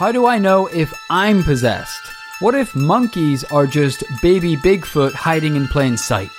How 0.00 0.10
do 0.12 0.24
I 0.24 0.38
know 0.38 0.66
if 0.68 0.94
I'm 1.10 1.42
possessed? 1.42 2.00
What 2.38 2.54
if 2.54 2.74
monkeys 2.74 3.44
are 3.44 3.66
just 3.66 4.02
baby 4.22 4.56
Bigfoot 4.56 5.12
hiding 5.12 5.56
in 5.56 5.68
plain 5.68 5.98
sight? 5.98 6.30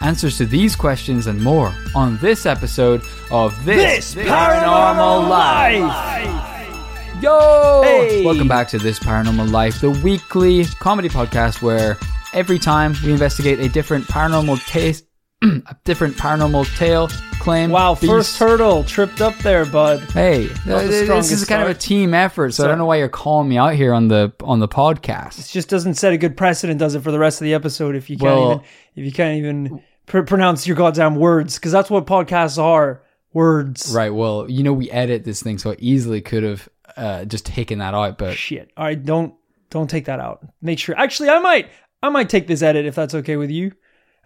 Answers 0.00 0.38
to 0.38 0.46
these 0.46 0.76
questions 0.76 1.26
and 1.26 1.42
more 1.42 1.74
on 1.96 2.16
this 2.18 2.46
episode 2.46 3.02
of 3.32 3.52
This, 3.64 4.14
this 4.14 4.28
Paranormal 4.28 5.28
Life. 5.28 7.20
Yo! 7.20 7.82
Hey! 7.82 8.24
Welcome 8.24 8.46
back 8.46 8.68
to 8.68 8.78
This 8.78 9.00
Paranormal 9.00 9.50
Life, 9.50 9.80
the 9.80 9.90
weekly 9.90 10.64
comedy 10.78 11.08
podcast 11.08 11.60
where 11.60 11.98
every 12.34 12.60
time 12.60 12.94
we 13.02 13.10
investigate 13.10 13.58
a 13.58 13.68
different 13.68 14.04
paranormal 14.04 14.64
taste, 14.64 15.06
a 15.42 15.76
different 15.84 16.16
paranormal 16.16 16.64
tale, 16.78 17.08
claim. 17.40 17.70
Wow, 17.70 17.94
beast. 17.94 18.06
first 18.06 18.38
hurdle 18.38 18.84
tripped 18.84 19.20
up 19.20 19.36
there, 19.38 19.66
bud. 19.66 20.00
Hey, 20.12 20.46
this 20.64 21.30
is 21.30 21.44
kind 21.44 21.62
of 21.62 21.68
a 21.68 21.74
team 21.74 22.14
effort, 22.14 22.54
so 22.54 22.64
I 22.64 22.68
don't 22.68 22.78
know 22.78 22.86
why 22.86 22.96
you're 22.96 23.08
calling 23.08 23.48
me 23.48 23.58
out 23.58 23.74
here 23.74 23.92
on 23.92 24.08
the 24.08 24.32
on 24.42 24.60
the 24.60 24.68
podcast. 24.68 25.38
It 25.38 25.48
just 25.52 25.68
doesn't 25.68 25.94
set 25.94 26.12
a 26.12 26.18
good 26.18 26.36
precedent, 26.36 26.78
does 26.80 26.94
it, 26.94 27.02
for 27.02 27.12
the 27.12 27.18
rest 27.18 27.40
of 27.40 27.44
the 27.44 27.54
episode? 27.54 27.94
If 27.94 28.08
you 28.08 28.16
can't 28.16 28.34
Well- 28.34 28.50
even 28.52 28.64
if 28.96 29.04
you 29.04 29.12
can't 29.12 29.36
even 29.38 29.82
pr- 30.06 30.22
pronounce 30.22 30.66
your 30.66 30.76
goddamn 30.76 31.16
words, 31.16 31.56
because 31.56 31.70
that's 31.72 31.90
what 31.90 32.06
podcasts 32.06 32.56
are 32.62 33.02
words. 33.34 33.92
Right. 33.94 34.14
Well, 34.14 34.50
you 34.50 34.62
know, 34.62 34.72
we 34.72 34.90
edit 34.90 35.24
this 35.24 35.42
thing, 35.42 35.58
so 35.58 35.72
I 35.72 35.76
easily 35.78 36.22
could 36.22 36.44
have 36.44 36.68
uh, 36.96 37.24
just 37.26 37.44
taken 37.44 37.80
that 37.80 37.92
out, 37.92 38.16
but 38.16 38.34
Shit. 38.36 38.70
All 38.76 38.84
right, 38.84 39.02
don't 39.04 39.34
don't 39.68 39.90
take 39.90 40.06
that 40.06 40.18
out. 40.18 40.46
Make 40.62 40.78
sure. 40.78 40.96
Actually, 40.98 41.28
I 41.28 41.40
might 41.40 41.68
I 42.02 42.08
might 42.08 42.30
take 42.30 42.46
this 42.46 42.62
edit 42.62 42.86
if 42.86 42.94
that's 42.94 43.14
okay 43.14 43.36
with 43.36 43.50
you. 43.50 43.72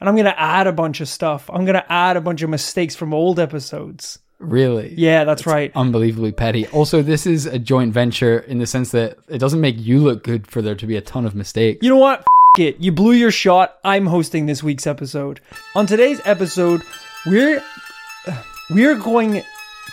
And 0.01 0.09
I'm 0.09 0.17
gonna 0.17 0.35
add 0.37 0.67
a 0.67 0.73
bunch 0.73 1.01
of 1.01 1.09
stuff. 1.09 1.51
I'm 1.53 1.65
gonna 1.65 1.85
add 1.89 2.17
a 2.17 2.21
bunch 2.21 2.43
of 2.43 2.51
mistakes 2.51 2.97
from 2.97 3.13
old 3.15 3.39
episodes. 3.39 4.19
really, 4.39 4.95
Yeah, 4.97 5.25
that's 5.25 5.47
right. 5.47 5.71
unbelievably 5.75 6.33
petty. 6.33 6.67
Also, 6.69 7.03
this 7.03 7.27
is 7.27 7.45
a 7.45 7.59
joint 7.59 7.93
venture 7.93 8.39
in 8.39 8.57
the 8.57 8.67
sense 8.67 8.91
that 8.93 9.19
it 9.29 9.37
doesn't 9.37 9.61
make 9.61 9.79
you 9.79 9.99
look 9.99 10.25
good 10.25 10.47
for 10.47 10.63
there 10.63 10.75
to 10.75 10.87
be 10.87 10.97
a 10.97 11.03
ton 11.03 11.27
of 11.27 11.35
mistakes. 11.35 11.81
You 11.83 11.91
know 11.91 11.99
what? 11.99 12.21
F- 12.21 12.27
it. 12.59 12.81
You 12.81 12.91
blew 12.91 13.13
your 13.13 13.31
shot. 13.31 13.77
I'm 13.85 14.07
hosting 14.07 14.47
this 14.47 14.63
week's 14.63 14.87
episode. 14.87 15.41
On 15.75 15.85
today's 15.87 16.23
episode, 16.25 16.81
we're 17.27 17.63
we're 18.71 18.95
going 18.97 19.43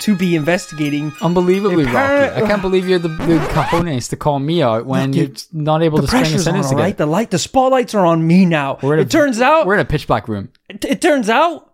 to 0.01 0.15
be 0.15 0.35
investigating. 0.35 1.11
Unbelievably, 1.21 1.85
Rocky. 1.85 1.97
I 2.43 2.47
can't 2.47 2.61
believe 2.61 2.87
you're 2.87 2.99
the, 2.99 3.07
the 3.09 3.37
cojones 3.51 4.09
to 4.09 4.15
call 4.15 4.39
me 4.39 4.61
out 4.61 4.85
when 4.85 5.13
you're 5.13 5.25
you- 5.27 5.35
not 5.53 5.81
able 5.83 5.99
to 5.99 6.07
string 6.07 6.21
a 6.21 6.25
pressure's 6.25 6.47
on, 6.47 6.55
together. 6.55 6.75
right? 6.75 6.97
The 6.97 7.05
light, 7.05 7.31
the 7.31 7.39
spotlights 7.39 7.93
are 7.95 8.05
on 8.05 8.25
me 8.25 8.45
now. 8.45 8.79
We're 8.81 8.93
in 8.93 8.99
a- 8.99 9.01
it 9.03 9.11
turns 9.11 9.41
out, 9.41 9.65
We're 9.67 9.75
in 9.75 9.79
a 9.81 9.85
pitch 9.85 10.07
black 10.07 10.27
room. 10.27 10.49
it, 10.69 10.83
it 10.85 11.01
turns 11.01 11.29
out, 11.29 11.73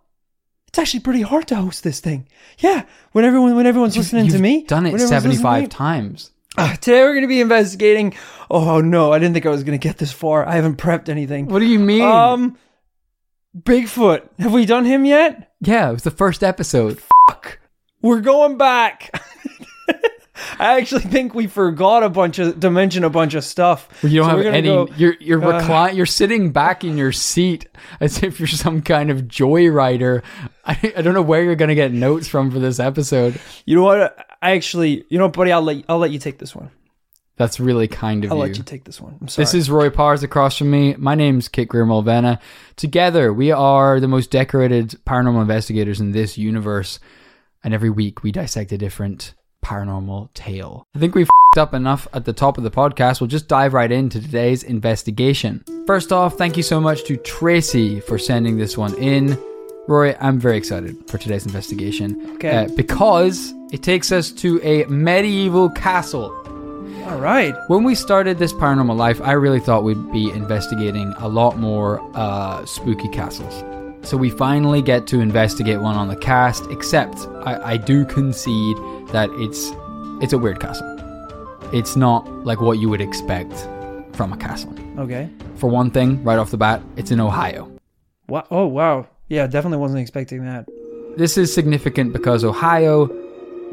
it's 0.68 0.78
actually 0.78 1.00
pretty 1.00 1.22
hard 1.22 1.46
to 1.48 1.56
host 1.56 1.84
this 1.84 2.00
thing. 2.00 2.26
Yeah, 2.58 2.84
when 3.12 3.24
everyone, 3.24 3.54
when 3.56 3.66
everyone's 3.66 3.96
listening 3.96 4.24
You've 4.26 4.34
to 4.36 4.40
me, 4.42 4.64
done 4.64 4.86
it 4.86 4.92
listening 4.92 5.08
to 5.10 5.36
75 5.36 5.68
times. 5.68 6.30
Ah, 6.56 6.76
today 6.80 7.00
we're 7.02 7.12
going 7.14 7.22
to 7.22 7.28
be 7.28 7.40
investigating. 7.40 8.14
Oh 8.50 8.80
no, 8.80 9.12
I 9.12 9.18
didn't 9.18 9.34
think 9.34 9.46
I 9.46 9.50
was 9.50 9.64
going 9.64 9.78
to 9.78 9.82
get 9.88 9.98
this 9.98 10.12
far. 10.12 10.46
I 10.46 10.52
haven't 10.54 10.76
prepped 10.76 11.08
anything. 11.08 11.46
What 11.46 11.58
do 11.60 11.64
you 11.66 11.78
mean? 11.80 12.02
Um, 12.02 12.56
Bigfoot. 13.58 14.28
Have 14.38 14.52
we 14.52 14.66
done 14.66 14.84
him 14.84 15.04
yet? 15.04 15.52
yeah, 15.60 15.88
it 15.90 15.92
was 15.92 16.02
the 16.02 16.10
first 16.10 16.42
episode. 16.44 17.00
We're 18.04 18.20
going 18.20 18.58
back. 18.58 19.10
I 20.58 20.78
actually 20.78 21.02
think 21.02 21.34
we 21.34 21.46
forgot 21.46 22.02
a 22.02 22.10
bunch 22.10 22.38
of 22.38 22.60
to 22.60 22.70
mention 22.70 23.02
a 23.02 23.08
bunch 23.08 23.32
of 23.34 23.44
stuff. 23.44 23.88
You 24.02 24.20
don't 24.20 24.30
So 24.30 24.36
have 24.42 24.46
any. 24.54 24.68
go- 24.68 24.88
you're 24.96 25.14
you're 25.20 25.42
uh, 25.42 25.58
recline. 25.58 25.96
You're 25.96 26.04
sitting 26.04 26.52
back 26.52 26.84
in 26.84 26.98
your 26.98 27.12
seat 27.12 27.66
as 28.00 28.22
if 28.22 28.38
you're 28.38 28.46
some 28.46 28.82
kind 28.82 29.10
of 29.10 29.22
joyrider. 29.22 30.22
I, 30.66 30.92
I 30.96 31.00
don't 31.02 31.14
know 31.14 31.22
where 31.22 31.42
you're 31.42 31.54
gonna 31.54 31.74
get 31.74 31.92
notes 31.92 32.28
from 32.28 32.50
for 32.50 32.58
this 32.58 32.78
episode. 32.78 33.40
You 33.64 33.76
know 33.76 33.82
what? 33.84 34.16
I 34.42 34.50
actually, 34.50 35.04
you 35.08 35.18
know, 35.18 35.28
buddy, 35.30 35.50
I'll 35.50 35.62
let 35.62 35.82
I'll 35.88 35.98
let 35.98 36.10
you 36.10 36.18
take 36.18 36.38
this 36.38 36.54
one. 36.54 36.70
That's 37.36 37.58
really 37.58 37.88
kind 37.88 38.24
of 38.24 38.30
I'll 38.30 38.36
you. 38.38 38.42
let 38.44 38.56
you 38.58 38.62
take 38.64 38.84
this 38.84 39.00
one. 39.00 39.18
This 39.36 39.54
is 39.54 39.70
Rory 39.70 39.90
Powers 39.90 40.22
across 40.22 40.58
from 40.58 40.70
me. 40.70 40.94
My 40.98 41.14
name's 41.14 41.48
Kit 41.48 41.68
Grier 41.68 41.86
Mulvenna. 41.86 42.38
Together, 42.76 43.32
we 43.32 43.50
are 43.50 43.98
the 43.98 44.08
most 44.08 44.30
decorated 44.30 44.90
paranormal 45.06 45.40
investigators 45.40 46.00
in 46.00 46.12
this 46.12 46.36
universe. 46.36 47.00
And 47.64 47.72
every 47.72 47.90
week, 47.90 48.22
we 48.22 48.30
dissect 48.30 48.70
a 48.72 48.78
different 48.78 49.34
paranormal 49.64 50.32
tale. 50.34 50.86
I 50.94 50.98
think 50.98 51.14
we've 51.14 51.28
fed 51.54 51.62
up 51.62 51.74
enough 51.74 52.06
at 52.12 52.26
the 52.26 52.34
top 52.34 52.58
of 52.58 52.64
the 52.64 52.70
podcast. 52.70 53.20
We'll 53.20 53.28
just 53.28 53.48
dive 53.48 53.72
right 53.72 53.90
into 53.90 54.20
today's 54.20 54.62
investigation. 54.62 55.64
First 55.86 56.12
off, 56.12 56.36
thank 56.36 56.58
you 56.58 56.62
so 56.62 56.78
much 56.80 57.04
to 57.04 57.16
Tracy 57.16 58.00
for 58.00 58.18
sending 58.18 58.58
this 58.58 58.76
one 58.76 58.94
in. 58.98 59.38
Rory, 59.88 60.14
I'm 60.16 60.38
very 60.38 60.58
excited 60.58 61.08
for 61.08 61.18
today's 61.18 61.46
investigation. 61.46 62.34
Okay. 62.34 62.64
Uh, 62.64 62.68
because 62.76 63.54
it 63.72 63.82
takes 63.82 64.12
us 64.12 64.30
to 64.32 64.60
a 64.62 64.84
medieval 64.84 65.70
castle. 65.70 66.32
all 67.06 67.18
right. 67.18 67.54
When 67.68 67.84
we 67.84 67.94
started 67.94 68.38
this 68.38 68.52
paranormal 68.52 68.96
life, 68.96 69.20
I 69.22 69.32
really 69.32 69.60
thought 69.60 69.84
we'd 69.84 70.12
be 70.12 70.30
investigating 70.30 71.14
a 71.18 71.28
lot 71.28 71.58
more 71.58 72.00
uh, 72.14 72.64
spooky 72.66 73.08
castles. 73.08 73.62
So 74.04 74.18
we 74.18 74.28
finally 74.28 74.82
get 74.82 75.06
to 75.08 75.20
investigate 75.20 75.80
one 75.80 75.96
on 75.96 76.08
the 76.08 76.16
cast, 76.16 76.70
except 76.70 77.16
I, 77.46 77.72
I 77.72 77.76
do 77.78 78.04
concede 78.04 78.76
that 79.08 79.30
it's 79.32 79.72
it's 80.22 80.32
a 80.34 80.38
weird 80.38 80.60
castle. 80.60 80.86
It's 81.72 81.96
not 81.96 82.28
like 82.44 82.60
what 82.60 82.78
you 82.78 82.90
would 82.90 83.00
expect 83.00 83.52
from 84.12 84.32
a 84.32 84.36
castle. 84.36 84.74
Okay. 84.98 85.30
For 85.56 85.70
one 85.70 85.90
thing, 85.90 86.22
right 86.22 86.38
off 86.38 86.50
the 86.50 86.58
bat, 86.58 86.82
it's 86.96 87.10
in 87.10 87.18
Ohio. 87.18 87.70
Wow. 88.28 88.46
Oh 88.50 88.66
wow. 88.66 89.06
Yeah, 89.28 89.46
definitely 89.46 89.78
wasn't 89.78 90.00
expecting 90.00 90.44
that. 90.44 90.68
This 91.16 91.38
is 91.38 91.52
significant 91.52 92.12
because 92.12 92.44
Ohio 92.44 93.06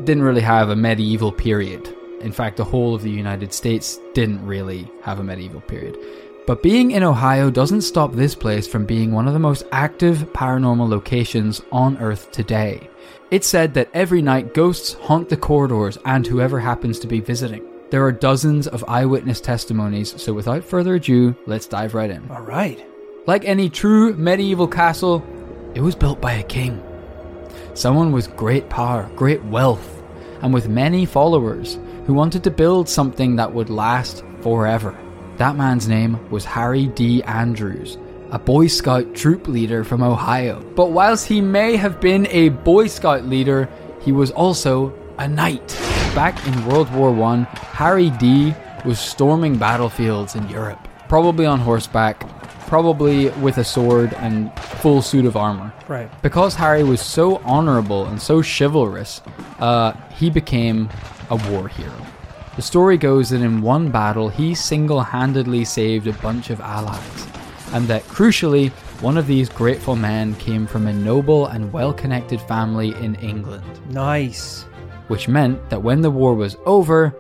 didn't 0.04 0.24
really 0.24 0.42
have 0.42 0.70
a 0.70 0.76
medieval 0.76 1.32
period. 1.32 1.94
In 2.22 2.32
fact, 2.32 2.58
the 2.58 2.64
whole 2.64 2.96
of 2.96 3.02
the 3.02 3.10
United 3.10 3.52
States 3.52 4.00
didn't 4.14 4.46
really 4.46 4.90
have 5.04 5.20
a 5.20 5.24
medieval 5.24 5.62
period. 5.62 5.98
But 6.48 6.64
being 6.64 6.92
in 6.92 7.04
Ohio 7.04 7.52
doesn't 7.52 7.82
stop 7.82 8.14
this 8.14 8.34
place 8.34 8.68
from 8.68 8.86
being 8.86 9.12
one 9.12 9.28
of 9.28 9.34
the 9.34 9.40
most 9.40 9.64
active 9.72 10.34
paranormal 10.34 10.90
locations 10.90 11.62
on 11.72 11.98
Earth 12.00 12.32
today. 12.32 12.90
It's 13.30 13.48
said 13.48 13.76
that 13.76 13.90
every 13.94 14.24
night 14.24 14.56
ghosts 14.56 14.94
haunt 14.94 15.30
the 15.30 15.38
corridors 15.38 16.00
and 16.04 16.26
whoever 16.26 16.60
happens 16.60 16.98
to 17.00 17.08
be 17.08 17.20
visiting. 17.20 17.64
There 17.92 18.04
are 18.04 18.12
dozens 18.12 18.68
of 18.68 18.84
eyewitness 18.88 19.40
testimonies, 19.40 20.20
so 20.20 20.34
without 20.34 20.64
further 20.64 20.96
ado, 20.96 21.36
let's 21.46 21.68
dive 21.68 21.94
right 21.94 22.10
in. 22.10 22.30
All 22.32 22.42
right. 22.42 22.84
Like 23.28 23.46
any 23.46 23.70
true 23.70 24.14
medieval 24.16 24.68
castle, 24.68 25.24
it 25.76 25.82
was 25.82 25.96
built 25.96 26.20
by 26.20 26.34
a 26.34 26.44
king. 26.44 26.82
Someone 27.76 28.12
with 28.12 28.36
great 28.36 28.68
power, 28.68 29.10
great 29.16 29.44
wealth, 29.44 30.02
and 30.42 30.54
with 30.54 30.68
many 30.68 31.06
followers 31.06 31.78
who 32.08 32.14
wanted 32.16 32.44
to 32.46 32.52
build 32.52 32.90
something 32.90 33.36
that 33.36 33.54
would 33.54 33.70
last 33.70 34.24
forever. 34.42 34.98
That 35.42 35.56
man's 35.56 35.88
name 35.88 36.30
was 36.30 36.46
Harry 36.46 36.86
D. 36.86 37.24
Andrews, 37.24 37.98
a 38.30 38.38
Boy 38.38 38.68
Scout 38.68 39.16
troop 39.16 39.48
leader 39.48 39.84
from 39.84 40.04
Ohio. 40.04 40.62
But 40.76 40.92
whilst 40.92 41.26
he 41.26 41.42
may 41.42 41.78
have 41.78 42.00
been 42.00 42.28
a 42.28 42.50
Boy 42.50 42.86
Scout 42.86 43.26
leader, 43.26 43.68
he 44.02 44.12
was 44.12 44.30
also 44.30 44.94
a 45.18 45.28
knight. 45.28 45.68
Back 46.14 46.46
in 46.46 46.68
World 46.68 46.94
War 46.94 47.20
I, 47.24 47.38
Harry 47.74 48.12
D. 48.12 48.54
was 48.86 49.00
storming 49.00 49.58
battlefields 49.58 50.36
in 50.36 50.48
Europe, 50.48 50.88
probably 51.10 51.48
on 51.48 51.60
horseback, 51.60 52.20
probably 52.68 53.30
with 53.42 53.58
a 53.58 53.64
sword 53.64 54.14
and 54.20 54.56
full 54.60 55.02
suit 55.02 55.26
of 55.26 55.36
armor. 55.36 55.74
Right. 55.88 56.22
Because 56.22 56.54
Harry 56.54 56.84
was 56.84 57.02
so 57.02 57.38
honorable 57.38 58.06
and 58.06 58.22
so 58.22 58.44
chivalrous, 58.44 59.24
uh, 59.58 59.94
he 60.20 60.30
became 60.30 60.88
a 61.32 61.36
war 61.50 61.68
hero. 61.68 62.06
The 62.56 62.62
story 62.62 62.98
goes 62.98 63.30
that 63.30 63.42
in 63.42 63.62
one 63.62 63.90
battle, 63.92 64.28
he 64.30 64.54
single 64.54 65.02
handedly 65.02 65.64
saved 65.64 66.08
a 66.08 66.14
bunch 66.14 66.50
of 66.50 66.60
allies, 66.60 67.28
and 67.74 67.88
that 67.88 68.04
crucially, 68.04 68.72
one 69.02 69.18
of 69.18 69.26
these 69.26 69.50
grateful 69.50 69.96
men 69.96 70.36
came 70.36 70.68
from 70.68 70.86
a 70.88 70.94
noble 70.94 71.48
and 71.48 71.72
well 71.74 71.94
connected 71.94 72.40
family 72.42 72.90
in 72.96 73.16
England, 73.16 73.64
Nice. 73.90 74.64
which 75.08 75.28
meant 75.28 75.70
that 75.70 75.82
when 75.82 76.02
the 76.02 76.12
war 76.12 76.36
was 76.36 76.58
over, 76.66 77.16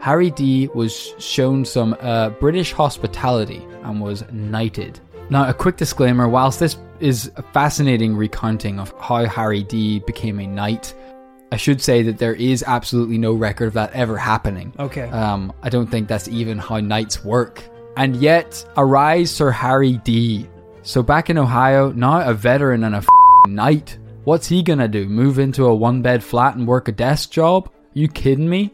Harry 0.00 0.30
D 0.30 0.68
was 0.74 1.12
shown 1.18 1.64
some 1.64 1.96
uh, 2.00 2.30
British 2.30 2.72
hospitality 2.72 3.66
and 3.82 4.00
was 4.00 4.24
knighted. 4.30 5.00
Now, 5.28 5.48
a 5.48 5.52
quick 5.52 5.76
disclaimer 5.76 6.28
whilst 6.28 6.60
this 6.60 6.78
is 7.00 7.30
a 7.36 7.42
fascinating 7.42 8.16
recounting 8.16 8.78
of 8.78 8.94
how 9.00 9.26
Harry 9.26 9.64
D 9.64 9.98
became 10.00 10.38
a 10.38 10.46
knight, 10.46 10.94
I 11.50 11.56
should 11.56 11.80
say 11.80 12.02
that 12.02 12.18
there 12.18 12.34
is 12.34 12.62
absolutely 12.66 13.18
no 13.18 13.32
record 13.32 13.68
of 13.68 13.74
that 13.74 13.92
ever 13.92 14.16
happening. 14.16 14.72
Okay. 14.78 15.08
Um, 15.08 15.52
I 15.62 15.70
don't 15.70 15.86
think 15.86 16.08
that's 16.08 16.28
even 16.28 16.58
how 16.58 16.78
knights 16.80 17.24
work. 17.24 17.64
And 17.96 18.16
yet, 18.16 18.64
arise 18.76 19.30
Sir 19.30 19.50
Harry 19.50 19.96
D. 20.04 20.48
So 20.82 21.02
back 21.02 21.30
in 21.30 21.38
Ohio, 21.38 21.90
now 21.92 22.28
a 22.28 22.34
veteran 22.34 22.84
and 22.84 22.94
a 22.94 22.98
f***ing 22.98 23.54
knight. 23.54 23.98
What's 24.24 24.46
he 24.46 24.62
gonna 24.62 24.88
do? 24.88 25.08
Move 25.08 25.38
into 25.38 25.66
a 25.66 25.74
one 25.74 26.02
bed 26.02 26.22
flat 26.22 26.56
and 26.56 26.66
work 26.66 26.88
a 26.88 26.92
desk 26.92 27.30
job? 27.30 27.70
you 27.94 28.08
kidding 28.08 28.48
me? 28.48 28.72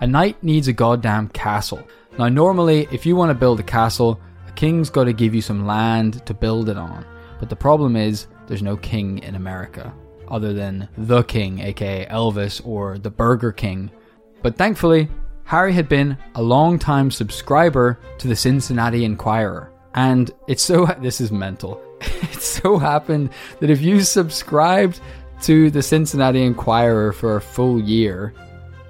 A 0.00 0.06
knight 0.06 0.42
needs 0.42 0.68
a 0.68 0.72
goddamn 0.72 1.28
castle. 1.28 1.82
Now, 2.18 2.28
normally, 2.28 2.86
if 2.92 3.04
you 3.04 3.16
want 3.16 3.30
to 3.30 3.34
build 3.34 3.60
a 3.60 3.64
castle, 3.64 4.20
a 4.46 4.52
king's 4.52 4.90
got 4.90 5.04
to 5.04 5.12
give 5.12 5.34
you 5.34 5.42
some 5.42 5.66
land 5.66 6.24
to 6.26 6.34
build 6.34 6.68
it 6.68 6.76
on. 6.76 7.04
But 7.38 7.48
the 7.48 7.56
problem 7.56 7.96
is, 7.96 8.26
there's 8.46 8.62
no 8.62 8.76
king 8.76 9.18
in 9.18 9.34
America 9.34 9.92
other 10.30 10.52
than 10.52 10.88
the 10.96 11.22
king, 11.22 11.60
aka 11.60 12.06
Elvis 12.06 12.64
or 12.64 12.98
the 12.98 13.10
Burger 13.10 13.52
King. 13.52 13.90
But 14.42 14.56
thankfully, 14.56 15.08
Harry 15.44 15.72
had 15.72 15.88
been 15.88 16.16
a 16.34 16.42
long-time 16.42 17.10
subscriber 17.10 17.98
to 18.18 18.28
the 18.28 18.36
Cincinnati 18.36 19.04
Enquirer. 19.04 19.72
And 19.94 20.30
it's 20.46 20.62
so, 20.62 20.86
this 21.00 21.20
is 21.20 21.32
mental. 21.32 21.82
It 22.22 22.40
so 22.40 22.78
happened 22.78 23.30
that 23.60 23.70
if 23.70 23.80
you 23.80 24.00
subscribed 24.02 25.00
to 25.42 25.70
the 25.70 25.82
Cincinnati 25.82 26.42
Enquirer 26.42 27.12
for 27.12 27.36
a 27.36 27.40
full 27.40 27.80
year, 27.80 28.32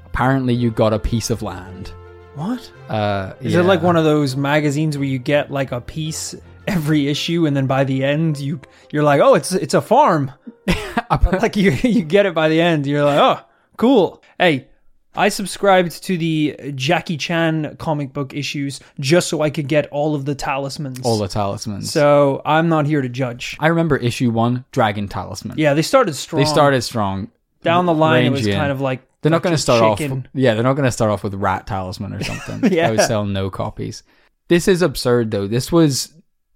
apparently 0.07 0.55
you 0.55 0.71
got 0.71 0.93
a 0.93 0.99
piece 0.99 1.31
of 1.31 1.43
land. 1.43 1.93
What? 2.35 2.71
Uh, 2.89 3.35
Is 3.41 3.55
it 3.55 3.63
like 3.65 3.83
one 3.83 3.97
of 3.97 4.05
those 4.05 4.37
magazines 4.37 4.97
where 4.97 5.07
you 5.07 5.19
get 5.19 5.51
like 5.51 5.73
a 5.73 5.81
piece 5.81 6.35
every 6.67 7.09
issue, 7.09 7.47
and 7.47 7.57
then 7.57 7.67
by 7.67 7.85
the 7.85 8.05
end 8.05 8.39
you 8.39 8.61
you're 8.93 9.03
like, 9.03 9.21
oh, 9.21 9.35
it's 9.35 9.53
it's 9.53 9.75
a 9.75 9.81
farm. 9.81 10.33
like 11.33 11.57
you 11.57 11.71
you 11.71 12.03
get 12.03 12.27
it 12.27 12.35
by 12.35 12.49
the 12.49 12.61
end, 12.61 12.87
you're 12.87 13.05
like, 13.05 13.19
oh, 13.19 13.45
cool. 13.77 14.23
Hey, 14.39 14.69
I 15.15 15.29
subscribed 15.29 16.03
to 16.05 16.17
the 16.17 16.73
Jackie 16.75 17.17
Chan 17.17 17.77
comic 17.79 18.13
book 18.13 18.33
issues 18.33 18.79
just 19.01 19.29
so 19.29 19.43
I 19.43 19.51
could 19.51 19.67
get 19.67 19.89
all 19.89 20.15
of 20.15 20.25
the 20.25 20.35
talismans. 20.37 21.01
all 21.03 21.19
the 21.19 21.29
talismans? 21.29 21.91
so 21.93 22.41
I'm 22.45 22.69
not 22.69 22.87
here 22.87 23.03
to 23.03 23.09
judge. 23.09 23.57
I 23.59 23.69
remember 23.69 23.97
issue 23.97 24.31
one, 24.31 24.65
Dragon 24.71 25.09
Talisman. 25.09 25.59
Yeah, 25.59 25.75
they 25.75 25.83
started 25.83 26.15
strong. 26.15 26.43
They 26.43 26.49
started 26.49 26.83
strong. 26.83 27.31
down 27.63 27.87
the 27.87 27.95
line. 27.95 28.27
It 28.27 28.31
was 28.31 28.47
kind 28.47 28.71
of 28.71 28.81
like 28.81 29.03
They're 29.23 29.31
not 29.31 29.43
going 29.43 29.55
to 29.55 29.61
start 29.61 29.99
chicken. 29.99 30.19
off. 30.19 30.25
Yeah, 30.33 30.55
they're 30.55 30.63
not 30.63 30.75
going 30.75 30.87
to 30.87 30.93
start 30.93 31.11
off 31.11 31.25
with 31.25 31.35
Rat 31.35 31.67
Talisman 31.67 32.13
or 32.15 32.23
something. 32.23 32.73
Yeah. 32.73 32.89
I 32.89 32.91
would 32.93 33.01
sell 33.01 33.25
no 33.25 33.51
copies. 33.51 34.05
This 34.49 34.69
is 34.69 34.81
absurd, 34.83 35.31
though. 35.31 35.47
This 35.49 35.73
was. 35.73 36.13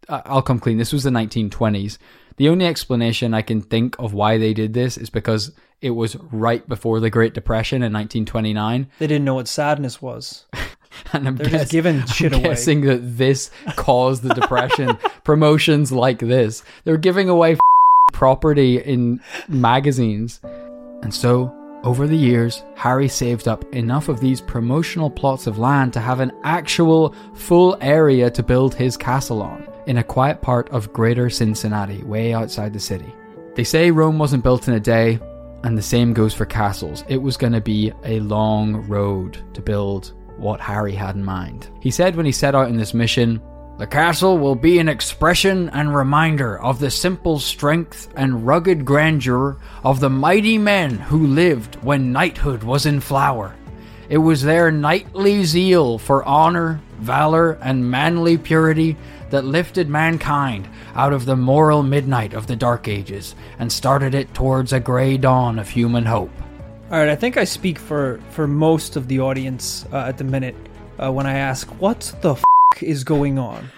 I- 0.09 0.23
I'll 0.27 0.43
come 0.43 0.59
clean. 0.59 0.79
This 0.79 0.93
was 0.93 1.05
the 1.05 1.11
1920s. 1.11 1.99
The 2.37 2.49
only 2.49 2.67
explanation 2.67 3.33
I 3.35 3.43
can 3.43 3.61
think 3.61 3.97
of 3.99 4.13
why 4.13 4.39
they 4.39 4.53
did 4.55 4.75
this 4.75 4.97
is 4.99 5.09
because 5.11 5.53
it 5.81 5.91
was 5.91 6.17
right 6.33 6.67
before 6.69 6.99
the 7.01 7.11
Great 7.11 7.35
Depression 7.35 7.77
in 7.83 7.93
1929, 7.93 8.89
They 8.99 9.07
didn't 9.07 9.25
know 9.25 9.35
what 9.35 9.47
sadness 9.49 10.01
was. 10.03 10.45
and 11.13 11.29
I'm, 11.29 11.37
They're 11.37 11.49
guess- 11.49 11.61
just 11.63 11.73
giving 11.73 12.03
I'm 12.03 12.33
away. 12.35 12.43
guessing 12.43 12.81
that 12.83 13.17
this 13.19 13.51
caused 13.77 14.23
the 14.23 14.35
depression. 14.35 14.97
Promotions 15.25 15.93
like 15.93 16.19
this, 16.19 16.65
they're 16.85 16.97
giving 16.97 17.29
away 17.29 17.53
f- 17.53 17.59
property 18.13 18.79
in 18.81 19.21
magazines, 19.49 20.41
and 21.03 21.13
so 21.15 21.53
over 21.85 22.07
the 22.07 22.17
years, 22.17 22.63
Harry 22.77 23.09
saved 23.09 23.47
up 23.49 23.65
enough 23.75 24.09
of 24.09 24.21
these 24.21 24.41
promotional 24.41 25.11
plots 25.11 25.47
of 25.47 25.59
land 25.59 25.93
to 25.93 26.01
have 26.01 26.21
an 26.21 26.33
actual 26.45 27.15
full 27.35 27.77
area 27.81 28.31
to 28.31 28.43
build 28.43 28.75
his 28.75 28.97
castle 28.97 29.43
on 29.43 29.67
in 29.87 29.99
a 29.99 30.05
quiet 30.05 30.41
part 30.43 30.69
of 30.71 30.93
Greater 30.93 31.31
Cincinnati, 31.31 32.03
way 32.03 32.33
outside 32.33 32.73
the 32.73 32.81
city. 32.81 33.13
They 33.55 33.65
say 33.65 33.91
Rome 33.91 34.19
wasn't 34.19 34.43
built 34.43 34.69
in 34.69 34.75
a 34.75 34.81
day, 34.81 35.21
and 35.63 35.79
the 35.79 35.83
same 35.83 36.13
goes 36.13 36.35
for 36.35 36.45
castles. 36.45 37.05
It 37.09 37.23
was 37.23 37.37
going 37.37 37.53
to 37.53 37.61
be 37.61 37.93
a 38.05 38.21
long 38.21 38.87
road 38.89 39.39
to 39.55 39.63
build 39.63 40.13
what 40.37 40.61
Harry 40.61 40.95
had 40.95 41.17
in 41.17 41.25
mind. 41.25 41.69
He 41.81 41.91
said 41.91 42.17
when 42.17 42.27
he 42.27 42.33
set 42.33 42.55
out 42.55 42.69
in 42.69 42.77
this 42.77 42.95
mission, 42.95 43.41
the 43.77 43.87
castle 43.87 44.39
will 44.39 44.55
be 44.55 44.79
an 44.79 44.89
expression 44.89 45.69
and 45.71 45.95
reminder 45.95 46.61
of 46.61 46.79
the 46.79 46.91
simple 46.91 47.41
strength 47.41 48.09
and 48.17 48.47
rugged 48.47 48.85
grandeur 48.85 49.57
of 49.83 49.99
the 49.99 50.11
mighty 50.11 50.59
men 50.59 50.99
who 50.99 51.27
lived 51.27 51.75
when 51.83 52.13
knighthood 52.13 52.63
was 52.63 52.87
in 52.87 53.01
flower. 53.01 53.55
It 54.09 54.19
was 54.19 54.43
their 54.43 54.71
knightly 54.71 55.45
zeal 55.45 55.99
for 55.99 56.25
honor, 56.25 56.81
valor, 57.01 57.59
and 57.63 57.91
manly 57.91 58.39
purity 58.39 58.97
that 59.35 59.45
lifted 59.45 59.89
mankind 59.89 60.69
out 60.95 61.13
of 61.13 61.27
the 61.27 61.35
moral 61.35 61.83
midnight 61.83 62.35
of 62.35 62.47
the 62.47 62.55
Dark 62.55 62.87
Ages 62.87 63.35
and 63.59 63.71
started 63.71 64.15
it 64.15 64.33
towards 64.33 64.73
a 64.73 64.79
grey 64.79 65.17
dawn 65.17 65.59
of 65.59 65.69
human 65.69 66.05
hope. 66.05 66.31
All 66.89 66.99
right, 67.01 67.09
I 67.09 67.17
think 67.17 67.37
I 67.37 67.43
speak 67.43 67.81
for 67.81 68.21
for 68.31 68.47
most 68.47 68.95
of 68.95 69.09
the 69.09 69.19
audience 69.19 69.87
uh, 69.93 70.07
at 70.07 70.19
the 70.19 70.25
minute 70.25 70.55
uh, 71.03 71.11
when 71.11 71.27
I 71.27 71.35
ask, 71.35 71.67
"What 71.81 72.15
the 72.21 72.35
f- 72.35 72.45
is 72.81 73.03
going 73.03 73.37
on? 73.37 73.69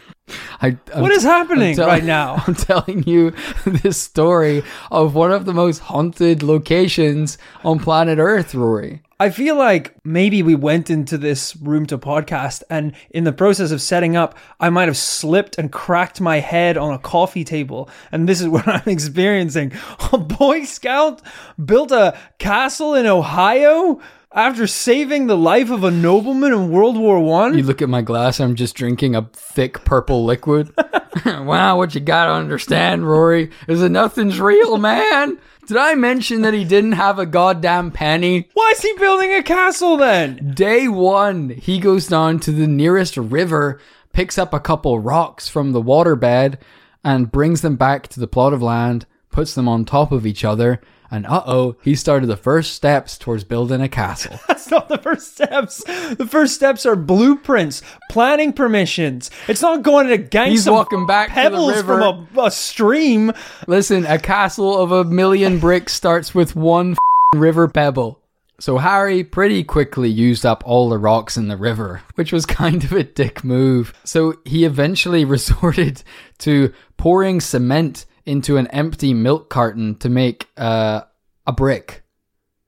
I, 0.61 0.71
What 0.95 1.13
is 1.13 1.23
happening 1.23 1.77
right 1.77 2.05
now?" 2.05 2.43
I'm 2.47 2.55
telling 2.55 3.05
you 3.07 3.33
this 3.67 3.99
story 3.99 4.63
of 4.91 5.15
one 5.15 5.33
of 5.33 5.45
the 5.45 5.53
most 5.55 5.79
haunted 5.81 6.43
locations 6.43 7.39
on 7.65 7.79
planet 7.79 8.19
Earth, 8.19 8.55
Rory. 8.55 9.03
I 9.19 9.31
feel 9.31 9.57
like 9.57 9.95
maybe 10.05 10.43
we 10.43 10.55
went 10.55 10.91
into 10.91 11.17
this 11.17 11.57
room 11.57 11.87
to 11.87 11.97
podcast, 11.97 12.63
and 12.69 12.93
in 13.09 13.25
the 13.25 13.33
process 13.33 13.71
of 13.71 13.81
setting 13.81 14.15
up, 14.15 14.37
I 14.61 14.69
might 14.69 14.89
have 14.89 14.97
slipped 14.99 15.57
and 15.57 15.73
cracked 15.73 16.21
my 16.21 16.41
head 16.41 16.77
on 16.77 16.93
a 16.93 16.99
coffee 16.99 17.45
table, 17.45 17.89
and 18.13 18.29
this 18.29 18.43
is 18.43 18.49
what 18.55 18.69
I'm 18.69 18.83
experiencing. 18.87 19.73
A 20.13 20.19
Boy 20.19 20.65
Scout 20.65 21.23
built 21.65 21.93
a 21.93 22.19
castle 22.39 22.95
in 22.95 23.07
Ohio 23.07 24.01
after 24.37 24.67
saving 24.67 25.27
the 25.27 25.37
life 25.37 25.71
of 25.71 25.83
a 25.83 25.91
nobleman 25.91 26.53
in 26.53 26.71
World 26.71 26.99
War 26.99 27.19
One. 27.19 27.57
You 27.57 27.65
look 27.65 27.81
at 27.81 27.89
my 27.89 28.03
glass, 28.03 28.39
I'm 28.39 28.55
just 28.55 28.77
drinking 28.77 29.17
a 29.17 29.31
thick 29.33 29.83
purple 29.85 30.27
liquid. 30.27 30.75
wow, 31.25 31.79
what 31.79 31.95
you 31.95 32.03
gotta 32.03 32.33
understand, 32.33 33.09
Rory, 33.09 33.51
is 33.67 33.81
that 33.81 33.89
nothing's 33.89 34.39
real, 34.39 34.77
man. 34.77 35.39
Did 35.67 35.79
I 35.79 35.95
mention 35.95 36.43
that 36.43 36.53
he 36.53 36.65
didn't 36.65 36.93
have 36.93 37.19
a 37.19 37.27
goddamn 37.27 37.91
penny? 37.91 38.51
Why 38.53 38.73
is 38.77 38.83
he 38.83 38.93
building 38.99 39.33
a 39.33 39.43
castle 39.43 39.97
then? 39.97 40.53
Day 40.55 40.87
one, 40.87 41.49
he 41.49 41.81
goes 41.81 42.07
down 42.07 42.39
to 42.41 42.53
the 42.53 42.69
nearest 42.69 43.17
river, 43.17 43.81
picks 44.13 44.37
up 44.37 44.53
a 44.53 44.61
couple 44.61 45.01
rocks 45.01 45.49
from 45.49 45.73
the 45.73 45.83
waterbed, 45.83 46.59
and 47.03 47.33
brings 47.33 47.63
them 47.63 47.77
back 47.77 48.07
to 48.09 48.21
the 48.21 48.29
plot 48.29 48.53
of 48.53 48.63
land, 48.63 49.07
puts 49.31 49.55
them 49.55 49.67
on 49.67 49.87
top 49.87 50.13
of 50.13 50.27
each 50.27 50.45
other, 50.45 50.81
and 51.11 51.27
uh 51.27 51.43
oh, 51.47 51.77
he 51.83 51.95
started 51.95 52.27
the 52.27 52.37
first 52.37 52.75
steps 52.75 53.17
towards 53.19 53.45
building 53.45 53.81
a 53.81 53.89
castle. 53.89 54.39
That's 54.49 54.71
not 54.71 54.89
the 54.89 54.99
first 54.99 55.33
steps. 55.33 55.85
The 55.85 56.27
first 56.29 56.55
steps 56.55 56.85
are 56.87 56.97
blueprints, 56.97 57.83
planning 58.11 58.53
permissions. 58.53 59.31
It's 59.49 59.63
not 59.63 59.83
going 59.83 60.09
to 60.09 60.19
gang 60.19 60.51
He's 60.51 60.69
walking 60.69 61.07
back 61.07 61.29
to 61.35 61.51
the 61.51 61.73
river. 61.73 62.01
from 62.01 62.29
a, 62.37 62.43
a 62.47 62.51
stream. 62.51 63.33
Listen, 63.67 64.05
a 64.07 64.19
castle 64.19 64.79
of 64.79 64.93
a 64.93 65.05
million 65.05 65.59
bricks 65.59 65.93
starts 65.93 66.35
with 66.35 66.57
one 66.57 66.93
f***ing 66.93 67.41
river 67.41 67.69
pebble. 67.69 68.21
So 68.59 68.79
Harry 68.79 69.23
pretty 69.23 69.65
quickly 69.65 70.09
used 70.09 70.47
up 70.47 70.63
all 70.67 70.89
the 70.89 70.97
rocks 70.99 71.37
in 71.37 71.49
the 71.49 71.59
river, 71.59 72.01
which 72.15 72.33
was 72.33 72.47
kind 72.63 72.83
of 72.85 72.93
a 72.93 73.05
dick 73.05 73.45
move. 73.45 73.93
So 74.05 74.37
he 74.45 74.65
eventually 74.65 75.25
resorted 75.37 76.03
to 76.39 76.73
pouring 76.97 77.41
cement 77.41 78.07
into 78.27 78.57
an 78.57 78.67
empty 78.69 79.15
milk 79.15 79.49
carton 79.49 79.95
to 79.97 80.09
make 80.09 80.49
uh, 80.57 81.03
a 81.47 81.53
brick. 81.53 82.03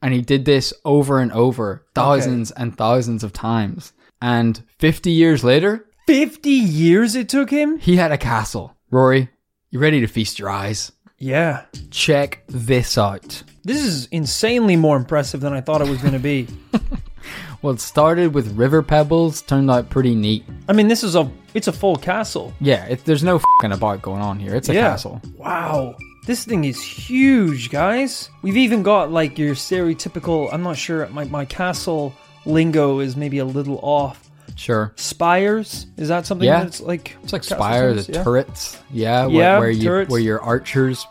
And 0.01 0.15
he 0.15 0.23
did 0.23 0.45
this 0.45 0.73
over 0.85 1.19
and 1.19 1.33
over, 1.33 1.85
thousands 1.95 2.53
and 2.53 2.77
thousands 2.77 3.25
of 3.25 3.33
times. 3.33 3.93
And 4.23 4.63
50 4.79 5.11
years 5.11 5.43
later, 5.43 5.87
50 6.07 6.49
years 6.49 7.15
it 7.17 7.29
took 7.29 7.51
him? 7.51 7.79
he 7.79 7.97
had 7.97 8.13
a 8.13 8.19
castle. 8.19 8.77
Rory, 8.91 9.29
you 9.71 9.79
ready 9.81 10.01
to 10.01 10.07
feast 10.07 10.39
your 10.39 10.49
eyes? 10.49 10.93
Yeah. 11.19 11.65
Check 11.91 12.45
this 12.47 12.97
out. 12.97 13.43
This 13.65 13.83
is 13.85 14.07
insanely 14.07 14.77
more 14.77 14.97
impressive 14.97 15.41
than 15.41 15.53
I 15.53 15.61
thought 15.61 15.83
it 15.83 15.89
was 15.89 16.01
going 16.01 16.15
to 16.15 16.21
be. 16.21 16.47
Well, 17.63 17.75
it 17.75 17.81
started 17.81 18.35
with 18.35 18.57
river 18.57 18.83
pebbles, 18.83 19.43
turned 19.43 19.71
out 19.71 19.91
pretty 19.91 20.15
neat. 20.15 20.45
I 20.69 20.73
mean, 20.73 20.87
this 20.89 21.03
is 21.03 21.17
a 21.17 21.29
it's 21.55 21.67
a 21.67 21.73
full 21.73 21.97
castle. 21.97 22.53
Yeah, 22.61 22.85
it, 22.87 23.05
there's 23.05 23.25
no 23.25 23.41
fing 23.61 23.73
about 23.73 24.01
going 24.03 24.23
on 24.23 24.39
here. 24.39 24.55
It's 24.55 24.69
a 24.69 24.75
Yeah. 24.75 24.91
castle. 24.91 25.21
Wow. 25.37 25.97
This 26.27 26.45
thing 26.45 26.65
is 26.65 26.81
huge, 26.81 27.71
guys. 27.71 28.29
We've 28.43 28.57
even 28.59 28.83
got 28.83 29.11
like 29.11 29.39
your 29.39 29.55
stereotypical, 29.55 30.51
I'm 30.53 30.63
not 30.63 30.77
sure, 30.77 31.09
my, 31.09 31.25
my 31.25 31.45
castle 31.47 32.13
lingo 32.47 33.01
is 33.01 33.17
maybe 33.17 33.39
a 33.39 33.45
little 33.45 33.81
off. 33.83 34.31
Sure. 34.55 34.93
Spires? 34.97 35.87
Is 35.97 36.09
that 36.09 36.27
something 36.27 36.47
Yeah. 36.47 36.65
that's 36.65 36.81
like 36.81 37.17
It's 37.25 37.33
like 37.33 37.43
castle 37.43 37.57
spire, 37.57 37.95
the 37.95 38.13
Yeah. 38.13 38.23
turrets. 38.23 38.79
Yeah, 38.93 39.27
where, 39.27 39.35
Yeah, 39.35 39.59
where 39.59 39.71
you 39.71 39.85
turrets. 39.85 40.11
where 40.11 40.21
your 40.21 40.41
archers 40.41 41.07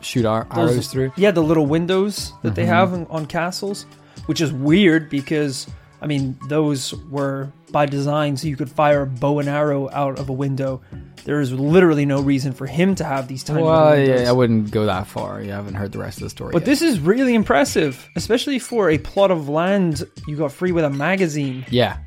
shoot 0.00 0.24
ar- 0.24 0.46
Those- 0.54 0.72
arrows 0.72 0.88
through. 0.88 1.12
Yeah, 1.16 1.30
the 1.30 1.42
little 1.42 1.66
windows 1.66 2.32
that 2.42 2.48
Mm-hmm. 2.48 2.54
they 2.56 2.66
have 2.66 2.92
on, 2.92 3.06
on 3.10 3.26
castles, 3.26 3.86
which 4.26 4.40
is 4.40 4.52
weird 4.52 5.08
because 5.10 5.66
I 6.02 6.06
mean 6.06 6.36
those 6.48 6.92
were 7.10 7.52
by 7.70 7.86
design 7.86 8.36
so 8.36 8.48
you 8.48 8.56
could 8.56 8.70
fire 8.70 9.02
a 9.02 9.06
bow 9.06 9.38
and 9.38 9.48
arrow 9.48 9.88
out 9.92 10.18
of 10.18 10.28
a 10.28 10.32
window. 10.32 10.82
There 11.24 11.40
is 11.40 11.52
literally 11.52 12.04
no 12.04 12.20
reason 12.20 12.52
for 12.52 12.66
him 12.66 12.96
to 12.96 13.04
have 13.04 13.28
these 13.28 13.44
tiny 13.44 13.62
Well, 13.62 13.96
yeah, 13.98 14.28
I 14.28 14.32
wouldn't 14.32 14.72
go 14.72 14.84
that 14.86 15.06
far. 15.06 15.40
You 15.40 15.52
haven't 15.52 15.74
heard 15.74 15.92
the 15.92 15.98
rest 16.00 16.18
of 16.18 16.24
the 16.24 16.30
story. 16.30 16.52
but 16.52 16.62
yet. 16.62 16.66
this 16.66 16.82
is 16.82 16.98
really 16.98 17.34
impressive, 17.34 18.08
especially 18.16 18.58
for 18.58 18.90
a 18.90 18.98
plot 18.98 19.30
of 19.30 19.48
land 19.48 20.02
you 20.26 20.36
got 20.36 20.50
free 20.50 20.72
with 20.72 20.84
a 20.84 20.90
magazine. 20.90 21.64
yeah, 21.70 21.98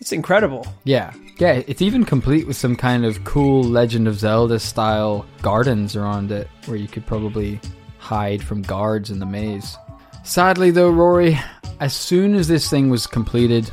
It's 0.00 0.12
incredible. 0.12 0.66
yeah, 0.84 1.12
yeah. 1.38 1.62
It's 1.66 1.80
even 1.80 2.04
complete 2.04 2.46
with 2.46 2.56
some 2.56 2.76
kind 2.76 3.06
of 3.06 3.24
cool 3.24 3.64
Legend 3.64 4.06
of 4.06 4.18
Zelda 4.18 4.58
style 4.58 5.24
gardens 5.40 5.96
around 5.96 6.30
it, 6.30 6.48
where 6.66 6.76
you 6.76 6.88
could 6.88 7.06
probably 7.06 7.58
hide 7.98 8.42
from 8.42 8.60
guards 8.60 9.10
in 9.10 9.18
the 9.18 9.26
maze. 9.26 9.76
Sadly, 10.24 10.70
though, 10.70 10.90
Rory, 10.90 11.38
as 11.80 11.94
soon 11.94 12.34
as 12.34 12.48
this 12.48 12.68
thing 12.68 12.90
was 12.90 13.06
completed, 13.06 13.70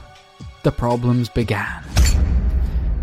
the 0.63 0.71
problems 0.71 1.29
began. 1.29 1.83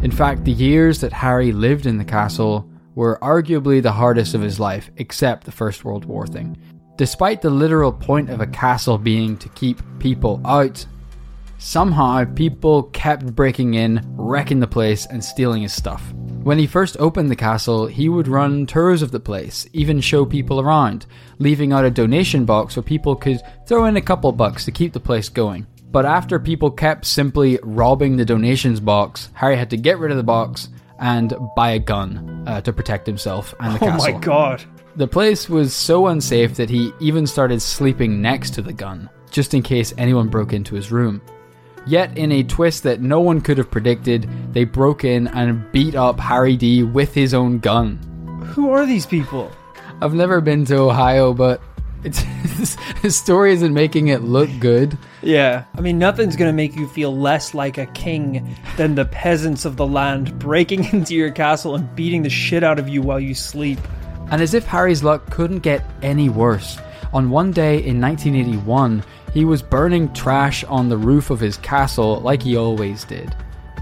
In 0.02 0.10
fact, 0.10 0.44
the 0.44 0.52
years 0.52 1.00
that 1.00 1.12
Harry 1.12 1.52
lived 1.52 1.86
in 1.86 1.98
the 1.98 2.04
castle 2.04 2.68
were 2.94 3.18
arguably 3.22 3.82
the 3.82 3.92
hardest 3.92 4.34
of 4.34 4.40
his 4.40 4.60
life, 4.60 4.90
except 4.96 5.44
the 5.44 5.52
First 5.52 5.84
World 5.84 6.04
War 6.04 6.26
thing. 6.26 6.56
Despite 6.96 7.40
the 7.40 7.50
literal 7.50 7.92
point 7.92 8.30
of 8.30 8.40
a 8.40 8.46
castle 8.46 8.98
being 8.98 9.36
to 9.38 9.48
keep 9.50 9.80
people 9.98 10.40
out, 10.44 10.84
Somehow, 11.64 12.24
people 12.24 12.82
kept 12.92 13.36
breaking 13.36 13.74
in, 13.74 14.04
wrecking 14.16 14.58
the 14.58 14.66
place, 14.66 15.06
and 15.06 15.24
stealing 15.24 15.62
his 15.62 15.72
stuff. 15.72 16.12
When 16.42 16.58
he 16.58 16.66
first 16.66 16.96
opened 16.98 17.30
the 17.30 17.36
castle, 17.36 17.86
he 17.86 18.08
would 18.08 18.26
run 18.26 18.66
tours 18.66 19.00
of 19.00 19.12
the 19.12 19.20
place, 19.20 19.64
even 19.72 20.00
show 20.00 20.26
people 20.26 20.60
around, 20.60 21.06
leaving 21.38 21.72
out 21.72 21.84
a 21.84 21.90
donation 21.90 22.44
box 22.44 22.74
where 22.74 22.82
people 22.82 23.14
could 23.14 23.40
throw 23.64 23.84
in 23.84 23.96
a 23.96 24.00
couple 24.02 24.32
bucks 24.32 24.64
to 24.64 24.72
keep 24.72 24.92
the 24.92 24.98
place 24.98 25.28
going. 25.28 25.64
But 25.92 26.04
after 26.04 26.40
people 26.40 26.68
kept 26.68 27.04
simply 27.04 27.60
robbing 27.62 28.16
the 28.16 28.24
donations 28.24 28.80
box, 28.80 29.30
Harry 29.34 29.56
had 29.56 29.70
to 29.70 29.76
get 29.76 30.00
rid 30.00 30.10
of 30.10 30.16
the 30.16 30.22
box 30.24 30.68
and 30.98 31.32
buy 31.54 31.70
a 31.70 31.78
gun 31.78 32.42
uh, 32.46 32.60
to 32.62 32.72
protect 32.72 33.06
himself 33.06 33.54
and 33.60 33.74
the 33.76 33.84
Oh 33.84 33.88
castle. 33.88 34.12
my 34.12 34.18
god. 34.18 34.64
The 34.96 35.06
place 35.06 35.48
was 35.48 35.72
so 35.72 36.08
unsafe 36.08 36.56
that 36.56 36.70
he 36.70 36.92
even 36.98 37.24
started 37.24 37.62
sleeping 37.62 38.20
next 38.20 38.50
to 38.54 38.62
the 38.62 38.72
gun, 38.72 39.08
just 39.30 39.54
in 39.54 39.62
case 39.62 39.94
anyone 39.96 40.26
broke 40.28 40.52
into 40.52 40.74
his 40.74 40.90
room. 40.90 41.22
Yet, 41.86 42.16
in 42.16 42.30
a 42.30 42.42
twist 42.42 42.84
that 42.84 43.00
no 43.00 43.20
one 43.20 43.40
could 43.40 43.58
have 43.58 43.70
predicted, 43.70 44.28
they 44.52 44.64
broke 44.64 45.04
in 45.04 45.26
and 45.28 45.70
beat 45.72 45.94
up 45.94 46.20
Harry 46.20 46.56
D 46.56 46.82
with 46.82 47.12
his 47.14 47.34
own 47.34 47.58
gun. 47.58 47.96
Who 48.54 48.70
are 48.70 48.86
these 48.86 49.06
people? 49.06 49.50
I've 50.00 50.14
never 50.14 50.40
been 50.40 50.64
to 50.66 50.76
Ohio, 50.76 51.32
but 51.32 51.60
it's 52.04 52.20
his 53.02 53.16
story 53.16 53.52
isn't 53.52 53.72
making 53.72 54.08
it 54.08 54.22
look 54.22 54.50
good. 54.60 54.96
Yeah. 55.22 55.64
I 55.76 55.80
mean, 55.80 55.98
nothing's 55.98 56.36
going 56.36 56.48
to 56.48 56.56
make 56.56 56.74
you 56.76 56.88
feel 56.88 57.16
less 57.16 57.54
like 57.54 57.78
a 57.78 57.86
king 57.86 58.56
than 58.76 58.94
the 58.94 59.04
peasants 59.04 59.64
of 59.64 59.76
the 59.76 59.86
land 59.86 60.38
breaking 60.38 60.84
into 60.92 61.14
your 61.14 61.30
castle 61.30 61.74
and 61.74 61.94
beating 61.94 62.22
the 62.22 62.30
shit 62.30 62.64
out 62.64 62.78
of 62.78 62.88
you 62.88 63.02
while 63.02 63.20
you 63.20 63.34
sleep. 63.34 63.78
And 64.30 64.40
as 64.40 64.54
if 64.54 64.64
Harry's 64.66 65.02
luck 65.02 65.30
couldn't 65.30 65.60
get 65.60 65.84
any 66.02 66.28
worse, 66.28 66.78
on 67.12 67.30
one 67.30 67.52
day 67.52 67.74
in 67.84 68.00
1981, 68.00 69.04
he 69.32 69.44
was 69.44 69.62
burning 69.62 70.12
trash 70.12 70.64
on 70.64 70.88
the 70.88 70.96
roof 70.96 71.30
of 71.30 71.40
his 71.40 71.56
castle 71.58 72.20
like 72.20 72.42
he 72.42 72.56
always 72.56 73.04
did, 73.04 73.34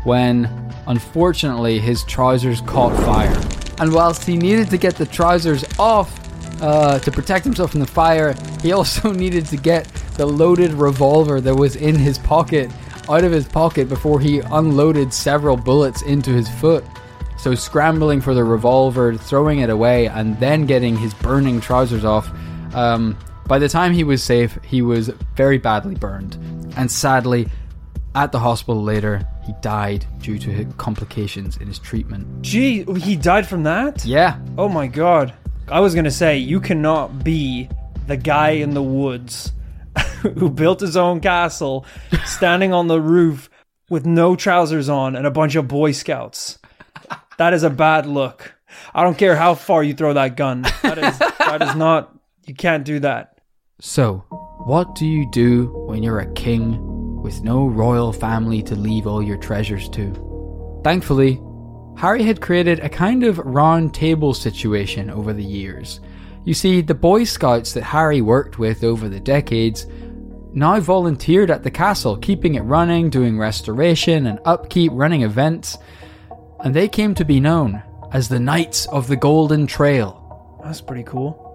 when, 0.04 0.48
unfortunately, 0.86 1.78
his 1.78 2.04
trousers 2.04 2.60
caught 2.62 2.96
fire. 3.04 3.40
And 3.80 3.92
whilst 3.92 4.24
he 4.24 4.36
needed 4.36 4.68
to 4.70 4.78
get 4.78 4.96
the 4.96 5.06
trousers 5.06 5.64
off 5.78 6.12
uh, 6.60 6.98
to 6.98 7.10
protect 7.10 7.44
himself 7.44 7.70
from 7.70 7.80
the 7.80 7.86
fire, 7.86 8.34
he 8.62 8.72
also 8.72 9.12
needed 9.24 9.46
to 9.46 9.56
get 9.56 9.84
the 10.16 10.26
loaded 10.26 10.72
revolver 10.72 11.40
that 11.40 11.54
was 11.54 11.76
in 11.76 11.94
his 11.94 12.18
pocket 12.18 12.70
out 13.08 13.24
of 13.24 13.32
his 13.32 13.46
pocket 13.46 13.88
before 13.88 14.20
he 14.20 14.40
unloaded 14.40 15.12
several 15.12 15.56
bullets 15.56 16.02
into 16.02 16.30
his 16.30 16.48
foot. 16.48 16.84
So, 17.38 17.54
scrambling 17.54 18.20
for 18.20 18.34
the 18.34 18.44
revolver, 18.44 19.16
throwing 19.16 19.60
it 19.60 19.70
away, 19.70 20.08
and 20.08 20.38
then 20.38 20.66
getting 20.66 20.94
his 20.94 21.14
burning 21.14 21.60
trousers 21.60 22.04
off. 22.04 22.30
Um, 22.74 23.16
by 23.46 23.58
the 23.58 23.68
time 23.68 23.92
he 23.92 24.04
was 24.04 24.22
safe, 24.22 24.58
he 24.64 24.82
was 24.82 25.08
very 25.36 25.58
badly 25.58 25.94
burned. 25.94 26.36
And 26.76 26.90
sadly, 26.90 27.48
at 28.14 28.32
the 28.32 28.38
hospital 28.38 28.82
later, 28.82 29.26
he 29.44 29.52
died 29.60 30.06
due 30.20 30.38
to 30.38 30.64
complications 30.78 31.56
in 31.56 31.66
his 31.66 31.78
treatment. 31.78 32.42
Gee, 32.42 32.84
he 32.98 33.16
died 33.16 33.46
from 33.48 33.64
that? 33.64 34.04
Yeah, 34.04 34.38
Oh 34.56 34.68
my 34.68 34.86
god. 34.86 35.32
I 35.68 35.80
was 35.80 35.94
going 35.94 36.04
to 36.04 36.10
say, 36.10 36.38
you 36.38 36.60
cannot 36.60 37.22
be 37.22 37.68
the 38.06 38.16
guy 38.16 38.50
in 38.50 38.74
the 38.74 38.82
woods 38.82 39.52
who 40.22 40.50
built 40.50 40.80
his 40.80 40.96
own 40.96 41.20
castle, 41.20 41.86
standing 42.24 42.72
on 42.72 42.88
the 42.88 43.00
roof 43.00 43.48
with 43.88 44.04
no 44.06 44.34
trousers 44.36 44.88
on 44.88 45.14
and 45.16 45.26
a 45.26 45.30
bunch 45.30 45.54
of 45.54 45.68
Boy 45.68 45.92
Scouts. 45.92 46.58
That 47.38 47.52
is 47.54 47.62
a 47.62 47.70
bad 47.70 48.06
look. 48.06 48.54
I 48.94 49.02
don't 49.02 49.16
care 49.18 49.36
how 49.36 49.54
far 49.54 49.82
you 49.82 49.94
throw 49.94 50.12
that 50.14 50.36
gun. 50.36 50.62
That 50.82 50.98
is, 50.98 51.18
that 51.18 51.62
is 51.62 51.74
not, 51.76 52.14
you 52.46 52.54
can't 52.54 52.84
do 52.84 53.00
that. 53.00 53.40
So, 53.80 54.24
what 54.64 54.94
do 54.94 55.06
you 55.06 55.28
do 55.30 55.66
when 55.86 56.02
you're 56.02 56.20
a 56.20 56.32
king 56.34 57.22
with 57.22 57.42
no 57.42 57.66
royal 57.66 58.12
family 58.12 58.62
to 58.64 58.76
leave 58.76 59.06
all 59.06 59.22
your 59.22 59.38
treasures 59.38 59.88
to? 59.90 60.80
Thankfully, 60.84 61.40
Harry 61.96 62.22
had 62.22 62.40
created 62.40 62.80
a 62.80 62.88
kind 62.88 63.24
of 63.24 63.38
round 63.38 63.94
table 63.94 64.34
situation 64.34 65.10
over 65.10 65.32
the 65.32 65.44
years. 65.44 66.00
You 66.44 66.54
see, 66.54 66.80
the 66.80 66.94
Boy 66.94 67.24
Scouts 67.24 67.74
that 67.74 67.82
Harry 67.82 68.22
worked 68.22 68.58
with 68.58 68.82
over 68.82 69.08
the 69.08 69.20
decades 69.20 69.86
now 70.52 70.80
volunteered 70.80 71.50
at 71.50 71.62
the 71.62 71.70
castle, 71.70 72.16
keeping 72.16 72.54
it 72.54 72.62
running, 72.62 73.10
doing 73.10 73.38
restoration 73.38 74.26
and 74.26 74.40
upkeep, 74.44 74.90
running 74.94 75.22
events, 75.22 75.78
and 76.64 76.74
they 76.74 76.88
came 76.88 77.14
to 77.14 77.24
be 77.24 77.40
known 77.40 77.82
as 78.12 78.28
the 78.28 78.40
Knights 78.40 78.86
of 78.86 79.06
the 79.06 79.16
Golden 79.16 79.66
Trail. 79.66 80.58
That's 80.64 80.80
pretty 80.80 81.04
cool. 81.04 81.49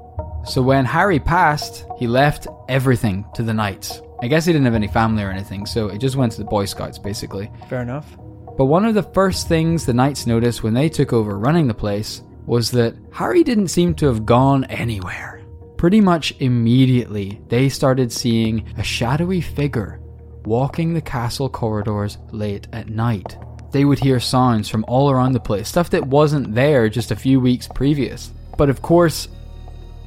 So 0.47 0.61
when 0.61 0.85
Harry 0.85 1.19
passed, 1.19 1.85
he 1.97 2.07
left 2.07 2.47
everything 2.69 3.25
to 3.33 3.43
the 3.43 3.53
Knights. 3.53 4.01
I 4.21 4.27
guess 4.27 4.45
he 4.45 4.53
didn't 4.53 4.65
have 4.65 4.75
any 4.75 4.87
family 4.87 5.23
or 5.23 5.31
anything, 5.31 5.65
so 5.65 5.87
it 5.87 5.99
just 5.99 6.15
went 6.15 6.31
to 6.33 6.37
the 6.37 6.45
Boy 6.45 6.65
Scouts 6.65 6.97
basically. 6.97 7.51
Fair 7.69 7.81
enough. 7.81 8.17
But 8.57 8.65
one 8.65 8.85
of 8.85 8.93
the 8.93 9.03
first 9.03 9.47
things 9.47 9.85
the 9.85 9.93
Knights 9.93 10.27
noticed 10.27 10.63
when 10.63 10.73
they 10.73 10.87
took 10.87 11.11
over 11.11 11.37
running 11.37 11.67
the 11.67 11.73
place 11.73 12.21
was 12.45 12.71
that 12.71 12.95
Harry 13.11 13.43
didn't 13.43 13.67
seem 13.67 13.93
to 13.95 14.05
have 14.05 14.25
gone 14.25 14.63
anywhere. 14.65 15.41
Pretty 15.77 15.99
much 15.99 16.33
immediately, 16.39 17.41
they 17.49 17.67
started 17.67 18.11
seeing 18.11 18.65
a 18.77 18.83
shadowy 18.83 19.41
figure 19.41 19.99
walking 20.45 20.93
the 20.93 21.01
castle 21.01 21.49
corridors 21.49 22.17
late 22.31 22.67
at 22.71 22.87
night. 22.87 23.37
They 23.71 23.83
would 23.83 23.99
hear 23.99 24.19
sounds 24.19 24.69
from 24.69 24.85
all 24.87 25.09
around 25.09 25.33
the 25.33 25.39
place, 25.39 25.67
stuff 25.67 25.89
that 25.89 26.05
wasn't 26.05 26.53
there 26.53 26.87
just 26.87 27.11
a 27.11 27.15
few 27.15 27.39
weeks 27.39 27.67
previous. 27.67 28.31
But 28.57 28.69
of 28.69 28.81
course, 28.81 29.27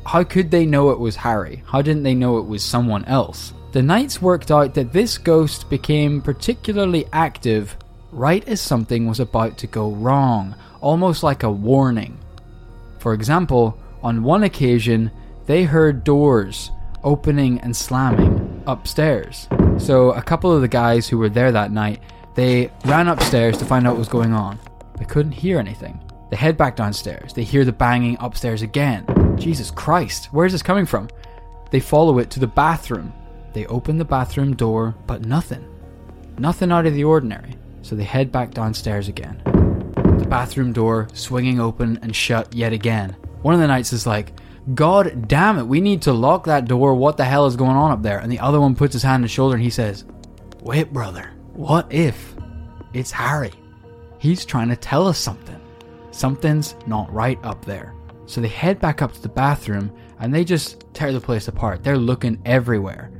how 0.08 0.24
could 0.24 0.50
they 0.50 0.64
know 0.64 0.88
it 0.88 0.98
was 0.98 1.16
Harry? 1.16 1.62
How 1.66 1.82
didn't 1.82 2.02
they 2.02 2.14
know 2.14 2.38
it 2.38 2.46
was 2.46 2.64
someone 2.64 3.04
else? 3.04 3.52
The 3.72 3.82
Knights 3.82 4.22
worked 4.22 4.50
out 4.50 4.72
that 4.72 4.90
this 4.90 5.18
ghost 5.18 5.68
became 5.68 6.22
particularly 6.22 7.04
active 7.12 7.76
right 8.10 8.46
as 8.48 8.58
something 8.58 9.06
was 9.06 9.20
about 9.20 9.58
to 9.58 9.66
go 9.66 9.90
wrong, 9.90 10.54
almost 10.80 11.22
like 11.22 11.42
a 11.42 11.50
warning. 11.50 12.18
For 12.98 13.12
example, 13.12 13.78
on 14.02 14.22
one 14.22 14.44
occasion, 14.44 15.10
they 15.44 15.64
heard 15.64 16.04
doors 16.04 16.70
opening 17.04 17.60
and 17.60 17.76
slamming 17.76 18.62
upstairs. 18.66 19.46
So 19.76 20.12
a 20.12 20.22
couple 20.22 20.50
of 20.50 20.62
the 20.62 20.68
guys 20.68 21.06
who 21.06 21.18
were 21.18 21.28
there 21.28 21.52
that 21.52 21.70
night, 21.70 22.00
they 22.34 22.70
ran 22.86 23.08
upstairs 23.08 23.58
to 23.58 23.66
find 23.66 23.86
out 23.86 23.92
what 23.92 23.98
was 23.98 24.08
going 24.08 24.32
on. 24.32 24.58
They 24.98 25.04
couldn't 25.04 25.32
hear 25.32 25.58
anything. 25.58 26.00
They 26.30 26.36
head 26.36 26.56
back 26.56 26.76
downstairs. 26.76 27.34
They 27.34 27.44
hear 27.44 27.66
the 27.66 27.72
banging 27.72 28.16
upstairs 28.20 28.62
again. 28.62 29.04
Jesus 29.38 29.70
Christ, 29.70 30.26
where 30.26 30.46
is 30.46 30.52
this 30.52 30.62
coming 30.62 30.86
from? 30.86 31.08
They 31.70 31.80
follow 31.80 32.18
it 32.18 32.30
to 32.30 32.40
the 32.40 32.46
bathroom. 32.46 33.12
They 33.52 33.66
open 33.66 33.98
the 33.98 34.04
bathroom 34.04 34.56
door, 34.56 34.94
but 35.06 35.24
nothing. 35.24 35.66
Nothing 36.38 36.72
out 36.72 36.86
of 36.86 36.94
the 36.94 37.04
ordinary. 37.04 37.54
So 37.82 37.96
they 37.96 38.04
head 38.04 38.30
back 38.30 38.52
downstairs 38.52 39.08
again. 39.08 39.40
The 40.18 40.26
bathroom 40.28 40.72
door 40.72 41.08
swinging 41.12 41.60
open 41.60 41.98
and 42.02 42.14
shut 42.14 42.54
yet 42.54 42.72
again. 42.72 43.16
One 43.42 43.54
of 43.54 43.60
the 43.60 43.66
knights 43.66 43.92
is 43.92 44.06
like, 44.06 44.32
God 44.74 45.28
damn 45.28 45.58
it, 45.58 45.64
we 45.66 45.80
need 45.80 46.02
to 46.02 46.12
lock 46.12 46.44
that 46.44 46.66
door. 46.66 46.94
What 46.94 47.16
the 47.16 47.24
hell 47.24 47.46
is 47.46 47.56
going 47.56 47.76
on 47.76 47.90
up 47.90 48.02
there? 48.02 48.18
And 48.18 48.30
the 48.30 48.40
other 48.40 48.60
one 48.60 48.74
puts 48.74 48.92
his 48.92 49.02
hand 49.02 49.20
on 49.20 49.22
his 49.22 49.30
shoulder 49.30 49.54
and 49.54 49.64
he 49.64 49.70
says, 49.70 50.04
Wait, 50.60 50.92
brother, 50.92 51.30
what 51.54 51.90
if 51.92 52.34
it's 52.92 53.10
Harry? 53.10 53.52
He's 54.18 54.44
trying 54.44 54.68
to 54.68 54.76
tell 54.76 55.06
us 55.06 55.18
something. 55.18 55.58
Something's 56.10 56.74
not 56.86 57.12
right 57.12 57.38
up 57.44 57.64
there. 57.64 57.94
So 58.28 58.42
they 58.42 58.48
head 58.48 58.78
back 58.78 59.00
up 59.00 59.12
to 59.14 59.22
the 59.22 59.28
bathroom 59.28 59.90
and 60.20 60.32
they 60.32 60.44
just 60.44 60.84
tear 60.92 61.12
the 61.12 61.20
place 61.20 61.48
apart. 61.48 61.82
They're 61.82 61.96
looking 61.96 62.40
everywhere 62.44 63.10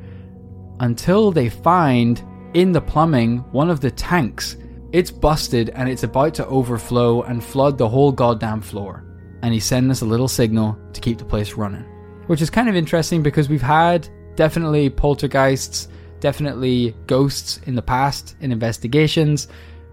until 0.81 1.33
they 1.33 1.49
find 1.49 2.23
in 2.53 2.73
the 2.73 2.81
plumbing 2.81 3.39
one 3.53 3.71
of 3.71 3.81
the 3.81 3.91
tanks. 3.91 4.59
It's 4.93 5.11
busted 5.11 5.71
and 5.71 5.89
it's 5.89 6.03
about 6.03 6.35
to 6.35 6.47
overflow 6.47 7.23
and 7.23 7.43
flood 7.43 7.79
the 7.79 7.89
whole 7.89 8.13
goddamn 8.13 8.61
floor. 8.61 9.03
And 9.43 9.55
he's 9.55 9.65
sending 9.65 9.91
us 9.91 10.03
a 10.03 10.07
little 10.07 10.29
signal 10.29 10.79
to 10.93 11.01
keep 11.01 11.17
the 11.17 11.25
place 11.25 11.55
running. 11.55 11.85
Which 12.27 12.43
is 12.43 12.51
kind 12.51 12.69
of 12.69 12.77
interesting 12.77 13.23
because 13.23 13.49
we've 13.49 13.63
had 13.63 14.07
definitely 14.37 14.91
poltergeists, 14.91 15.89
definitely 16.21 16.95
ghosts 17.07 17.61
in 17.65 17.75
the 17.75 17.83
past 17.83 18.37
in 18.41 18.53
investigations 18.53 19.49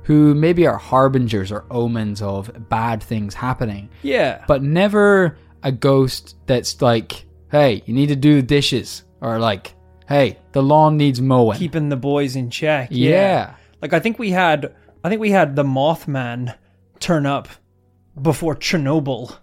who 0.05 0.33
maybe 0.35 0.65
are 0.67 0.77
harbingers 0.77 1.51
or 1.51 1.65
omens 1.69 2.21
of 2.21 2.51
bad 2.69 3.01
things 3.03 3.33
happening 3.33 3.89
Yeah. 4.03 4.43
but 4.47 4.61
never 4.63 5.37
a 5.63 5.71
ghost 5.71 6.35
that's 6.45 6.81
like, 6.81 7.25
hey, 7.51 7.81
you 7.85 7.93
need 7.93 8.07
to 8.09 8.15
do 8.15 8.35
the 8.35 8.41
dishes, 8.45 9.03
or 9.21 9.39
like, 9.39 9.73
hey, 10.07 10.37
the 10.51 10.61
lawn 10.61 10.95
needs 10.97 11.19
mowing. 11.21 11.57
keeping 11.57 11.89
the 11.89 11.95
boys 11.97 12.35
in 12.35 12.49
check. 12.49 12.89
yeah. 12.91 13.55
Like 13.81 13.93
I 13.93 13.99
think 13.99 14.17
we 14.19 14.31
had 14.31 14.73
I 15.03 15.09
think 15.09 15.21
we 15.21 15.31
had 15.31 15.55
the 15.55 15.63
Mothman 15.63 16.55
turn 16.99 17.25
up 17.25 17.47
before 18.19 18.55
Chernobyl. 18.55 19.37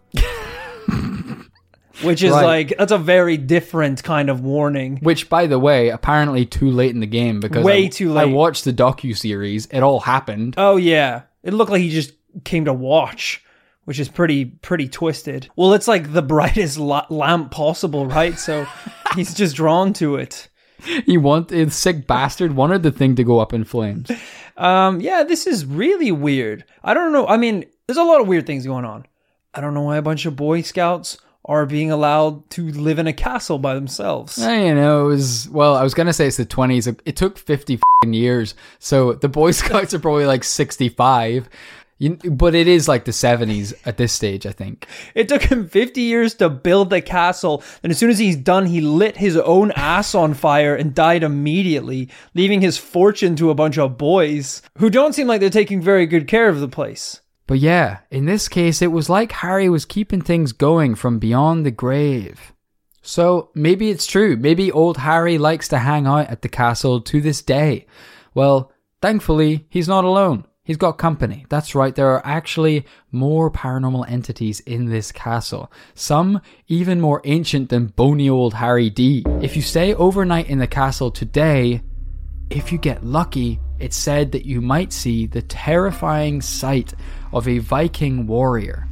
Which 2.02 2.22
is 2.22 2.32
Right. 2.32 2.44
like 2.68 2.74
that's 2.78 2.92
a 2.92 2.98
very 2.98 3.36
different 3.36 4.02
kind 4.02 4.28
of 4.30 4.40
warning. 4.40 4.98
Which, 5.02 5.28
by 5.28 5.46
the 5.46 5.58
way, 5.58 5.88
apparently 5.90 6.44
too 6.46 6.70
late 6.70 6.90
in 6.94 7.00
the 7.00 7.06
game 7.06 7.40
because 7.40 7.64
Way 7.64 7.84
I, 7.84 7.88
too 7.88 8.16
I 8.18 8.24
late. 8.24 8.32
watched 8.34 8.64
the 8.64 8.72
docu 8.72 9.16
series. 9.16 9.66
It 9.66 9.80
all 9.80 10.00
happened. 10.00 10.54
Oh 10.56 10.76
yeah. 10.76 11.22
It 11.42 11.52
looked 11.54 11.70
like 11.70 11.80
he 11.82 11.90
just 11.90 12.12
came 12.44 12.64
to 12.66 12.72
watch, 12.72 13.44
which 13.84 13.98
is 13.98 14.08
pretty 14.08 14.44
pretty 14.44 14.88
twisted. 14.88 15.48
Well, 15.56 15.74
it's 15.74 15.88
like 15.88 16.12
the 16.12 16.22
brightest 16.34 16.78
la- 16.78 17.06
lamp 17.10 17.50
possible, 17.50 18.06
right? 18.06 18.38
So 18.38 18.66
he's 19.16 19.34
just 19.34 19.56
drawn 19.56 19.92
to 19.94 20.16
it. 20.16 20.48
he 21.06 21.16
wanted 21.16 21.72
sick 21.72 22.06
bastard 22.08 22.56
wanted 22.56 22.82
the 22.82 22.90
thing 22.90 23.14
to 23.16 23.22
go 23.24 23.38
up 23.38 23.52
in 23.52 23.62
flames. 23.64 24.10
Um, 24.56 25.00
yeah, 25.00 25.22
this 25.22 25.46
is 25.46 25.64
really 25.64 26.10
weird. 26.12 26.64
I 26.82 26.92
don't 26.94 27.12
know. 27.12 27.26
I 27.26 27.36
mean, 27.36 27.64
there's 27.86 27.96
a 27.98 28.02
lot 28.04 28.20
of 28.20 28.26
weird 28.28 28.46
things 28.46 28.66
going 28.66 28.84
on. 28.84 29.06
I 29.54 29.60
don't 29.60 29.74
know 29.74 29.82
why 29.82 29.96
a 29.98 30.02
bunch 30.02 30.26
of 30.26 30.34
Boy 30.36 30.62
Scouts 30.62 31.18
are 31.44 31.66
being 31.66 31.90
allowed 31.90 32.48
to 32.50 32.70
live 32.70 32.98
in 32.98 33.06
a 33.06 33.12
castle 33.12 33.58
by 33.58 33.74
themselves. 33.74 34.38
Eh, 34.38 34.66
you 34.66 34.74
know, 34.74 35.06
it 35.06 35.08
was 35.08 35.48
well. 35.48 35.74
I 35.74 35.82
was 35.82 35.94
gonna 35.94 36.12
say 36.12 36.26
it's 36.26 36.36
the 36.36 36.44
twenties. 36.44 36.86
It 36.86 37.16
took 37.16 37.38
fifty 37.38 37.80
fing 38.02 38.12
years, 38.12 38.54
so 38.78 39.14
the 39.14 39.28
Boy 39.28 39.50
Scouts 39.52 39.94
are 39.94 39.98
probably 39.98 40.26
like 40.26 40.44
sixty-five. 40.44 41.48
You, 41.98 42.16
but 42.16 42.56
it 42.56 42.66
is 42.66 42.88
like 42.88 43.04
the 43.04 43.12
seventies 43.12 43.72
at 43.86 43.96
this 43.96 44.12
stage, 44.12 44.44
I 44.44 44.50
think. 44.50 44.88
It 45.14 45.28
took 45.28 45.42
him 45.42 45.68
50 45.68 46.00
years 46.00 46.34
to 46.34 46.48
build 46.48 46.90
the 46.90 47.00
castle, 47.00 47.62
and 47.84 47.92
as 47.92 47.98
soon 47.98 48.10
as 48.10 48.18
he's 48.18 48.34
done, 48.34 48.66
he 48.66 48.80
lit 48.80 49.18
his 49.18 49.36
own 49.36 49.70
ass 49.76 50.12
on 50.12 50.34
fire 50.34 50.74
and 50.74 50.96
died 50.96 51.22
immediately, 51.22 52.08
leaving 52.34 52.60
his 52.60 52.76
fortune 52.76 53.36
to 53.36 53.50
a 53.50 53.54
bunch 53.54 53.78
of 53.78 53.98
boys 53.98 54.62
who 54.78 54.90
don't 54.90 55.12
seem 55.12 55.28
like 55.28 55.40
they're 55.40 55.48
taking 55.48 55.80
very 55.80 56.06
good 56.06 56.26
care 56.26 56.48
of 56.48 56.58
the 56.58 56.66
place. 56.66 57.20
But 57.46 57.58
yeah, 57.58 57.98
in 58.10 58.26
this 58.26 58.48
case, 58.48 58.82
it 58.82 58.92
was 58.92 59.10
like 59.10 59.32
Harry 59.32 59.68
was 59.68 59.84
keeping 59.84 60.22
things 60.22 60.52
going 60.52 60.94
from 60.94 61.18
beyond 61.18 61.66
the 61.66 61.70
grave. 61.70 62.52
So 63.02 63.50
maybe 63.54 63.90
it's 63.90 64.06
true. 64.06 64.36
Maybe 64.36 64.70
old 64.70 64.98
Harry 64.98 65.38
likes 65.38 65.68
to 65.68 65.78
hang 65.78 66.06
out 66.06 66.28
at 66.28 66.42
the 66.42 66.48
castle 66.48 67.00
to 67.00 67.20
this 67.20 67.42
day. 67.42 67.86
Well, 68.32 68.72
thankfully, 69.00 69.66
he's 69.68 69.88
not 69.88 70.04
alone. 70.04 70.46
He's 70.64 70.76
got 70.76 70.92
company. 70.92 71.44
That's 71.48 71.74
right, 71.74 71.92
there 71.92 72.12
are 72.12 72.24
actually 72.24 72.86
more 73.10 73.50
paranormal 73.50 74.08
entities 74.08 74.60
in 74.60 74.86
this 74.86 75.10
castle. 75.10 75.72
Some 75.94 76.40
even 76.68 77.00
more 77.00 77.20
ancient 77.24 77.68
than 77.68 77.86
bony 77.86 78.30
old 78.30 78.54
Harry 78.54 78.88
D. 78.88 79.24
If 79.40 79.56
you 79.56 79.62
stay 79.62 79.92
overnight 79.92 80.48
in 80.48 80.60
the 80.60 80.68
castle 80.68 81.10
today, 81.10 81.82
if 82.48 82.70
you 82.70 82.78
get 82.78 83.04
lucky, 83.04 83.58
it's 83.82 83.96
said 83.96 84.32
that 84.32 84.46
you 84.46 84.60
might 84.60 84.92
see 84.92 85.26
the 85.26 85.42
terrifying 85.42 86.40
sight 86.40 86.94
of 87.32 87.48
a 87.48 87.58
Viking 87.58 88.26
warrior 88.26 88.86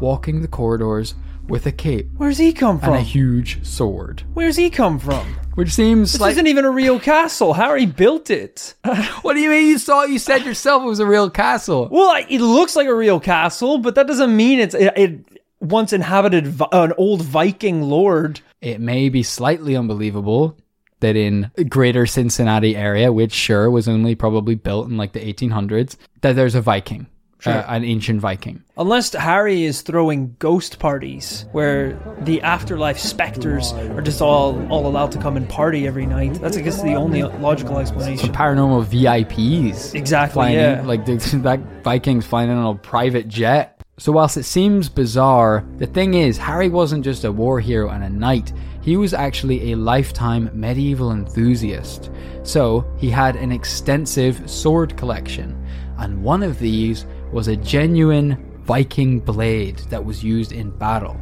walking 0.00 0.42
the 0.42 0.48
corridors 0.48 1.14
with 1.48 1.66
a 1.66 1.72
cape 1.72 2.08
Where's 2.16 2.38
he 2.38 2.52
come 2.52 2.78
from? 2.80 2.90
and 2.94 2.96
a 2.98 3.04
huge 3.04 3.64
sword. 3.64 4.22
Where's 4.34 4.56
he 4.56 4.70
come 4.70 4.98
from? 4.98 5.26
Which 5.54 5.70
seems 5.72 6.12
This 6.12 6.20
like. 6.20 6.32
isn't 6.32 6.46
even 6.46 6.64
a 6.64 6.70
real 6.70 6.98
castle. 6.98 7.52
Harry 7.54 7.86
built 7.86 8.28
it. 8.30 8.74
what 9.22 9.34
do 9.34 9.40
you 9.40 9.50
mean 9.50 9.68
you 9.68 9.78
saw? 9.78 10.02
You 10.04 10.18
said 10.18 10.44
yourself 10.44 10.82
it 10.82 10.86
was 10.86 10.98
a 11.00 11.06
real 11.06 11.30
castle. 11.30 11.88
Well, 11.90 12.24
it 12.28 12.40
looks 12.40 12.74
like 12.74 12.88
a 12.88 12.94
real 12.94 13.20
castle, 13.20 13.78
but 13.78 13.94
that 13.94 14.06
doesn't 14.06 14.34
mean 14.34 14.58
it's 14.58 14.74
it, 14.74 14.92
it 14.96 15.40
once 15.60 15.92
inhabited 15.92 16.60
an 16.72 16.92
old 16.98 17.22
Viking 17.22 17.82
lord. 17.82 18.40
It 18.60 18.80
may 18.80 19.08
be 19.10 19.22
slightly 19.22 19.76
unbelievable 19.76 20.56
that 21.04 21.16
in 21.16 21.50
greater 21.68 22.06
Cincinnati 22.06 22.74
area, 22.76 23.12
which 23.12 23.32
sure 23.32 23.70
was 23.70 23.86
only 23.86 24.14
probably 24.14 24.54
built 24.54 24.88
in 24.88 24.96
like 24.96 25.12
the 25.12 25.20
1800s, 25.20 25.96
that 26.22 26.32
there's 26.32 26.54
a 26.54 26.62
Viking, 26.62 27.06
uh, 27.44 27.62
an 27.68 27.84
ancient 27.84 28.20
Viking. 28.20 28.64
Unless 28.78 29.12
Harry 29.12 29.64
is 29.64 29.82
throwing 29.82 30.34
ghost 30.38 30.78
parties 30.78 31.44
where 31.52 31.92
the 32.22 32.40
afterlife 32.40 32.98
specters 32.98 33.74
are 33.74 34.00
just 34.00 34.22
all 34.22 34.66
all 34.72 34.86
allowed 34.86 35.12
to 35.12 35.18
come 35.18 35.36
and 35.36 35.46
party 35.46 35.86
every 35.86 36.06
night. 36.06 36.40
That's 36.40 36.56
I 36.56 36.62
guess 36.62 36.80
the 36.80 36.94
only 36.94 37.22
logical 37.22 37.78
explanation. 37.78 38.32
Paranormal 38.32 38.86
VIPs. 38.86 39.94
Exactly. 39.94 40.54
Yeah. 40.54 40.80
in, 40.80 40.86
like 40.86 41.04
that 41.06 41.60
Vikings 41.84 42.26
flying 42.26 42.48
in 42.48 42.56
on 42.56 42.76
a 42.76 42.78
private 42.78 43.28
jet. 43.28 43.73
So 43.96 44.10
whilst 44.10 44.36
it 44.36 44.42
seems 44.42 44.88
bizarre, 44.88 45.64
the 45.76 45.86
thing 45.86 46.14
is, 46.14 46.36
Harry 46.36 46.68
wasn't 46.68 47.04
just 47.04 47.24
a 47.24 47.30
war 47.30 47.60
hero 47.60 47.90
and 47.90 48.02
a 48.02 48.08
knight. 48.10 48.52
He 48.82 48.96
was 48.96 49.14
actually 49.14 49.70
a 49.70 49.76
lifetime 49.76 50.50
medieval 50.52 51.12
enthusiast. 51.12 52.10
So 52.42 52.84
he 52.98 53.08
had 53.08 53.36
an 53.36 53.52
extensive 53.52 54.50
sword 54.50 54.96
collection, 54.96 55.64
and 55.98 56.24
one 56.24 56.42
of 56.42 56.58
these 56.58 57.06
was 57.32 57.46
a 57.48 57.56
genuine 57.56 58.50
Viking 58.64 59.20
blade 59.20 59.78
that 59.90 60.04
was 60.04 60.24
used 60.24 60.52
in 60.52 60.70
battle. 60.70 61.16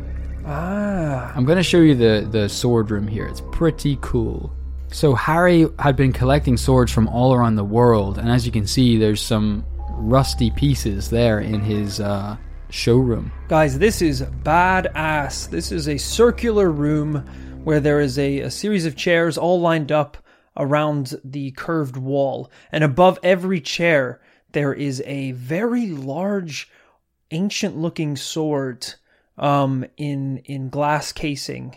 ah. 0.46 1.30
I'm 1.34 1.44
going 1.44 1.58
to 1.58 1.62
show 1.62 1.78
you 1.78 1.94
the, 1.94 2.26
the 2.30 2.48
sword 2.48 2.90
room 2.90 3.06
here. 3.06 3.26
It's 3.26 3.42
pretty 3.52 3.98
cool. 4.00 4.50
So, 4.92 5.14
Harry 5.14 5.66
had 5.78 5.96
been 5.96 6.12
collecting 6.12 6.56
swords 6.56 6.92
from 6.92 7.08
all 7.08 7.34
around 7.34 7.56
the 7.56 7.64
world, 7.64 8.18
and 8.18 8.30
as 8.30 8.46
you 8.46 8.52
can 8.52 8.66
see, 8.66 8.96
there's 8.96 9.20
some 9.20 9.64
rusty 9.90 10.50
pieces 10.50 11.10
there 11.10 11.40
in 11.40 11.60
his 11.60 11.98
uh, 12.00 12.36
showroom. 12.72 13.30
Guys, 13.48 13.78
this 13.78 14.02
is 14.02 14.22
badass. 14.22 15.48
This 15.50 15.70
is 15.70 15.88
a 15.88 15.98
circular 15.98 16.70
room 16.70 17.26
where 17.64 17.80
there 17.80 18.00
is 18.00 18.18
a, 18.18 18.40
a 18.40 18.50
series 18.50 18.86
of 18.86 18.96
chairs 18.96 19.38
all 19.38 19.60
lined 19.60 19.92
up 19.92 20.16
around 20.56 21.14
the 21.22 21.50
curved 21.52 21.96
wall. 21.96 22.50
And 22.72 22.82
above 22.82 23.18
every 23.22 23.60
chair, 23.60 24.20
there 24.52 24.72
is 24.72 25.02
a 25.06 25.32
very 25.32 25.88
large, 25.88 26.70
ancient 27.30 27.76
looking 27.76 28.16
sword 28.16 28.86
um, 29.38 29.84
in, 29.96 30.38
in 30.38 30.68
glass 30.68 31.12
casing, 31.12 31.76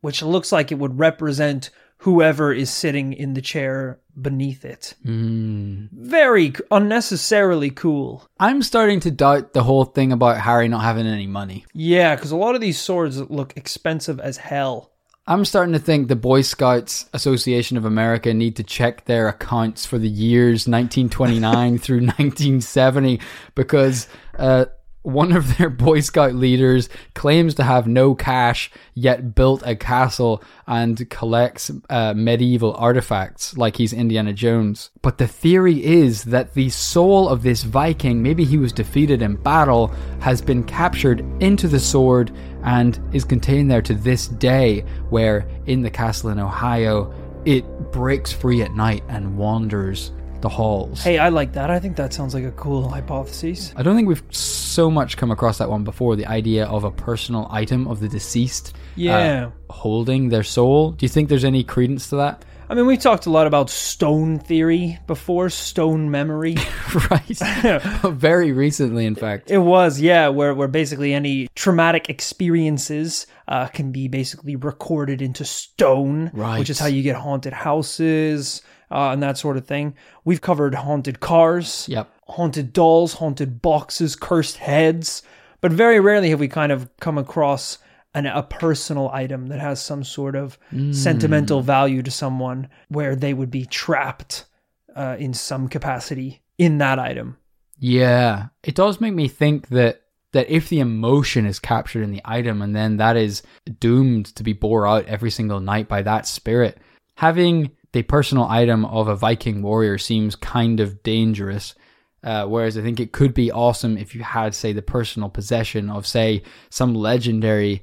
which 0.00 0.22
looks 0.22 0.52
like 0.52 0.70
it 0.70 0.78
would 0.78 0.98
represent 0.98 1.70
whoever 2.06 2.52
is 2.52 2.70
sitting 2.70 3.12
in 3.12 3.34
the 3.34 3.42
chair 3.42 3.98
beneath 4.22 4.64
it. 4.64 4.94
Mm. 5.04 5.88
Very 5.90 6.52
unnecessarily 6.70 7.70
cool. 7.70 8.24
I'm 8.38 8.62
starting 8.62 9.00
to 9.00 9.10
doubt 9.10 9.54
the 9.54 9.64
whole 9.64 9.84
thing 9.84 10.12
about 10.12 10.38
Harry 10.38 10.68
not 10.68 10.84
having 10.84 11.08
any 11.08 11.26
money. 11.26 11.64
Yeah, 11.74 12.14
because 12.14 12.30
a 12.30 12.36
lot 12.36 12.54
of 12.54 12.60
these 12.60 12.78
swords 12.78 13.20
look 13.20 13.56
expensive 13.56 14.20
as 14.20 14.36
hell. 14.36 14.92
I'm 15.26 15.44
starting 15.44 15.72
to 15.72 15.80
think 15.80 16.06
the 16.06 16.14
Boy 16.14 16.42
Scouts 16.42 17.10
Association 17.12 17.76
of 17.76 17.84
America 17.84 18.32
need 18.32 18.54
to 18.54 18.62
check 18.62 19.06
their 19.06 19.26
accounts 19.26 19.84
for 19.84 19.98
the 19.98 20.08
years 20.08 20.68
1929 20.68 21.78
through 21.80 22.02
1970 22.02 23.18
because 23.56 24.06
uh, 24.38 24.66
one 25.06 25.30
of 25.30 25.56
their 25.56 25.70
Boy 25.86 26.00
Scout 26.00 26.34
leaders 26.34 26.88
claims 27.14 27.54
to 27.54 27.62
have 27.62 27.86
no 27.86 28.14
cash 28.14 28.72
yet 28.94 29.36
built 29.36 29.62
a 29.64 29.76
castle 29.76 30.42
and 30.66 31.08
collects 31.10 31.70
uh, 31.88 32.12
medieval 32.16 32.74
artifacts 32.74 33.56
like 33.56 33.76
he's 33.76 33.92
Indiana 33.92 34.32
Jones. 34.32 34.90
But 35.02 35.18
the 35.18 35.28
theory 35.28 35.84
is 35.84 36.24
that 36.24 36.54
the 36.54 36.70
soul 36.70 37.28
of 37.28 37.44
this 37.44 37.62
Viking, 37.62 38.20
maybe 38.20 38.44
he 38.44 38.58
was 38.58 38.72
defeated 38.72 39.22
in 39.22 39.36
battle, 39.36 39.94
has 40.20 40.42
been 40.42 40.64
captured 40.64 41.20
into 41.40 41.68
the 41.68 41.80
sword 41.80 42.32
and 42.64 42.98
is 43.14 43.24
contained 43.24 43.70
there 43.70 43.82
to 43.82 43.94
this 43.94 44.26
day, 44.26 44.80
where 45.10 45.46
in 45.66 45.82
the 45.82 45.90
castle 45.90 46.30
in 46.30 46.40
Ohio, 46.40 47.14
it 47.44 47.64
breaks 47.92 48.32
free 48.32 48.60
at 48.62 48.74
night 48.74 49.04
and 49.08 49.38
wanders 49.38 50.10
the 50.46 50.54
halls. 50.54 51.02
Hey, 51.02 51.18
I 51.18 51.28
like 51.30 51.52
that. 51.54 51.70
I 51.70 51.80
think 51.80 51.96
that 51.96 52.12
sounds 52.12 52.32
like 52.32 52.44
a 52.44 52.52
cool 52.52 52.88
hypothesis. 52.88 53.72
I 53.76 53.82
don't 53.82 53.96
think 53.96 54.06
we've 54.06 54.22
so 54.30 54.88
much 54.90 55.16
come 55.16 55.32
across 55.32 55.58
that 55.58 55.68
one 55.68 55.82
before. 55.82 56.14
The 56.14 56.26
idea 56.26 56.66
of 56.66 56.84
a 56.84 56.90
personal 56.92 57.48
item 57.50 57.88
of 57.88 57.98
the 57.98 58.08
deceased 58.08 58.72
uh, 58.76 58.80
Yeah. 58.94 59.50
holding 59.70 60.28
their 60.28 60.44
soul. 60.44 60.92
Do 60.92 61.04
you 61.04 61.08
think 61.08 61.28
there's 61.28 61.44
any 61.44 61.64
credence 61.64 62.08
to 62.10 62.16
that? 62.16 62.44
I 62.68 62.74
mean, 62.74 62.86
we've 62.86 62.98
talked 63.00 63.26
a 63.26 63.30
lot 63.30 63.46
about 63.46 63.70
stone 63.70 64.38
theory 64.40 64.98
before, 65.06 65.50
stone 65.50 66.10
memory. 66.10 66.56
right. 67.10 67.38
Very 68.04 68.52
recently, 68.52 69.04
in 69.06 69.14
fact. 69.14 69.50
it 69.50 69.58
was, 69.58 70.00
yeah, 70.00 70.28
where, 70.28 70.54
where 70.54 70.68
basically 70.68 71.12
any 71.14 71.48
traumatic 71.54 72.08
experiences 72.08 73.26
uh, 73.48 73.66
can 73.68 73.92
be 73.92 74.08
basically 74.08 74.56
recorded 74.56 75.22
into 75.22 75.44
stone, 75.44 76.30
Right. 76.34 76.58
which 76.58 76.70
is 76.70 76.78
how 76.78 76.86
you 76.86 77.02
get 77.02 77.16
haunted 77.16 77.52
houses 77.52 78.62
uh, 78.90 79.10
and 79.10 79.22
that 79.22 79.38
sort 79.38 79.56
of 79.56 79.66
thing. 79.66 79.94
We've 80.24 80.40
covered 80.40 80.74
haunted 80.74 81.20
cars. 81.20 81.86
Yep. 81.88 82.08
haunted 82.28 82.72
dolls, 82.72 83.14
haunted 83.14 83.62
boxes, 83.62 84.16
cursed 84.16 84.56
heads, 84.56 85.22
but 85.60 85.72
very 85.72 86.00
rarely 86.00 86.30
have 86.30 86.40
we 86.40 86.48
kind 86.48 86.72
of 86.72 86.88
come 86.98 87.18
across 87.18 87.78
an, 88.14 88.26
a 88.26 88.42
personal 88.42 89.10
item 89.10 89.48
that 89.48 89.60
has 89.60 89.80
some 89.80 90.02
sort 90.02 90.34
of 90.34 90.58
sentimental 90.92 91.60
value 91.60 92.02
to 92.02 92.10
someone 92.10 92.68
where 92.88 93.14
they 93.14 93.34
would 93.34 93.50
be 93.50 93.66
trapped 93.66 94.46
uh, 94.94 95.16
in 95.18 95.34
some 95.34 95.68
capacity 95.68 96.42
in 96.58 96.78
that 96.78 96.98
item. 96.98 97.36
Yeah, 97.78 98.46
it 98.62 98.74
does 98.74 99.00
make 99.00 99.14
me 99.14 99.28
think 99.28 99.68
that 99.68 100.02
that 100.32 100.50
if 100.50 100.68
the 100.68 100.80
emotion 100.80 101.46
is 101.46 101.58
captured 101.58 102.02
in 102.02 102.10
the 102.10 102.20
item 102.24 102.60
and 102.60 102.74
then 102.74 102.96
that 102.96 103.16
is 103.16 103.42
doomed 103.80 104.26
to 104.26 104.42
be 104.42 104.52
bore 104.52 104.86
out 104.86 105.06
every 105.06 105.30
single 105.30 105.60
night 105.60 105.88
by 105.88 106.02
that 106.02 106.26
spirit, 106.26 106.78
having 107.16 107.70
the 107.96 108.02
personal 108.02 108.44
item 108.44 108.84
of 108.84 109.08
a 109.08 109.16
Viking 109.16 109.62
warrior 109.62 109.96
seems 109.96 110.36
kind 110.36 110.80
of 110.80 111.02
dangerous. 111.02 111.74
Uh, 112.22 112.44
whereas 112.44 112.76
I 112.76 112.82
think 112.82 113.00
it 113.00 113.12
could 113.12 113.32
be 113.32 113.50
awesome 113.50 113.96
if 113.96 114.14
you 114.14 114.22
had, 114.22 114.54
say, 114.54 114.74
the 114.74 114.82
personal 114.82 115.30
possession 115.30 115.88
of, 115.88 116.06
say, 116.06 116.42
some 116.68 116.92
legendary 116.94 117.80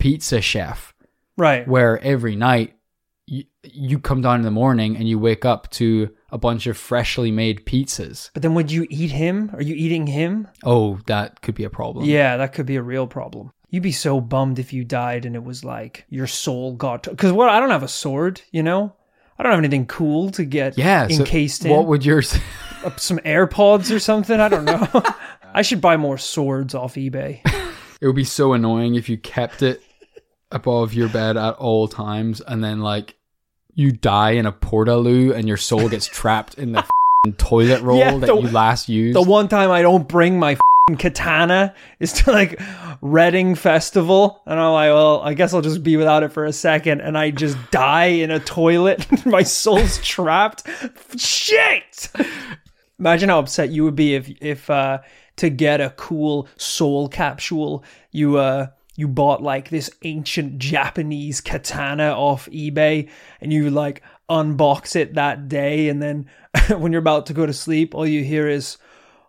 pizza 0.00 0.40
chef, 0.40 0.94
Right. 1.36 1.66
where 1.68 1.98
every 2.02 2.34
night 2.34 2.74
you, 3.28 3.44
you 3.62 4.00
come 4.00 4.20
down 4.20 4.36
in 4.40 4.42
the 4.42 4.50
morning 4.50 4.96
and 4.96 5.08
you 5.08 5.18
wake 5.20 5.44
up 5.44 5.70
to 5.72 6.10
a 6.30 6.38
bunch 6.38 6.66
of 6.66 6.76
freshly 6.76 7.30
made 7.30 7.66
pizzas. 7.66 8.30
But 8.34 8.42
then 8.42 8.54
would 8.54 8.72
you 8.72 8.84
eat 8.90 9.12
him? 9.12 9.50
Are 9.54 9.62
you 9.62 9.76
eating 9.76 10.08
him? 10.08 10.48
Oh, 10.64 10.98
that 11.06 11.40
could 11.42 11.54
be 11.54 11.64
a 11.64 11.70
problem. 11.70 12.04
Yeah, 12.06 12.36
that 12.38 12.52
could 12.52 12.66
be 12.66 12.76
a 12.76 12.82
real 12.82 13.06
problem. 13.06 13.52
You'd 13.70 13.82
be 13.84 13.92
so 13.92 14.20
bummed 14.20 14.58
if 14.58 14.72
you 14.72 14.82
died 14.84 15.24
and 15.24 15.36
it 15.36 15.44
was 15.44 15.64
like 15.64 16.04
your 16.08 16.26
soul 16.26 16.72
got 16.74 17.02
because 17.04 17.30
what 17.32 17.48
I 17.48 17.60
don't 17.60 17.70
have 17.70 17.82
a 17.84 17.88
sword, 17.88 18.40
you 18.50 18.62
know. 18.64 18.95
I 19.38 19.42
don't 19.42 19.52
have 19.52 19.58
anything 19.58 19.86
cool 19.86 20.30
to 20.32 20.44
get 20.44 20.78
Yeah. 20.78 21.08
so 21.08 21.20
encased 21.20 21.64
in. 21.64 21.70
What 21.70 21.86
would 21.86 22.04
yours? 22.04 22.38
Uh, 22.84 22.90
some 22.96 23.18
AirPods 23.18 23.94
or 23.94 23.98
something? 23.98 24.38
I 24.40 24.48
don't 24.48 24.64
know. 24.64 24.86
I 25.54 25.62
should 25.62 25.80
buy 25.80 25.96
more 25.96 26.18
swords 26.18 26.74
off 26.74 26.94
eBay. 26.94 27.40
it 28.00 28.06
would 28.06 28.16
be 28.16 28.24
so 28.24 28.52
annoying 28.52 28.94
if 28.94 29.08
you 29.08 29.16
kept 29.18 29.62
it 29.62 29.82
above 30.52 30.94
your 30.94 31.08
bed 31.08 31.36
at 31.36 31.54
all 31.54 31.88
times, 31.88 32.40
and 32.40 32.62
then 32.62 32.80
like 32.80 33.14
you 33.74 33.92
die 33.92 34.32
in 34.32 34.46
a 34.46 34.52
portaloo, 34.52 35.34
and 35.34 35.46
your 35.48 35.56
soul 35.56 35.88
gets 35.88 36.06
trapped 36.06 36.54
in 36.54 36.72
the 36.72 36.78
f***ing 37.26 37.32
toilet 37.34 37.82
roll 37.82 37.98
Yeah, 37.98 38.16
that 38.18 38.26
the- 38.26 38.36
you 38.36 38.48
last 38.50 38.88
used. 38.88 39.16
The 39.16 39.22
one 39.22 39.48
time 39.48 39.70
I 39.70 39.82
don't 39.82 40.06
bring 40.08 40.38
my 40.38 40.56
katana 40.94 41.74
is 41.98 42.12
to 42.12 42.30
like 42.30 42.60
Reading 43.00 43.56
Festival, 43.56 44.40
and 44.46 44.60
I'm 44.60 44.72
like, 44.72 44.90
well, 44.90 45.20
I 45.20 45.34
guess 45.34 45.52
I'll 45.52 45.60
just 45.60 45.82
be 45.82 45.96
without 45.96 46.22
it 46.22 46.30
for 46.30 46.44
a 46.44 46.52
second, 46.52 47.00
and 47.00 47.18
I 47.18 47.32
just 47.32 47.58
die 47.72 48.04
in 48.04 48.30
a 48.30 48.38
toilet. 48.38 49.04
my 49.26 49.42
soul's 49.42 49.98
trapped. 49.98 50.64
Shit! 51.16 52.08
Imagine 53.00 53.30
how 53.30 53.40
upset 53.40 53.70
you 53.70 53.82
would 53.82 53.96
be 53.96 54.14
if 54.14 54.30
if 54.40 54.70
uh, 54.70 55.00
to 55.38 55.50
get 55.50 55.80
a 55.80 55.90
cool 55.90 56.46
soul 56.56 57.08
capsule, 57.08 57.82
you 58.12 58.36
uh 58.38 58.68
you 58.94 59.08
bought 59.08 59.42
like 59.42 59.70
this 59.70 59.90
ancient 60.02 60.56
Japanese 60.60 61.40
katana 61.40 62.12
off 62.12 62.46
eBay, 62.52 63.10
and 63.40 63.52
you 63.52 63.70
like 63.70 64.02
unbox 64.30 64.94
it 64.94 65.14
that 65.14 65.48
day, 65.48 65.88
and 65.88 66.00
then 66.00 66.30
when 66.78 66.92
you're 66.92 67.00
about 67.00 67.26
to 67.26 67.34
go 67.34 67.44
to 67.44 67.52
sleep, 67.52 67.92
all 67.92 68.06
you 68.06 68.22
hear 68.22 68.48
is 68.48 68.78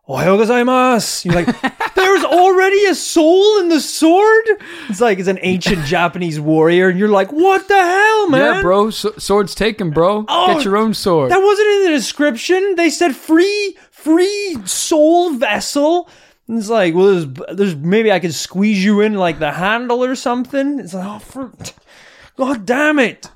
Ohayo 0.07 0.39
gozaimasu. 0.39 1.25
You're 1.25 1.33
like, 1.33 1.61
there's 1.95 2.23
already 2.23 2.85
a 2.85 2.95
soul 2.95 3.59
in 3.59 3.67
the 3.67 3.81
sword. 3.81 4.45
It's 4.87 5.01
like 5.01 5.19
it's 5.19 5.27
an 5.27 5.39
ancient 5.41 5.85
Japanese 5.85 6.39
warrior, 6.39 6.87
and 6.87 6.97
you're 6.97 7.09
like, 7.09 7.33
what 7.33 7.67
the 7.67 7.75
hell, 7.75 8.29
man? 8.29 8.55
yeah, 8.55 8.61
bro. 8.61 8.89
So, 8.89 9.11
sword's 9.17 9.53
taken, 9.53 9.89
bro. 9.89 10.25
Oh, 10.27 10.53
Get 10.53 10.63
your 10.63 10.77
own 10.77 10.93
sword. 10.93 11.31
That 11.31 11.41
wasn't 11.41 11.67
in 11.67 11.83
the 11.85 11.89
description. 11.89 12.75
They 12.75 12.89
said 12.89 13.15
free, 13.15 13.77
free 13.91 14.57
soul 14.65 15.33
vessel. 15.33 16.09
And 16.47 16.57
it's 16.57 16.69
like, 16.69 16.95
well, 16.95 17.07
there's, 17.07 17.57
there's 17.57 17.75
maybe 17.75 18.09
I 18.09 18.19
could 18.19 18.33
squeeze 18.33 18.83
you 18.83 19.01
in 19.01 19.15
like 19.15 19.39
the 19.39 19.51
handle 19.51 20.05
or 20.05 20.15
something. 20.15 20.79
It's 20.79 20.93
like, 20.93 21.05
oh, 21.05 21.19
for, 21.19 21.51
god 22.37 22.65
damn 22.65 22.99
it! 22.99 23.29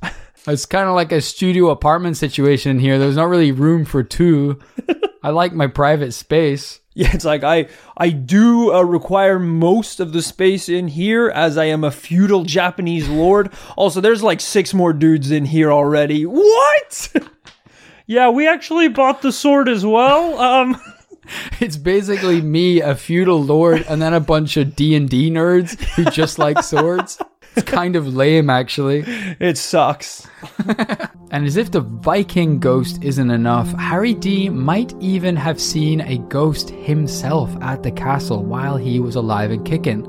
It's 0.48 0.66
kind 0.66 0.88
of 0.88 0.96
like 0.96 1.12
a 1.12 1.20
studio 1.20 1.70
apartment 1.70 2.16
situation 2.16 2.80
here. 2.80 2.98
There's 2.98 3.18
not 3.18 3.28
really 3.28 3.52
room 3.52 3.84
for 3.84 4.04
two. 4.04 4.60
I 5.24 5.30
like 5.30 5.54
my 5.54 5.68
private 5.68 6.14
space. 6.14 6.80
Yeah, 6.94 7.12
it's 7.14 7.24
like 7.24 7.46
I 7.46 7.70
I 7.96 8.10
do 8.10 8.74
uh, 8.74 8.82
require 8.82 9.40
most 9.40 10.02
of 10.02 10.12
the 10.12 10.22
space 10.22 10.68
in 10.68 10.90
here 10.90 11.30
as 11.30 11.58
I 11.58 11.64
am 11.64 11.86
a 11.86 11.90
feudal 11.90 12.44
Japanese 12.44 13.08
lord. 13.08 13.54
Also, 13.78 14.02
there's 14.02 14.22
like 14.22 14.42
six 14.42 14.74
more 14.74 14.92
dudes 14.92 15.32
in 15.32 15.46
here 15.46 15.72
already. 15.72 16.26
What? 16.26 17.14
yeah, 18.08 18.28
we 18.30 18.46
actually 18.46 18.90
bought 18.90 19.22
the 19.22 19.32
sword 19.32 19.70
as 19.70 19.86
well. 19.86 20.38
Um. 20.38 20.82
It's 21.62 21.78
basically 21.78 22.42
me, 22.42 22.82
a 22.82 22.94
feudal 22.94 23.42
lord, 23.42 23.86
and 23.88 24.02
then 24.02 24.14
a 24.14 24.20
bunch 24.20 24.58
of 24.58 24.76
D 24.76 24.96
and 24.96 25.08
D 25.08 25.32
nerds 25.32 25.80
who 25.92 26.04
just 26.06 26.38
like 26.38 26.62
swords. 26.62 27.22
It's 27.56 27.70
kind 27.70 27.96
of 27.96 28.08
lame, 28.08 28.50
actually. 28.50 29.04
It 29.40 29.58
sucks. 29.58 30.28
And 31.32 31.46
as 31.46 31.56
if 31.56 31.72
the 31.72 31.80
Viking 31.80 32.60
ghost 32.60 33.02
isn't 33.02 33.32
enough, 33.32 33.72
Harry 33.76 34.14
D 34.14 34.50
might 34.50 34.94
even 35.00 35.38
have 35.38 35.62
seen 35.62 36.02
a 36.02 36.18
ghost 36.18 36.72
himself 36.72 37.50
at 37.62 37.84
the 37.84 37.92
castle 37.92 38.44
while 38.44 38.76
he 38.76 39.00
was 39.00 39.16
alive 39.16 39.50
and 39.50 39.66
kicking. 39.66 40.06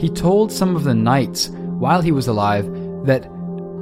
He 0.00 0.08
told 0.08 0.50
some 0.50 0.74
of 0.74 0.82
the 0.82 0.94
knights 0.94 1.48
while 1.50 2.02
he 2.02 2.10
was 2.10 2.26
alive 2.26 2.66
that 3.06 3.30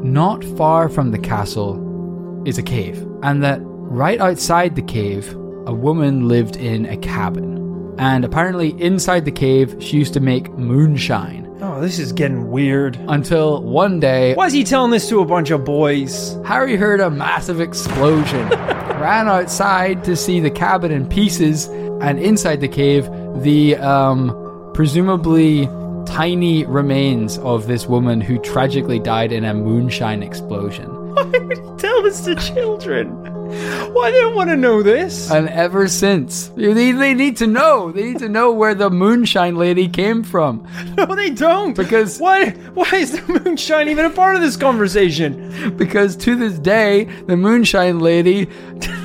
not 0.05 0.45
far 0.59 0.91
from 0.91 1.11
the 1.11 1.19
castle 1.19 2.43
is 2.45 2.59
a 2.59 2.63
cave, 2.63 3.07
and 3.23 3.43
that 3.43 3.61
right 3.63 4.21
outside 4.21 4.77
the 4.77 4.83
cave, 4.83 5.33
a 5.67 5.73
woman 5.73 6.29
lived 6.29 6.57
in 6.57 6.85
a 6.87 6.97
cabin. 6.99 7.95
And 7.99 8.23
apparently, 8.23 8.79
inside 8.83 9.25
the 9.25 9.33
cave, 9.33 9.77
she 9.79 9.97
used 9.97 10.13
to 10.13 10.21
make 10.21 10.53
moonshine. 10.53 11.50
Oh, 11.63 11.79
this 11.81 11.99
is 11.99 12.13
getting 12.13 12.51
weird. 12.51 12.97
Until 13.09 13.63
one 13.63 14.01
day, 14.01 14.35
Why 14.35 14.47
is 14.47 14.53
he 14.53 14.65
telling 14.65 14.91
this 14.91 15.09
to 15.11 15.21
a 15.21 15.27
bunch 15.27 15.51
of 15.51 15.65
boys? 15.65 16.37
Harry 16.47 16.77
heard 16.77 17.01
a 17.01 17.11
massive 17.11 17.61
explosion, 17.61 18.49
ran 18.49 19.29
outside 19.29 20.03
to 20.05 20.17
see 20.17 20.41
the 20.41 20.51
cabin 20.51 20.91
in 20.91 21.07
pieces, 21.07 21.67
and 22.01 22.19
inside 22.19 22.61
the 22.63 22.69
cave, 22.69 23.05
the 23.43 23.77
um, 23.77 24.71
presumably 24.73 25.67
tiny 26.07 26.65
remains 26.65 27.37
of 27.39 27.67
this 27.67 27.87
woman 27.87 28.23
who 28.23 28.39
tragically 28.39 28.99
died 28.99 29.31
in 29.31 29.45
a 29.45 29.53
moonshine 29.53 30.23
explosion. 30.23 30.89
Why 31.15 31.25
would 31.25 31.59
he 31.59 31.65
tell 31.77 32.03
this 32.03 32.23
to 32.23 32.37
children? 32.37 33.09
Why 33.93 34.11
they 34.11 34.21
don't 34.21 34.35
want 34.35 34.51
to 34.51 34.57
know 34.57 34.83
this? 34.83 35.31
And 35.31 35.49
ever 35.49 35.89
since, 35.89 36.49
they, 36.57 36.93
they 36.93 37.15
need 37.15 37.37
to 37.39 37.47
know. 37.47 37.91
They 37.93 38.05
need 38.05 38.19
to 38.21 38.29
know 38.29 38.53
where 38.53 38.75
the 38.75 38.91
moonshine 38.91 39.57
lady 39.57 39.89
came 39.89 40.23
from. 40.23 40.67
no, 40.97 41.07
they 41.15 41.31
don't. 41.31 41.75
Because- 41.77 42.19
why? 42.19 42.51
Why 42.75 42.89
is 42.95 43.13
the 43.13 43.41
moonshine 43.45 43.89
even 43.89 44.05
a 44.05 44.11
part 44.11 44.37
of 44.37 44.43
this 44.43 44.57
conversation? 44.57 45.75
Because 45.77 46.17
to 46.17 46.37
this 46.37 46.59
day, 46.59 47.05
the 47.27 47.37
moonshine 47.37 47.99
lady, 47.99 48.47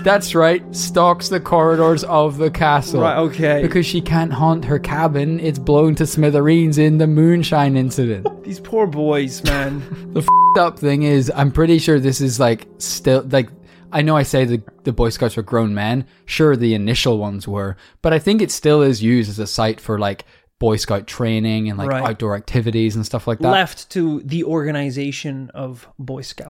that's 0.03 0.35
right, 0.35 0.63
stalks 0.75 1.29
the 1.29 1.39
corridors 1.39 2.03
of 2.03 2.37
the 2.37 2.51
castle. 2.51 3.01
Right, 3.01 3.17
okay. 3.17 3.61
Because 3.61 3.85
she 3.85 4.01
can't 4.01 4.31
haunt 4.33 4.65
her 4.65 4.79
cabin. 4.79 5.39
It's 5.39 5.59
blown 5.59 5.95
to 5.95 6.05
smithereens 6.05 6.77
in 6.77 6.97
the 6.97 7.07
moonshine 7.07 7.75
incident. 7.75 8.27
These 8.43 8.59
poor 8.59 8.85
boys, 8.87 9.43
man. 9.43 9.79
the 10.13 10.19
f***ed 10.21 10.59
up 10.59 10.79
thing 10.79 11.03
is, 11.03 11.31
I'm 11.35 11.51
pretty 11.51 11.79
sure 11.79 11.99
this 11.99 12.21
is 12.21 12.39
like 12.39 12.67
still 12.77 13.23
like. 13.29 13.49
I 13.95 14.01
know 14.01 14.17
I 14.17 14.23
say 14.23 14.43
the, 14.43 14.61
the 14.83 14.91
Boy 14.91 15.07
Scouts 15.07 15.37
were 15.37 15.41
grown 15.43 15.73
men. 15.73 16.05
Sure, 16.25 16.57
the 16.57 16.73
initial 16.73 17.17
ones 17.17 17.47
were, 17.47 17.77
but 18.01 18.11
I 18.11 18.19
think 18.19 18.41
it 18.41 18.51
still 18.51 18.81
is 18.81 19.01
used 19.01 19.29
as 19.29 19.39
a 19.39 19.47
site 19.47 19.79
for 19.79 19.97
like 19.97 20.25
Boy 20.59 20.75
Scout 20.75 21.07
training 21.07 21.69
and 21.69 21.77
like 21.77 21.89
Right. 21.89 22.03
outdoor 22.03 22.35
activities 22.35 22.97
and 22.97 23.05
stuff 23.05 23.25
like 23.25 23.39
that. 23.39 23.49
Left 23.49 23.89
to 23.91 24.21
the 24.23 24.43
organization 24.43 25.49
of 25.53 25.87
Boy 25.97 26.21
Scouts. 26.23 26.49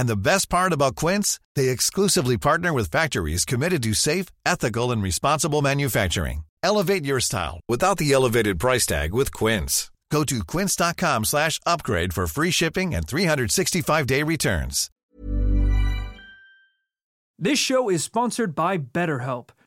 And 0.00 0.08
the 0.08 0.16
best 0.16 0.48
part 0.48 0.72
about 0.72 0.96
Quince, 0.96 1.38
they 1.56 1.68
exclusively 1.68 2.38
partner 2.38 2.72
with 2.72 2.90
factories 2.90 3.44
committed 3.44 3.82
to 3.82 3.92
safe, 3.92 4.28
ethical, 4.46 4.92
and 4.92 5.02
responsible 5.02 5.60
manufacturing. 5.60 6.44
Elevate 6.62 7.04
your 7.04 7.20
style 7.20 7.60
without 7.68 7.98
the 7.98 8.10
elevated 8.10 8.58
price 8.58 8.86
tag 8.86 9.12
with 9.12 9.30
Quince. 9.30 9.90
Go 10.10 10.24
to 10.24 10.38
quince.com 10.52 11.26
slash 11.26 11.60
upgrade 11.66 12.14
for 12.14 12.26
free 12.26 12.50
shipping 12.50 12.94
and 12.94 13.06
365-day 13.06 14.22
returns. 14.22 14.90
This 17.38 17.58
show 17.58 17.90
is 17.90 18.02
sponsored 18.02 18.54
by 18.54 18.78
BetterHelp. 18.78 19.50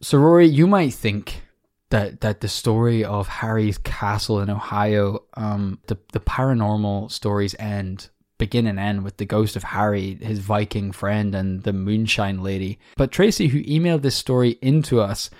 So, 0.00 0.18
Rory, 0.18 0.46
you 0.46 0.66
might 0.66 0.94
think 0.94 1.42
that 1.90 2.22
that 2.22 2.40
the 2.40 2.48
story 2.48 3.04
of 3.04 3.28
Harry's 3.28 3.78
castle 3.78 4.40
in 4.40 4.50
Ohio, 4.50 5.24
um, 5.34 5.78
the 5.86 5.98
the 6.12 6.20
paranormal 6.20 7.10
stories 7.10 7.54
end 7.58 8.08
begin 8.38 8.66
and 8.66 8.80
end 8.80 9.04
with 9.04 9.18
the 9.18 9.24
ghost 9.24 9.54
of 9.54 9.62
Harry, 9.62 10.16
his 10.16 10.40
Viking 10.40 10.90
friend, 10.90 11.34
and 11.34 11.62
the 11.62 11.72
Moonshine 11.72 12.42
Lady. 12.42 12.78
But 12.96 13.12
Tracy, 13.12 13.46
who 13.46 13.62
emailed 13.62 14.02
this 14.02 14.16
story 14.16 14.58
into 14.60 15.00
us, 15.00 15.30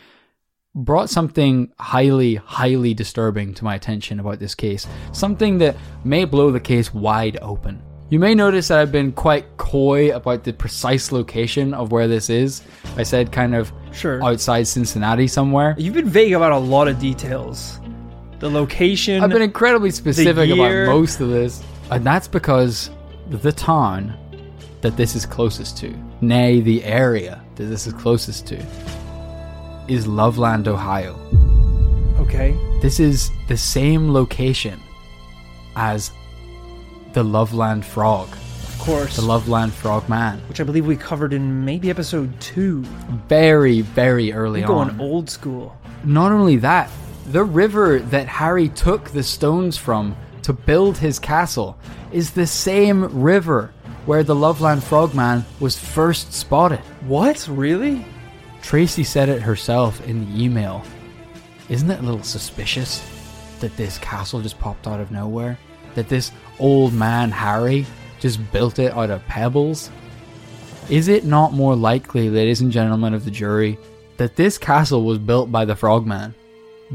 brought 0.74 1.10
something 1.10 1.72
highly, 1.80 2.36
highly 2.36 2.94
disturbing 2.94 3.54
to 3.54 3.64
my 3.64 3.74
attention 3.74 4.20
about 4.20 4.38
this 4.38 4.54
case. 4.54 4.86
Something 5.12 5.58
that 5.58 5.76
may 6.04 6.24
blow 6.24 6.52
the 6.52 6.60
case 6.60 6.94
wide 6.94 7.38
open. 7.42 7.82
You 8.12 8.18
may 8.18 8.34
notice 8.34 8.68
that 8.68 8.78
I've 8.78 8.92
been 8.92 9.12
quite 9.12 9.56
coy 9.56 10.14
about 10.14 10.44
the 10.44 10.52
precise 10.52 11.12
location 11.12 11.72
of 11.72 11.92
where 11.92 12.06
this 12.06 12.28
is. 12.28 12.60
I 12.98 13.04
said 13.04 13.32
kind 13.32 13.54
of 13.54 13.72
Sure. 13.90 14.22
outside 14.22 14.64
Cincinnati 14.66 15.26
somewhere. 15.26 15.74
You've 15.78 15.94
been 15.94 16.10
vague 16.10 16.34
about 16.34 16.52
a 16.52 16.58
lot 16.58 16.88
of 16.88 16.98
details. 16.98 17.80
The 18.38 18.50
location. 18.50 19.24
I've 19.24 19.30
been 19.30 19.40
incredibly 19.40 19.90
specific 19.90 20.50
about 20.50 20.88
most 20.94 21.20
of 21.20 21.30
this, 21.30 21.62
and 21.90 22.04
that's 22.04 22.28
because 22.28 22.90
the 23.30 23.50
town 23.50 24.12
that 24.82 24.94
this 24.98 25.16
is 25.16 25.24
closest 25.24 25.78
to, 25.78 25.94
nay, 26.20 26.60
the 26.60 26.84
area 26.84 27.42
that 27.54 27.64
this 27.64 27.86
is 27.86 27.94
closest 27.94 28.46
to, 28.48 28.62
is 29.88 30.06
Loveland, 30.06 30.68
Ohio. 30.68 31.14
okay. 32.18 32.54
This 32.82 33.00
is 33.00 33.30
the 33.48 33.56
same 33.56 34.12
location 34.12 34.78
as 35.76 36.10
the 37.12 37.22
Loveland 37.22 37.84
Frog, 37.84 38.28
Of 38.28 38.78
course. 38.78 39.16
the 39.16 39.22
Loveland 39.22 39.72
Frog 39.72 40.08
Man. 40.08 40.40
which 40.48 40.60
I 40.60 40.64
believe 40.64 40.86
we 40.86 40.96
covered 40.96 41.32
in 41.32 41.64
maybe 41.64 41.90
episode 41.90 42.38
two. 42.40 42.82
Very, 43.28 43.80
very 43.82 44.32
early 44.32 44.60
We're 44.60 44.66
going 44.68 44.90
on. 44.90 45.00
old 45.00 45.28
school. 45.30 45.76
Not 46.04 46.32
only 46.32 46.56
that, 46.56 46.90
the 47.30 47.44
river 47.44 48.00
that 48.00 48.26
Harry 48.26 48.68
took 48.68 49.10
the 49.10 49.22
stones 49.22 49.76
from 49.76 50.16
to 50.42 50.52
build 50.52 50.98
his 50.98 51.18
castle 51.18 51.76
is 52.12 52.32
the 52.32 52.46
same 52.46 53.22
river 53.22 53.72
where 54.06 54.24
the 54.24 54.34
Loveland 54.34 54.82
Frogman 54.82 55.44
was 55.60 55.78
first 55.78 56.32
spotted. 56.32 56.80
What? 57.06 57.46
Really? 57.48 58.04
Tracy 58.60 59.04
said 59.04 59.28
it 59.28 59.40
herself 59.42 60.04
in 60.08 60.24
the 60.34 60.42
email. 60.44 60.82
Isn't 61.68 61.90
it 61.90 62.00
a 62.00 62.02
little 62.02 62.22
suspicious 62.24 63.00
that 63.60 63.76
this 63.76 63.98
castle 63.98 64.40
just 64.40 64.58
popped 64.58 64.88
out 64.88 64.98
of 64.98 65.12
nowhere? 65.12 65.56
That 65.94 66.08
this 66.08 66.32
old 66.62 66.92
man 66.94 67.30
Harry 67.30 67.84
just 68.20 68.38
built 68.52 68.78
it 68.78 68.92
out 68.92 69.10
of 69.10 69.26
pebbles? 69.26 69.90
Is 70.88 71.08
it 71.08 71.24
not 71.24 71.52
more 71.52 71.76
likely, 71.76 72.30
ladies 72.30 72.60
and 72.60 72.72
gentlemen 72.72 73.14
of 73.14 73.24
the 73.24 73.30
jury, 73.30 73.78
that 74.16 74.36
this 74.36 74.58
castle 74.58 75.04
was 75.04 75.18
built 75.18 75.50
by 75.52 75.64
the 75.64 75.76
Frogman? 75.76 76.34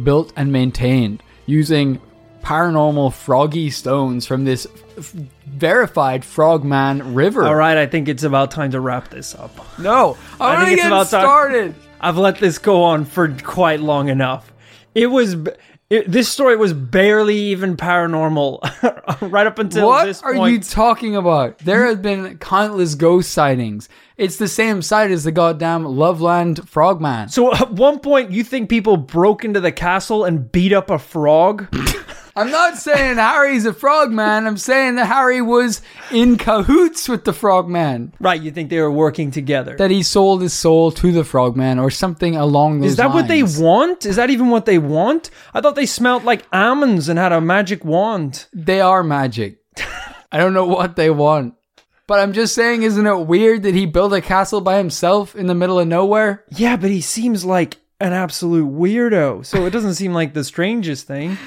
Built 0.03 0.31
and 0.35 0.51
maintained 0.51 1.23
using 1.45 1.99
paranormal 2.43 3.11
froggy 3.13 3.69
stones 3.69 4.25
from 4.25 4.45
this 4.45 4.67
f- 4.97 5.13
verified 5.47 6.23
Frogman 6.23 7.13
river. 7.13 7.43
All 7.45 7.55
right, 7.55 7.77
I 7.77 7.87
think 7.87 8.07
it's 8.07 8.23
about 8.23 8.51
time 8.51 8.71
to 8.71 8.79
wrap 8.79 9.09
this 9.09 9.35
up. 9.35 9.51
No, 9.79 10.17
I 10.39 10.55
I'm 10.55 10.59
think 10.65 10.73
it's 10.73 10.83
get 10.83 10.87
about 10.87 11.09
time- 11.09 11.23
started. 11.23 11.75
I've 11.99 12.17
let 12.17 12.37
this 12.37 12.57
go 12.59 12.83
on 12.83 13.05
for 13.05 13.27
quite 13.43 13.79
long 13.79 14.09
enough. 14.09 14.53
It 14.93 15.07
was. 15.07 15.35
It, 15.89 16.11
this 16.11 16.27
story 16.27 16.57
was 16.57 16.73
barely 16.73 17.37
even 17.37 17.77
paranormal 17.77 19.21
right 19.31 19.47
up 19.47 19.57
until 19.57 19.89
this. 19.89 19.95
What 19.95 20.05
this 20.05 20.21
are 20.23 20.49
you 20.49 20.59
talking 20.59 21.15
about? 21.15 21.59
There 21.59 21.85
have 21.85 22.01
been 22.01 22.37
countless 22.39 22.95
ghost 22.95 23.31
sightings. 23.31 23.87
It's 24.17 24.35
the 24.35 24.49
same 24.49 24.81
site 24.81 25.11
as 25.11 25.23
the 25.23 25.31
goddamn 25.31 25.85
Loveland 25.85 26.67
Frogman. 26.67 27.29
so 27.29 27.53
at 27.53 27.71
one 27.71 27.99
point, 27.99 28.31
you 28.31 28.43
think 28.43 28.69
people 28.69 28.97
broke 28.97 29.45
into 29.45 29.61
the 29.61 29.71
castle 29.71 30.25
and 30.25 30.51
beat 30.51 30.73
up 30.73 30.89
a 30.89 30.99
frog? 30.99 31.67
I'm 32.37 32.51
not 32.51 32.77
saying 32.77 33.17
Harry's 33.17 33.65
a 33.65 33.73
frogman. 33.73 34.45
I'm 34.45 34.57
saying 34.57 34.95
that 34.95 35.07
Harry 35.07 35.41
was 35.41 35.81
in 36.11 36.37
cahoots 36.37 37.09
with 37.09 37.25
the 37.25 37.33
frogman. 37.33 38.13
right, 38.19 38.39
you 38.39 38.51
think 38.51 38.69
they 38.69 38.79
were 38.79 38.91
working 38.91 39.31
together. 39.31 39.75
That 39.75 39.89
he 39.89 40.03
sold 40.03 40.43
his 40.43 40.53
soul 40.53 40.91
to 40.91 41.11
the 41.11 41.23
frogman 41.23 41.79
or 41.79 41.89
something 41.89 42.35
along 42.35 42.81
those 42.81 42.81
lines. 42.81 42.91
Is 42.91 42.97
that 42.97 43.11
what 43.11 43.27
they 43.27 43.41
want? 43.41 44.05
Is 44.05 44.17
that 44.17 44.29
even 44.29 44.49
what 44.49 44.67
they 44.67 44.77
want? 44.77 45.31
I 45.53 45.61
thought 45.61 45.75
they 45.75 45.87
smelled 45.87 46.25
like 46.25 46.45
almonds 46.53 47.09
and 47.09 47.17
had 47.17 47.31
a 47.31 47.41
magic 47.41 47.83
wand. 47.83 48.45
They 48.53 48.81
are 48.81 49.01
magic. 49.01 49.57
I 50.31 50.37
don't 50.37 50.53
know 50.53 50.67
what 50.67 50.95
they 50.95 51.09
want. 51.09 51.55
But 52.05 52.19
I'm 52.19 52.33
just 52.33 52.53
saying, 52.53 52.83
isn't 52.83 53.05
it 53.07 53.27
weird 53.27 53.63
that 53.63 53.73
he 53.73 53.87
built 53.87 54.13
a 54.13 54.21
castle 54.21 54.61
by 54.61 54.77
himself 54.77 55.35
in 55.35 55.47
the 55.47 55.55
middle 55.55 55.79
of 55.79 55.87
nowhere? 55.87 56.45
Yeah, 56.49 56.77
but 56.77 56.91
he 56.91 57.01
seems 57.01 57.43
like 57.43 57.77
an 57.99 58.13
absolute 58.13 58.71
weirdo. 58.71 59.43
So 59.43 59.65
it 59.65 59.71
doesn't 59.71 59.95
seem 59.95 60.13
like 60.13 60.33
the 60.33 60.43
strangest 60.43 61.07
thing. 61.07 61.37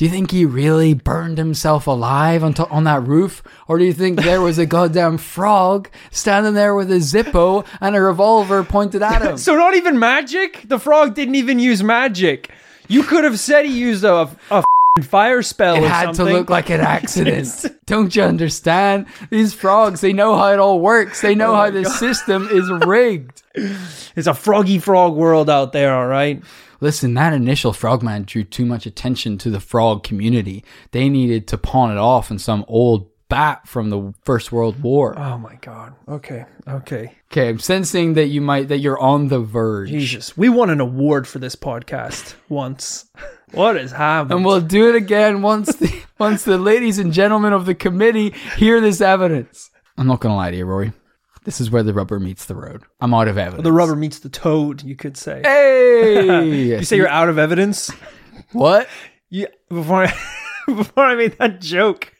Do 0.00 0.06
you 0.06 0.10
think 0.10 0.30
he 0.30 0.46
really 0.46 0.94
burned 0.94 1.36
himself 1.36 1.86
alive 1.86 2.42
on, 2.42 2.54
to- 2.54 2.66
on 2.70 2.84
that 2.84 3.06
roof? 3.06 3.42
Or 3.68 3.76
do 3.76 3.84
you 3.84 3.92
think 3.92 4.22
there 4.22 4.40
was 4.40 4.56
a 4.58 4.64
goddamn 4.76 5.18
frog 5.18 5.90
standing 6.10 6.54
there 6.54 6.74
with 6.74 6.90
a 6.90 7.00
Zippo 7.00 7.66
and 7.82 7.94
a 7.94 8.00
revolver 8.00 8.64
pointed 8.64 9.02
at 9.02 9.20
him? 9.20 9.36
So 9.36 9.54
not 9.56 9.74
even 9.74 9.98
magic? 9.98 10.66
The 10.66 10.78
frog 10.78 11.14
didn't 11.14 11.34
even 11.34 11.58
use 11.58 11.82
magic. 11.82 12.50
You 12.88 13.02
could 13.02 13.24
have 13.24 13.38
said 13.38 13.66
he 13.66 13.78
used 13.78 14.02
a, 14.02 14.34
a 14.50 14.64
fire 15.02 15.42
spell 15.42 15.76
it 15.76 15.82
had 15.82 16.14
to 16.14 16.24
look 16.24 16.48
like 16.48 16.70
an 16.70 16.80
accident. 16.96 17.66
Don't 17.84 18.16
you 18.16 18.22
understand? 18.22 19.04
These 19.28 19.52
frogs, 19.52 20.00
they 20.00 20.14
know 20.14 20.34
how 20.34 20.50
it 20.50 20.58
all 20.58 20.80
works. 20.80 21.20
They 21.20 21.34
know 21.34 21.52
Oh 21.52 21.56
how 21.56 21.70
the 21.70 21.84
system 21.84 22.48
is 22.50 22.70
rigged. 22.86 23.39
It's 24.16 24.26
a 24.26 24.34
froggy 24.34 24.78
frog 24.78 25.14
world 25.14 25.48
out 25.48 25.72
there, 25.72 25.94
all 25.94 26.06
right? 26.06 26.42
Listen, 26.80 27.14
that 27.14 27.32
initial 27.32 27.72
frogman 27.72 28.24
drew 28.24 28.42
too 28.42 28.64
much 28.64 28.86
attention 28.86 29.38
to 29.38 29.50
the 29.50 29.60
frog 29.60 30.02
community. 30.02 30.64
They 30.92 31.08
needed 31.08 31.46
to 31.48 31.58
pawn 31.58 31.90
it 31.90 31.98
off 31.98 32.30
in 32.30 32.38
some 32.38 32.64
old 32.68 33.10
bat 33.28 33.66
from 33.66 33.90
the 33.90 34.12
First 34.24 34.50
World 34.52 34.82
War. 34.82 35.18
Oh 35.18 35.38
my 35.38 35.54
god. 35.62 35.94
Okay. 36.08 36.44
Okay. 36.68 37.12
Okay, 37.30 37.48
I'm 37.48 37.60
sensing 37.60 38.14
that 38.14 38.26
you 38.26 38.40
might 38.40 38.68
that 38.68 38.78
you're 38.78 38.98
on 39.00 39.28
the 39.28 39.40
verge. 39.40 39.88
Jesus. 39.88 40.36
We 40.36 40.48
won 40.48 40.68
an 40.68 40.80
award 40.80 41.26
for 41.26 41.38
this 41.38 41.56
podcast 41.56 42.34
once. 42.50 43.06
What 43.52 43.76
is 43.76 43.90
happening? 43.90 44.36
And 44.36 44.46
we'll 44.46 44.60
do 44.60 44.90
it 44.90 44.94
again 44.94 45.42
once 45.42 45.74
the 45.74 46.02
once 46.20 46.44
the 46.44 46.56
ladies 46.56 47.00
and 47.00 47.12
gentlemen 47.12 47.52
of 47.52 47.66
the 47.66 47.74
committee 47.74 48.30
hear 48.56 48.80
this 48.80 49.00
evidence. 49.00 49.72
I'm 49.98 50.06
not 50.06 50.20
gonna 50.20 50.36
lie 50.36 50.52
to 50.52 50.56
you, 50.56 50.64
Rory. 50.64 50.92
This 51.44 51.60
is 51.60 51.70
where 51.70 51.82
the 51.82 51.94
rubber 51.94 52.20
meets 52.20 52.44
the 52.44 52.54
road. 52.54 52.82
I'm 53.00 53.14
out 53.14 53.26
of 53.28 53.38
evidence. 53.38 53.64
the 53.64 53.72
rubber 53.72 53.96
meets 53.96 54.18
the 54.18 54.28
toad, 54.28 54.82
you 54.82 54.94
could 54.94 55.16
say. 55.16 55.40
Hey, 55.42 56.64
You 56.78 56.84
say 56.84 56.96
you're 56.96 57.08
out 57.08 57.28
of 57.28 57.38
evidence? 57.38 57.90
what? 58.52 58.88
Yeah, 59.30 59.46
before 59.68 60.04
I, 60.04 60.14
before 60.66 61.04
I 61.04 61.14
made 61.14 61.38
that 61.38 61.60
joke, 61.60 62.12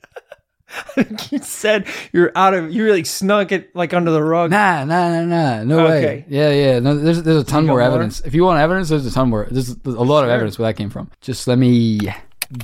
I 0.96 1.02
think 1.02 1.32
you 1.32 1.38
said 1.40 1.86
you're 2.12 2.30
out 2.36 2.54
of. 2.54 2.70
You 2.72 2.84
really 2.84 3.02
snuck 3.04 3.50
it 3.52 3.74
like 3.74 3.92
under 3.92 4.10
the 4.12 4.22
rug. 4.22 4.52
Nah, 4.52 4.84
nah, 4.84 5.08
nah, 5.10 5.24
nah. 5.24 5.64
No 5.64 5.86
Okay. 5.86 5.90
way. 6.06 6.24
Yeah, 6.28 6.50
yeah. 6.50 6.78
No, 6.78 6.96
there's 6.96 7.22
there's 7.24 7.42
a 7.42 7.44
ton 7.44 7.64
got 7.64 7.72
more 7.72 7.80
more? 7.80 7.82
evidence. 7.82 8.20
If 8.24 8.34
you 8.34 8.44
want 8.44 8.60
evidence, 8.60 8.88
there's 8.88 9.04
a 9.04 9.10
ton 9.10 9.30
more. 9.30 9.48
There's, 9.50 9.74
there's 9.76 9.96
a 9.96 10.00
lot 10.00 10.22
of 10.22 10.30
evidence 10.30 10.58
where 10.58 10.68
that 10.68 10.76
came 10.76 10.88
from. 10.90 11.10
Just 11.20 11.48
let 11.48 11.58
me 11.58 11.98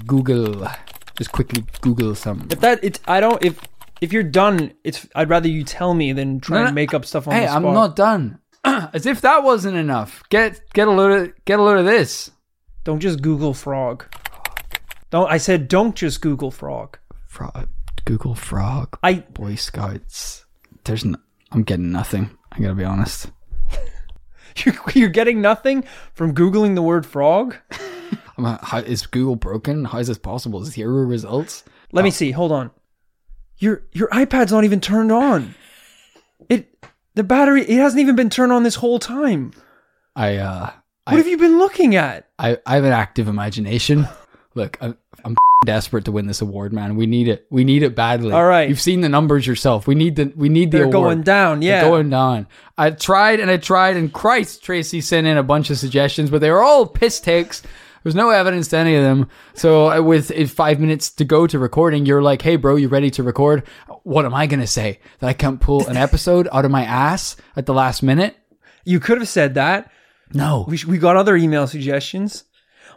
Google. 0.06 0.68
Just 1.18 1.32
quickly 1.32 1.64
Google 1.80 2.14
some. 2.14 2.46
If 2.50 2.60
that 2.60 2.78
it's 2.84 3.00
I 3.08 3.18
don't 3.20 3.42
if 3.44 3.58
if 4.00 4.12
you're 4.12 4.22
done, 4.22 4.72
it's 4.84 5.06
I'd 5.14 5.30
rather 5.30 5.48
you 5.48 5.64
tell 5.64 5.94
me 5.94 6.12
than 6.12 6.40
try 6.40 6.58
No, 6.58 6.62
no. 6.62 6.66
and 6.68 6.74
make 6.74 6.94
up 6.94 7.04
stuff 7.04 7.26
on 7.26 7.34
Hey, 7.34 7.40
the 7.42 7.48
spot. 7.48 7.64
I'm 7.64 7.74
not 7.74 7.96
done. 7.96 8.38
As 8.64 9.06
if 9.06 9.20
that 9.22 9.42
wasn't 9.42 9.76
enough. 9.76 10.22
Get 10.28 10.60
get 10.72 10.88
a 10.88 10.90
load 10.90 11.12
of 11.12 11.44
get 11.44 11.58
a 11.58 11.62
load 11.62 11.78
of 11.78 11.86
this. 11.86 12.30
Don't 12.84 13.00
just 13.00 13.22
Google 13.22 13.54
frog. 13.54 14.04
Don't 15.10 15.30
I 15.30 15.38
said 15.38 15.68
don't 15.68 15.94
just 15.94 16.20
Google 16.20 16.50
frog. 16.50 16.98
Frog. 17.26 17.68
Google 18.04 18.34
frog. 18.34 18.98
I 19.02 19.14
Boy 19.14 19.54
Scouts. 19.54 20.44
There's 20.84 21.04
n- 21.04 21.16
I'm 21.52 21.62
getting 21.62 21.90
nothing. 21.90 22.30
I 22.52 22.60
gotta 22.60 22.74
be 22.74 22.84
honest. 22.84 23.30
you're, 24.58 24.74
you're 24.94 25.08
getting 25.08 25.40
nothing 25.40 25.84
from 26.14 26.34
googling 26.34 26.74
the 26.74 26.82
word 26.82 27.04
frog. 27.06 27.56
I'm 28.38 28.44
a, 28.44 28.58
how, 28.62 28.78
is 28.78 29.06
Google 29.06 29.36
broken? 29.36 29.86
How 29.86 29.98
is 29.98 30.08
this 30.08 30.18
possible? 30.18 30.64
Zero 30.64 31.02
results? 31.04 31.64
Let 31.92 32.02
me 32.02 32.08
oh. 32.08 32.12
see. 32.12 32.30
Hold 32.32 32.52
on. 32.52 32.70
Your 33.58 33.82
your 33.92 34.08
iPad's 34.08 34.52
not 34.52 34.64
even 34.64 34.80
turned 34.80 35.10
on. 35.12 35.54
It 36.48 36.68
the 37.14 37.24
battery 37.24 37.62
it 37.62 37.78
hasn't 37.78 38.00
even 38.00 38.16
been 38.16 38.30
turned 38.30 38.52
on 38.52 38.62
this 38.62 38.76
whole 38.76 38.98
time. 38.98 39.52
I 40.14 40.36
uh 40.36 40.70
What 41.06 41.16
have 41.16 41.26
you 41.26 41.38
been 41.38 41.58
looking 41.58 41.94
at? 41.96 42.28
I, 42.38 42.58
I 42.66 42.74
have 42.74 42.84
an 42.84 42.92
active 42.92 43.28
imagination. 43.28 44.06
Look, 44.54 44.76
I, 44.80 44.94
I'm 45.24 45.36
desperate 45.66 46.04
to 46.04 46.12
win 46.12 46.26
this 46.26 46.40
award, 46.42 46.72
man. 46.72 46.96
We 46.96 47.06
need 47.06 47.28
it. 47.28 47.46
We 47.50 47.64
need 47.64 47.82
it 47.82 47.94
badly. 47.94 48.32
All 48.32 48.44
right. 48.44 48.68
You've 48.68 48.80
seen 48.80 49.00
the 49.00 49.08
numbers 49.08 49.46
yourself. 49.46 49.86
We 49.86 49.94
need 49.94 50.16
the 50.16 50.32
we 50.36 50.48
need 50.48 50.70
the 50.70 50.78
They're 50.78 50.84
award. 50.86 50.92
going 51.04 51.22
down, 51.22 51.60
They're 51.60 51.82
yeah. 51.82 51.88
going 51.88 52.10
down. 52.10 52.46
I 52.76 52.90
tried 52.90 53.40
and 53.40 53.50
I 53.50 53.56
tried, 53.56 53.96
and 53.96 54.12
Christ, 54.12 54.62
Tracy 54.62 55.00
sent 55.00 55.26
in 55.26 55.36
a 55.38 55.42
bunch 55.42 55.70
of 55.70 55.78
suggestions, 55.78 56.28
but 56.30 56.40
they 56.42 56.50
were 56.50 56.62
all 56.62 56.86
piss 56.86 57.20
takes. 57.20 57.62
There's 58.06 58.14
no 58.14 58.30
evidence 58.30 58.68
to 58.68 58.76
any 58.76 58.94
of 58.94 59.02
them. 59.02 59.28
So 59.54 59.90
uh, 59.90 60.00
with 60.00 60.30
five 60.52 60.78
minutes 60.78 61.10
to 61.10 61.24
go 61.24 61.48
to 61.48 61.58
recording, 61.58 62.06
you're 62.06 62.22
like, 62.22 62.40
"Hey, 62.40 62.54
bro, 62.54 62.76
you 62.76 62.86
ready 62.86 63.10
to 63.10 63.24
record?" 63.24 63.64
What 64.04 64.24
am 64.24 64.32
I 64.32 64.46
gonna 64.46 64.68
say? 64.68 65.00
That 65.18 65.26
I 65.26 65.32
can't 65.32 65.60
pull 65.60 65.84
an 65.88 65.96
episode 65.96 66.46
out 66.52 66.64
of 66.64 66.70
my 66.70 66.84
ass 66.84 67.34
at 67.56 67.66
the 67.66 67.74
last 67.74 68.04
minute? 68.04 68.36
You 68.84 69.00
could 69.00 69.18
have 69.18 69.26
said 69.26 69.54
that. 69.54 69.90
No. 70.32 70.66
We, 70.68 70.78
we 70.86 70.98
got 70.98 71.16
other 71.16 71.34
email 71.34 71.66
suggestions. 71.66 72.44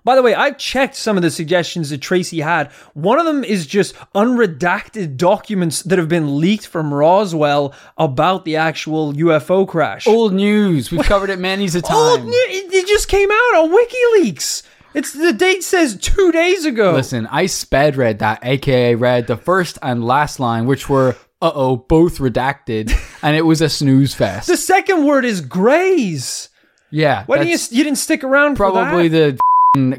By 0.04 0.14
the 0.16 0.22
way, 0.22 0.36
I 0.36 0.52
checked 0.52 0.96
some 0.96 1.18
of 1.18 1.24
the 1.24 1.32
suggestions 1.32 1.90
that 1.90 2.02
Tracy 2.02 2.42
had. 2.42 2.72
One 2.94 3.18
of 3.18 3.26
them 3.26 3.44
is 3.44 3.66
just 3.66 3.96
unredacted 4.14 5.18
documents 5.18 5.82
that 5.82 5.98
have 5.98 6.08
been 6.08 6.40
leaked 6.40 6.68
from 6.68 6.94
Roswell 6.94 7.74
about 7.98 8.46
the 8.46 8.58
actual 8.58 9.12
UFO 9.14 9.68
crash. 9.68 10.06
Old 10.06 10.34
news. 10.34 10.92
We've 10.92 11.02
covered 11.02 11.32
it 11.32 11.40
many 11.40 11.66
a 11.66 11.70
time. 11.82 11.96
Old 11.96 12.26
new- 12.26 12.32
it, 12.50 12.72
it 12.72 12.88
just 12.88 13.08
came 13.08 13.32
out 13.32 13.56
on 13.56 13.72
WikiLeaks. 13.72 14.62
It's 14.94 15.14
the 15.14 15.34
date 15.34 15.64
says 15.64 15.98
two 15.98 16.32
days 16.32 16.66
ago. 16.66 16.94
Listen, 16.94 17.28
I 17.28 17.46
sped 17.46 17.96
read 17.96 18.20
that, 18.20 18.40
aka 18.44 18.96
read 18.96 19.28
the 19.28 19.38
first 19.38 19.78
and 19.82 20.04
last 20.04 20.40
line, 20.40 20.66
which 20.66 20.90
were 20.90 21.16
uh 21.42 21.52
oh, 21.54 21.78
both 21.78 22.18
redacted, 22.18 22.92
and 23.24 23.36
it 23.36 23.44
was 23.44 23.62
a 23.62 23.70
snooze 23.70 24.14
fest. 24.14 24.48
The 24.48 24.58
second 24.58 25.06
word 25.06 25.26
is 25.26 25.42
grays. 25.42 26.50
yeah, 26.90 27.24
Why 27.28 27.38
didn't 27.38 27.50
you? 27.72 27.78
You 27.78 27.84
didn't 27.84 28.00
stick 28.00 28.24
around 28.24 28.56
for 28.56 28.72
probably 28.72 29.08
the 29.08 29.40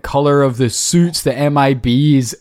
color 0.02 0.42
of 0.42 0.56
the 0.56 0.68
suits, 0.70 1.22
the 1.22 1.32
MIB's 1.32 2.34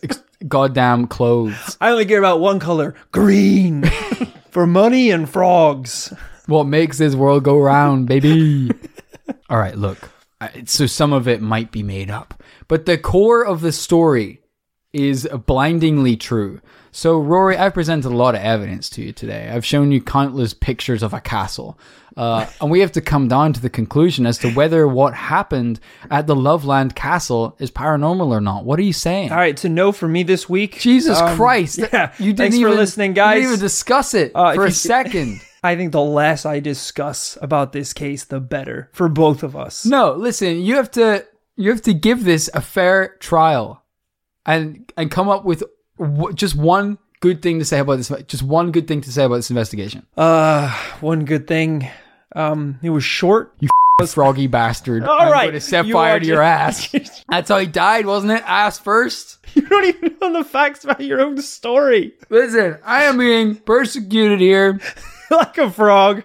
goddamn 0.48 1.06
clothes. 1.06 1.76
I 1.80 1.90
only 1.90 2.04
care 2.04 2.18
about 2.18 2.40
one 2.40 2.58
color: 2.58 2.94
green, 3.12 3.84
for 4.50 4.66
money 4.66 5.10
and 5.10 5.28
frogs. 5.28 6.12
What 6.46 6.64
makes 6.64 6.98
this 6.98 7.14
world 7.14 7.44
go 7.44 7.58
round, 7.58 8.08
baby? 8.08 8.72
All 9.48 9.58
right, 9.58 9.76
look. 9.76 10.10
So 10.64 10.86
some 10.86 11.12
of 11.12 11.28
it 11.28 11.42
might 11.42 11.70
be 11.70 11.82
made 11.82 12.10
up, 12.10 12.42
but 12.68 12.86
the 12.86 12.96
core 12.96 13.44
of 13.44 13.60
the 13.60 13.72
story 13.72 14.40
is 14.92 15.28
blindingly 15.46 16.16
true. 16.16 16.60
So, 16.92 17.20
Rory, 17.20 17.56
I've 17.56 17.74
presented 17.74 18.08
a 18.10 18.16
lot 18.16 18.34
of 18.34 18.40
evidence 18.40 18.90
to 18.90 19.02
you 19.02 19.12
today. 19.12 19.48
I've 19.48 19.64
shown 19.64 19.92
you 19.92 20.00
countless 20.00 20.52
pictures 20.54 21.04
of 21.04 21.14
a 21.14 21.20
castle. 21.20 21.78
Uh, 22.16 22.46
and 22.60 22.68
we 22.72 22.80
have 22.80 22.90
to 22.92 23.00
come 23.00 23.28
down 23.28 23.52
to 23.52 23.60
the 23.60 23.70
conclusion 23.70 24.26
as 24.26 24.38
to 24.38 24.50
whether 24.50 24.88
what 24.88 25.14
happened 25.14 25.78
at 26.10 26.26
the 26.26 26.34
Loveland 26.34 26.96
Castle 26.96 27.54
is 27.60 27.70
paranormal 27.70 28.26
or 28.26 28.40
not. 28.40 28.64
What 28.64 28.80
are 28.80 28.82
you 28.82 28.92
saying? 28.92 29.30
All 29.30 29.36
right, 29.36 29.56
so 29.56 29.68
no 29.68 29.92
for 29.92 30.08
me 30.08 30.24
this 30.24 30.48
week. 30.48 30.80
Jesus 30.80 31.20
Um, 31.20 31.36
Christ. 31.36 31.78
Yeah, 31.92 32.12
You 32.18 32.32
didn't 32.32 32.38
thanks 32.38 32.56
even, 32.56 32.72
for 32.72 32.76
listening, 32.76 33.10
You 33.12 33.14
guys. 33.14 33.34
didn't 33.36 33.48
even 33.50 33.60
discuss 33.60 34.14
it 34.14 34.32
Uh, 34.34 34.54
for 34.54 34.64
a 34.64 34.68
you- 34.68 34.72
second. 34.72 35.40
I 35.62 35.76
think 35.76 35.92
the 35.92 36.00
less 36.02 36.46
I 36.46 36.60
discuss 36.60 37.36
about 37.42 37.72
this 37.72 37.92
case, 37.92 38.24
the 38.24 38.40
better 38.40 38.88
for 38.92 39.08
both 39.08 39.42
of 39.42 39.54
us. 39.54 39.84
No, 39.84 40.12
listen, 40.12 40.60
you 40.60 40.76
have 40.76 40.90
to 40.92 41.26
you 41.56 41.70
have 41.70 41.82
to 41.82 41.94
give 41.94 42.24
this 42.24 42.48
a 42.54 42.60
fair 42.60 43.16
trial, 43.20 43.82
and 44.46 44.90
and 44.96 45.10
come 45.10 45.28
up 45.28 45.44
with 45.44 45.62
w- 45.98 46.32
just 46.34 46.56
one 46.56 46.98
good 47.20 47.42
thing 47.42 47.58
to 47.58 47.64
say 47.64 47.78
about 47.78 47.96
this. 47.96 48.10
Just 48.26 48.42
one 48.42 48.72
good 48.72 48.88
thing 48.88 49.02
to 49.02 49.12
say 49.12 49.24
about 49.24 49.36
this 49.36 49.50
investigation. 49.50 50.06
Uh, 50.16 50.74
one 51.00 51.24
good 51.26 51.46
thing, 51.46 51.88
um, 52.34 52.78
it 52.82 52.90
was 52.90 53.04
short. 53.04 53.54
You 53.60 53.68
froggy 54.06 54.46
bastard! 54.46 55.04
All 55.04 55.20
I'm 55.20 55.30
right, 55.30 55.42
going 55.42 55.52
to 55.52 55.60
set 55.60 55.84
you 55.84 55.92
fire 55.92 56.18
to 56.18 56.26
your 56.26 56.40
ass. 56.40 56.88
That's 57.28 57.50
how 57.50 57.58
he 57.58 57.66
died, 57.66 58.06
wasn't 58.06 58.32
it? 58.32 58.42
Ass 58.46 58.78
first. 58.78 59.36
You 59.54 59.62
don't 59.62 59.84
even 59.84 60.16
know 60.22 60.32
the 60.32 60.44
facts 60.44 60.84
about 60.84 61.02
your 61.02 61.20
own 61.20 61.36
story. 61.42 62.14
Listen, 62.30 62.78
I 62.84 63.02
am 63.04 63.18
being 63.18 63.56
persecuted 63.56 64.40
here. 64.40 64.80
like 65.36 65.58
a 65.58 65.70
frog 65.70 66.22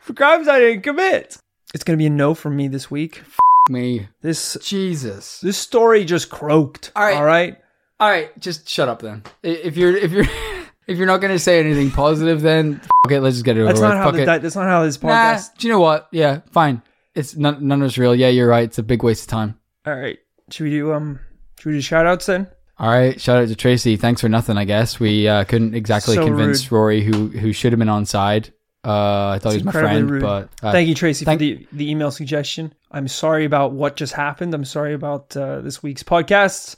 for 0.00 0.12
crimes 0.14 0.48
I 0.48 0.60
didn't 0.60 0.82
commit. 0.82 1.36
It's 1.74 1.84
gonna 1.84 1.96
be 1.96 2.06
a 2.06 2.10
no 2.10 2.34
from 2.34 2.56
me 2.56 2.68
this 2.68 2.90
week. 2.90 3.22
Me, 3.68 4.06
This 4.22 4.56
Jesus. 4.62 5.40
this 5.40 5.58
story 5.58 6.04
just 6.04 6.30
croaked. 6.30 6.92
All 6.94 7.02
right. 7.02 7.16
All 7.16 7.24
right. 7.24 7.56
All 7.98 8.08
right, 8.08 8.38
just 8.38 8.68
shut 8.68 8.88
up 8.88 9.02
then. 9.02 9.24
If 9.42 9.76
you're 9.76 9.96
if 9.96 10.12
you're 10.12 10.24
if 10.86 10.96
you're 10.98 11.06
not 11.08 11.20
to 11.20 11.38
say 11.40 11.58
anything 11.58 11.90
positive, 11.90 12.42
then 12.42 12.80
okay, 13.08 13.18
let's 13.18 13.34
just 13.34 13.44
get 13.44 13.56
it 13.56 13.62
over 13.62 13.68
That's 13.68 13.80
with. 13.80 13.88
not 13.90 13.96
how 13.96 14.10
the, 14.12 14.24
that, 14.24 14.42
that's 14.42 14.54
not 14.54 14.66
how 14.66 14.84
this 14.84 15.02
Nah, 15.02 15.08
podcast. 15.08 15.56
do 15.58 15.66
you 15.66 15.72
know 15.72 15.80
what? 15.80 16.06
Yeah, 16.12 16.42
fine. 16.52 16.80
It's 17.16 17.34
none, 17.34 17.66
none 17.66 17.82
of 17.82 17.86
it's 17.88 17.98
real. 17.98 18.14
Yeah, 18.14 18.28
you're 18.28 18.46
right. 18.46 18.62
It's 18.64 18.78
a 18.78 18.84
big 18.84 19.02
waste 19.02 19.22
of 19.22 19.28
time. 19.28 19.58
All 19.84 19.94
right. 19.96 20.18
Should 20.50 20.64
we 20.64 20.70
do 20.70 20.92
um? 20.92 21.18
Should 21.58 21.70
we 21.70 21.72
do 21.72 21.80
shout 21.80 22.06
outs 22.06 22.26
then? 22.26 22.46
All 22.78 22.90
right, 22.90 23.18
shout 23.20 23.42
out 23.42 23.48
to 23.48 23.56
Tracy. 23.56 23.96
Thanks 23.96 24.20
for 24.20 24.28
nothing. 24.28 24.58
I 24.58 24.64
guess 24.64 25.00
we 25.00 25.26
uh, 25.26 25.44
couldn't 25.44 25.74
exactly 25.74 26.14
So 26.14 26.26
convince 26.26 26.70
rude. 26.70 26.76
Rory, 26.78 27.02
who 27.02 27.28
who 27.28 27.52
should 27.52 27.72
have 27.72 27.78
been 27.78 27.88
on 27.88 28.04
side. 28.04 28.52
Uh, 28.84 29.30
I 29.30 29.38
thought 29.40 29.52
he 29.52 29.56
was 29.58 29.64
my 29.64 29.72
friend, 29.72 30.10
rude. 30.10 30.22
but 30.22 30.48
uh, 30.62 30.70
Thank 30.70 30.88
you, 30.88 30.94
Tracy, 30.94 31.24
thank- 31.24 31.40
for 31.40 31.44
the, 31.44 31.66
the 31.72 31.90
email 31.90 32.10
suggestion. 32.10 32.72
I'm 32.92 33.08
sorry 33.08 33.44
about 33.44 33.72
what 33.72 33.96
just 33.96 34.12
happened. 34.12 34.54
I'm 34.54 34.64
sorry 34.64 34.94
about 34.94 35.36
uh, 35.36 35.60
this 35.60 35.82
week's 35.82 36.02
podcast. 36.04 36.76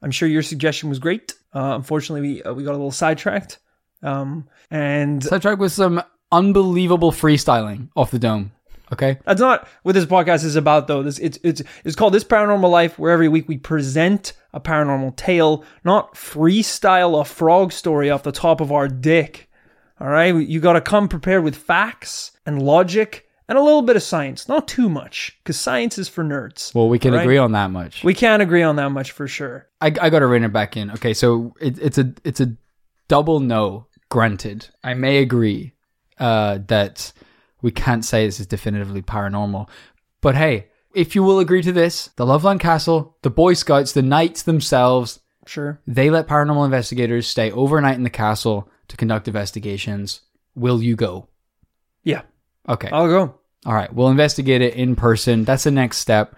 I'm 0.00 0.10
sure 0.10 0.26
your 0.28 0.42
suggestion 0.42 0.88
was 0.88 0.98
great. 0.98 1.34
Uh, 1.54 1.74
unfortunately, 1.76 2.20
we 2.36 2.42
uh, 2.44 2.54
we 2.54 2.62
got 2.64 2.70
a 2.70 2.78
little 2.78 2.90
sidetracked. 2.92 3.58
Um, 4.02 4.48
and 4.70 5.22
sidetracked 5.22 5.58
with 5.58 5.72
some 5.72 6.02
unbelievable 6.32 7.10
freestyling 7.12 7.88
off 7.96 8.10
the 8.10 8.18
dome. 8.18 8.52
Okay, 8.92 9.18
that's 9.24 9.40
not 9.40 9.68
what 9.82 9.92
this 9.92 10.06
podcast 10.06 10.44
is 10.44 10.56
about, 10.56 10.86
though. 10.86 11.02
This 11.02 11.18
it's 11.18 11.38
it's 11.42 11.62
it's 11.84 11.96
called 11.96 12.14
This 12.14 12.24
Paranormal 12.24 12.70
Life, 12.70 12.98
where 12.98 13.12
every 13.12 13.28
week 13.28 13.48
we 13.48 13.58
present 13.58 14.32
a 14.52 14.60
paranormal 14.60 15.16
tale, 15.16 15.64
not 15.84 16.14
freestyle 16.14 17.20
a 17.20 17.24
frog 17.24 17.72
story 17.72 18.10
off 18.10 18.22
the 18.22 18.32
top 18.32 18.60
of 18.60 18.72
our 18.72 18.88
dick. 18.88 19.48
All 20.00 20.08
right, 20.08 20.34
you 20.34 20.60
got 20.60 20.72
to 20.74 20.80
come 20.80 21.08
prepared 21.08 21.44
with 21.44 21.56
facts 21.56 22.32
and 22.46 22.62
logic 22.62 23.28
and 23.50 23.58
a 23.58 23.62
little 23.62 23.82
bit 23.82 23.96
of 23.96 24.02
science, 24.02 24.48
not 24.48 24.68
too 24.68 24.88
much, 24.88 25.36
because 25.42 25.58
science 25.58 25.98
is 25.98 26.08
for 26.08 26.22
nerds. 26.22 26.72
well 26.72 26.88
we 26.88 27.00
can 27.00 27.12
right? 27.12 27.22
agree 27.22 27.36
on 27.36 27.50
that 27.52 27.72
much. 27.72 28.04
We 28.04 28.14
can't 28.14 28.40
agree 28.40 28.62
on 28.62 28.76
that 28.76 28.90
much 28.90 29.10
for 29.10 29.26
sure. 29.26 29.66
I, 29.80 29.86
I 29.86 30.08
got 30.08 30.20
to 30.20 30.26
rein 30.26 30.44
it 30.44 30.52
back 30.52 30.76
in. 30.76 30.92
Okay, 30.92 31.12
so 31.12 31.54
it, 31.60 31.76
it's 31.80 31.98
a 31.98 32.14
it's 32.24 32.40
a 32.40 32.56
double 33.08 33.40
no. 33.40 33.88
Granted, 34.08 34.68
I 34.82 34.94
may 34.94 35.18
agree 35.18 35.72
uh, 36.18 36.58
that 36.68 37.12
we 37.60 37.70
can't 37.72 38.04
say 38.04 38.24
this 38.24 38.40
is 38.40 38.46
definitively 38.46 39.02
paranormal, 39.02 39.68
but 40.20 40.36
hey, 40.36 40.68
if 40.94 41.14
you 41.14 41.22
will 41.22 41.38
agree 41.38 41.62
to 41.62 41.72
this, 41.72 42.08
the 42.16 42.26
Loveland 42.26 42.60
Castle, 42.60 43.16
the 43.22 43.30
Boy 43.30 43.54
Scouts, 43.54 43.92
the 43.92 44.02
Knights 44.02 44.42
themselves, 44.42 45.20
Sure. 45.46 45.80
they 45.86 46.10
let 46.10 46.28
paranormal 46.28 46.64
investigators 46.64 47.26
stay 47.26 47.50
overnight 47.50 47.96
in 47.96 48.02
the 48.04 48.10
castle 48.10 48.68
to 48.88 48.96
conduct 48.96 49.26
investigations. 49.28 50.20
Will 50.54 50.82
you 50.82 50.96
go? 50.96 51.28
Yeah, 52.04 52.22
Okay. 52.68 52.88
I'll 52.92 53.08
go. 53.08 53.34
All 53.66 53.74
right, 53.74 53.92
we'll 53.92 54.08
investigate 54.08 54.62
it 54.62 54.74
in 54.74 54.96
person. 54.96 55.44
That's 55.44 55.64
the 55.64 55.70
next 55.70 55.98
step 55.98 56.34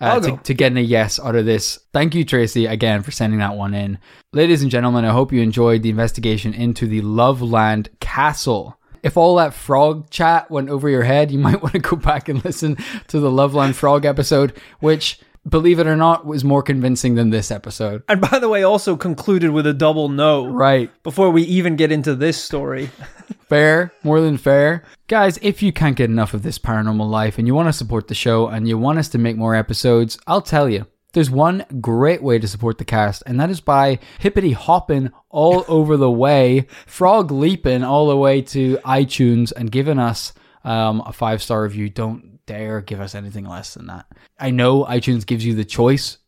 uh, 0.00 0.20
to, 0.20 0.36
to 0.38 0.54
getting 0.54 0.78
a 0.78 0.82
yes 0.82 1.20
out 1.20 1.36
of 1.36 1.44
this. 1.44 1.78
Thank 1.92 2.14
you, 2.14 2.24
Tracy, 2.24 2.66
again 2.66 3.02
for 3.02 3.10
sending 3.10 3.38
that 3.40 3.56
one 3.56 3.74
in. 3.74 3.98
Ladies 4.32 4.62
and 4.62 4.70
gentlemen, 4.70 5.04
I 5.04 5.10
hope 5.12 5.32
you 5.32 5.40
enjoyed 5.42 5.82
the 5.82 5.90
investigation 5.90 6.54
into 6.54 6.86
the 6.86 7.02
Loveland 7.02 7.88
Castle. 8.00 8.78
If 9.02 9.16
all 9.16 9.36
that 9.36 9.54
frog 9.54 10.10
chat 10.10 10.50
went 10.50 10.68
over 10.68 10.88
your 10.88 11.02
head, 11.02 11.30
you 11.30 11.38
might 11.46 11.62
want 11.62 11.74
to 11.74 11.80
go 11.80 11.96
back 11.96 12.28
and 12.28 12.44
listen 12.44 12.76
to 13.08 13.20
the 13.20 13.30
Loveland 13.30 13.76
Frog 13.76 14.04
episode, 14.04 14.56
which, 14.80 15.20
believe 15.48 15.78
it 15.78 15.86
or 15.86 15.96
not, 15.96 16.24
was 16.24 16.44
more 16.44 16.62
convincing 16.62 17.14
than 17.14 17.30
this 17.30 17.50
episode. 17.50 18.02
And 18.08 18.20
by 18.20 18.38
the 18.38 18.48
way, 18.48 18.62
also 18.62 18.96
concluded 18.96 19.50
with 19.50 19.66
a 19.66 19.74
double 19.74 20.08
no. 20.08 20.46
Right. 20.46 20.90
Before 21.02 21.30
we 21.30 21.42
even 21.42 21.76
get 21.76 21.92
into 21.92 22.14
this 22.14 22.40
story. 22.40 22.90
Fair, 23.48 23.92
more 24.02 24.22
than 24.22 24.38
fair. 24.38 24.82
Guys, 25.08 25.38
if 25.42 25.62
you 25.62 25.74
can't 25.74 25.96
get 25.96 26.08
enough 26.08 26.32
of 26.32 26.42
this 26.42 26.58
paranormal 26.58 27.08
life 27.10 27.36
and 27.36 27.46
you 27.46 27.54
want 27.54 27.68
to 27.68 27.72
support 27.74 28.08
the 28.08 28.14
show 28.14 28.46
and 28.48 28.66
you 28.66 28.78
want 28.78 28.98
us 28.98 29.08
to 29.10 29.18
make 29.18 29.36
more 29.36 29.54
episodes, 29.54 30.18
I'll 30.26 30.40
tell 30.40 30.70
you. 30.70 30.86
There's 31.12 31.30
one 31.30 31.64
great 31.80 32.22
way 32.22 32.38
to 32.38 32.48
support 32.48 32.78
the 32.78 32.84
cast, 32.84 33.22
and 33.26 33.38
that 33.38 33.50
is 33.50 33.60
by 33.60 33.98
hippity 34.18 34.52
hopping 34.52 35.10
all 35.28 35.64
over 35.68 35.96
the 35.96 36.10
way, 36.10 36.66
frog 36.86 37.30
leaping 37.30 37.84
all 37.84 38.08
the 38.08 38.16
way 38.16 38.42
to 38.42 38.78
iTunes 38.78 39.52
and 39.52 39.70
giving 39.70 39.98
us 39.98 40.32
um, 40.64 41.02
a 41.04 41.12
five 41.12 41.42
star 41.42 41.62
review. 41.62 41.88
Don't 41.88 42.44
dare 42.46 42.80
give 42.80 43.00
us 43.00 43.14
anything 43.14 43.44
less 43.44 43.74
than 43.74 43.86
that. 43.86 44.06
I 44.38 44.50
know 44.50 44.84
iTunes 44.84 45.26
gives 45.26 45.44
you 45.44 45.54
the 45.54 45.64
choice, 45.64 46.18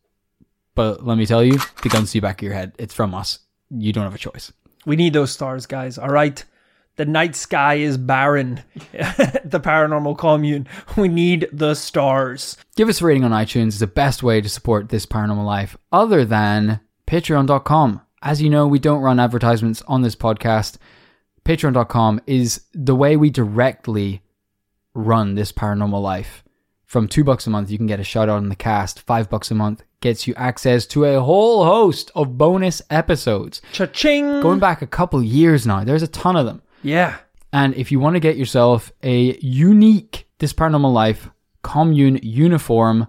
but 0.75 1.05
let 1.05 1.19
me 1.19 1.27
tell 1.27 1.43
you, 1.43 1.59
the 1.83 1.89
gun's 1.89 2.13
to 2.13 2.19
the 2.19 2.21
back 2.21 2.41
of 2.41 2.45
your 2.45 2.55
head. 2.55 2.73
It's 2.79 2.95
from 2.95 3.15
us. 3.15 3.39
You 3.71 3.93
don't 3.93 4.05
have 4.05 4.15
a 4.15 4.19
choice. 4.19 4.53
We 4.87 4.97
need 4.97 5.13
those 5.13 5.33
stars, 5.33 5.67
guys. 5.67 5.99
All 5.99 6.09
right. 6.09 6.45
The 6.97 7.05
night 7.05 7.35
sky 7.35 7.75
is 7.75 7.99
barren. 7.99 8.63
the 8.93 9.61
paranormal 9.61 10.17
commune. 10.17 10.69
We 10.97 11.09
need 11.09 11.49
the 11.53 11.75
stars. 11.75 12.57
Give 12.77 12.89
us 12.89 13.01
a 13.01 13.05
rating 13.05 13.25
on 13.25 13.33
iTunes 13.33 13.69
is 13.69 13.79
the 13.81 13.87
best 13.87 14.23
way 14.23 14.41
to 14.41 14.49
support 14.49 14.89
this 14.89 15.07
paranormal 15.07 15.45
life, 15.45 15.77
other 15.91 16.25
than 16.25 16.81
patreon.com. 17.07 18.01
As 18.23 18.41
you 18.41 18.49
know, 18.49 18.67
we 18.67 18.79
don't 18.79 19.03
run 19.03 19.21
advertisements 19.21 19.83
on 19.89 20.03
this 20.03 20.15
podcast. 20.17 20.77
Patreon.com 21.45 22.21
is 22.27 22.63
the 22.73 22.95
way 22.95 23.17
we 23.17 23.29
directly 23.29 24.23
run 24.95 25.35
this 25.35 25.53
paranormal 25.53 26.01
life. 26.01 26.45
From 26.87 27.09
two 27.09 27.25
bucks 27.25 27.47
a 27.47 27.51
month, 27.51 27.71
you 27.71 27.77
can 27.77 27.89
get 27.89 27.99
a 27.99 28.05
shout 28.05 28.29
out 28.29 28.37
on 28.37 28.49
the 28.49 28.55
cast. 28.55 29.01
Five 29.01 29.29
bucks 29.29 29.51
a 29.51 29.55
month 29.55 29.83
gets 30.01 30.27
you 30.27 30.35
access 30.37 30.87
to 30.87 31.05
a 31.05 31.21
whole 31.21 31.65
host 31.65 32.11
of 32.15 32.39
bonus 32.39 32.81
episodes. 32.89 33.61
Cha-ching! 33.73 34.41
Going 34.41 34.61
back 34.61 34.81
a 34.81 34.87
couple 34.87 35.23
years 35.23 35.67
now, 35.67 35.83
there's 35.83 36.03
a 36.03 36.09
ton 36.09 36.37
of 36.37 36.47
them. 36.47 36.63
Yeah. 36.85 37.17
And 37.53 37.75
if 37.75 37.93
you 37.93 38.01
want 38.01 38.17
to 38.17 38.21
get 38.21 38.37
yourself 38.37 38.93
a 39.03 39.39
unique 39.39 40.27
This 40.39 40.53
Paranormal 40.53 40.93
Life 40.93 41.31
commune 41.63 42.19
uniform, 42.23 43.07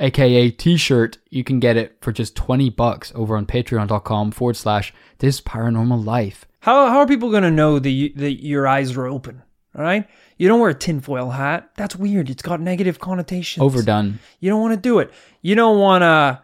aka 0.00 0.50
t-shirt, 0.50 1.18
you 1.30 1.44
can 1.44 1.60
get 1.60 1.76
it 1.76 1.96
for 2.00 2.12
just 2.12 2.34
20 2.34 2.70
bucks 2.70 3.12
over 3.14 3.36
on 3.36 3.46
patreon.com 3.46 4.32
forward 4.32 4.56
slash 4.56 4.92
This 5.18 5.40
Paranormal 5.40 6.04
Life. 6.04 6.46
How, 6.60 6.88
how 6.88 6.98
are 6.98 7.06
people 7.06 7.30
going 7.30 7.42
to 7.42 7.50
know 7.50 7.78
that, 7.78 7.90
you, 7.90 8.10
that 8.16 8.42
your 8.42 8.66
eyes 8.66 8.96
are 8.96 9.06
open? 9.06 9.42
All 9.76 9.82
right? 9.82 10.08
You 10.38 10.48
don't 10.48 10.60
wear 10.60 10.70
a 10.70 10.74
tinfoil 10.74 11.30
hat. 11.30 11.70
That's 11.76 11.94
weird. 11.94 12.30
It's 12.30 12.42
got 12.42 12.60
negative 12.60 12.98
connotations. 12.98 13.62
Overdone. 13.62 14.18
You 14.40 14.50
don't 14.50 14.60
want 14.60 14.74
to 14.74 14.80
do 14.80 14.98
it. 14.98 15.12
You 15.42 15.54
don't 15.54 15.78
want 15.78 16.02
to. 16.02 16.42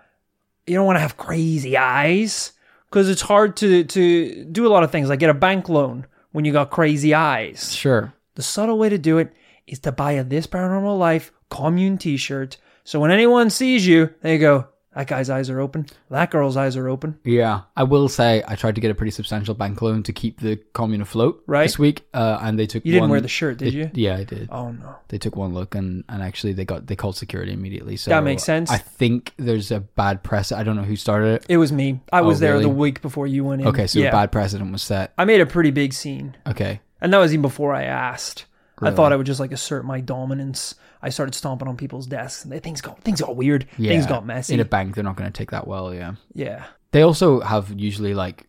You 0.66 0.76
don't 0.76 0.86
want 0.86 0.96
to 0.96 1.00
have 1.00 1.16
crazy 1.16 1.76
eyes 1.76 2.52
because 2.88 3.08
it's 3.08 3.22
hard 3.22 3.56
to 3.56 3.82
to 3.82 4.44
do 4.44 4.66
a 4.66 4.70
lot 4.70 4.84
of 4.84 4.92
things 4.92 5.08
like 5.08 5.18
get 5.18 5.30
a 5.30 5.34
bank 5.34 5.68
loan 5.68 6.06
when 6.32 6.44
you 6.44 6.52
got 6.52 6.70
crazy 6.70 7.14
eyes. 7.14 7.74
Sure. 7.74 8.12
The 8.34 8.42
subtle 8.42 8.78
way 8.78 8.88
to 8.88 8.98
do 8.98 9.18
it 9.18 9.32
is 9.66 9.78
to 9.80 9.92
buy 9.92 10.12
a 10.12 10.24
This 10.24 10.46
Paranormal 10.46 10.98
Life 10.98 11.32
commune 11.48 11.98
T-shirt. 11.98 12.56
So 12.84 13.00
when 13.00 13.10
anyone 13.10 13.50
sees 13.50 13.86
you, 13.86 14.10
they 14.22 14.38
go, 14.38 14.68
"That 14.94 15.06
guy's 15.06 15.30
eyes 15.30 15.48
are 15.50 15.60
open. 15.60 15.86
That 16.10 16.30
girl's 16.30 16.56
eyes 16.56 16.76
are 16.76 16.88
open." 16.88 17.18
Yeah, 17.24 17.60
I 17.76 17.84
will 17.84 18.08
say 18.08 18.42
I 18.46 18.56
tried 18.56 18.74
to 18.74 18.80
get 18.80 18.90
a 18.90 18.94
pretty 18.94 19.12
substantial 19.12 19.54
bank 19.54 19.80
loan 19.82 20.02
to 20.04 20.12
keep 20.12 20.40
the 20.40 20.56
commune 20.72 21.00
afloat 21.00 21.42
Right. 21.46 21.62
this 21.64 21.78
week, 21.78 22.06
uh, 22.12 22.38
and 22.42 22.58
they 22.58 22.66
took. 22.66 22.84
You 22.84 22.92
didn't 22.92 23.02
one- 23.02 23.10
wear 23.10 23.20
the 23.20 23.28
shirt, 23.28 23.58
did 23.58 23.72
they- 23.72 23.78
you? 23.78 23.90
Yeah, 23.94 24.16
I 24.16 24.24
did. 24.24 24.48
Oh 24.50 24.72
no. 24.72 24.96
They 25.08 25.18
took 25.18 25.36
one 25.36 25.54
look 25.54 25.74
and, 25.74 26.04
and 26.08 26.22
actually 26.22 26.52
they 26.54 26.64
got 26.64 26.86
they 26.86 26.96
called 26.96 27.16
security 27.16 27.52
immediately. 27.52 27.96
So 27.96 28.10
That 28.10 28.24
makes 28.24 28.42
sense. 28.44 28.70
I 28.70 28.78
think 28.78 29.32
there's 29.36 29.70
a 29.70 29.80
bad 29.80 30.22
press. 30.22 30.52
I 30.52 30.62
don't 30.62 30.76
know 30.76 30.82
who 30.82 30.96
started 30.96 31.34
it. 31.34 31.46
It 31.48 31.56
was 31.58 31.70
me. 31.72 32.00
I 32.12 32.20
was 32.22 32.40
there 32.40 32.50
Oh, 32.52 32.58
really? 32.58 32.64
the 32.64 32.68
week 32.76 33.02
before 33.02 33.26
you 33.26 33.44
went 33.44 33.62
in. 33.62 33.68
Okay, 33.68 33.86
so 33.86 33.98
yeah. 33.98 34.08
a 34.08 34.12
bad 34.12 34.32
precedent 34.32 34.70
was 34.72 34.82
set. 34.82 35.12
I 35.18 35.24
made 35.24 35.40
a 35.40 35.46
pretty 35.46 35.70
big 35.70 35.92
scene. 35.92 36.36
Okay, 36.46 36.80
And 37.00 37.12
that 37.12 37.18
was 37.18 37.32
even 37.32 37.42
before 37.42 37.72
I 37.74 37.84
asked. 37.84 38.44
I 38.80 38.90
thought 38.90 39.12
I 39.12 39.16
would 39.16 39.26
just 39.26 39.40
like 39.40 39.52
assert 39.52 39.84
my 39.84 40.00
dominance. 40.00 40.74
I 41.02 41.08
started 41.10 41.34
stomping 41.34 41.68
on 41.68 41.76
people's 41.76 42.06
desks, 42.06 42.44
and 42.44 42.52
they, 42.52 42.60
things 42.60 42.80
got 42.80 43.00
things 43.02 43.20
got 43.20 43.36
weird. 43.36 43.66
yeah. 43.78 43.90
Things 43.90 44.06
got 44.06 44.24
messy. 44.26 44.54
In 44.54 44.60
a 44.60 44.64
bank, 44.64 44.94
they're 44.94 45.04
not 45.04 45.16
going 45.16 45.30
to 45.30 45.36
take 45.36 45.50
that 45.50 45.66
well. 45.66 45.94
Yeah, 45.94 46.14
yeah, 46.34 46.64
they 46.92 47.02
also 47.02 47.40
have 47.40 47.72
usually 47.78 48.14
like 48.14 48.46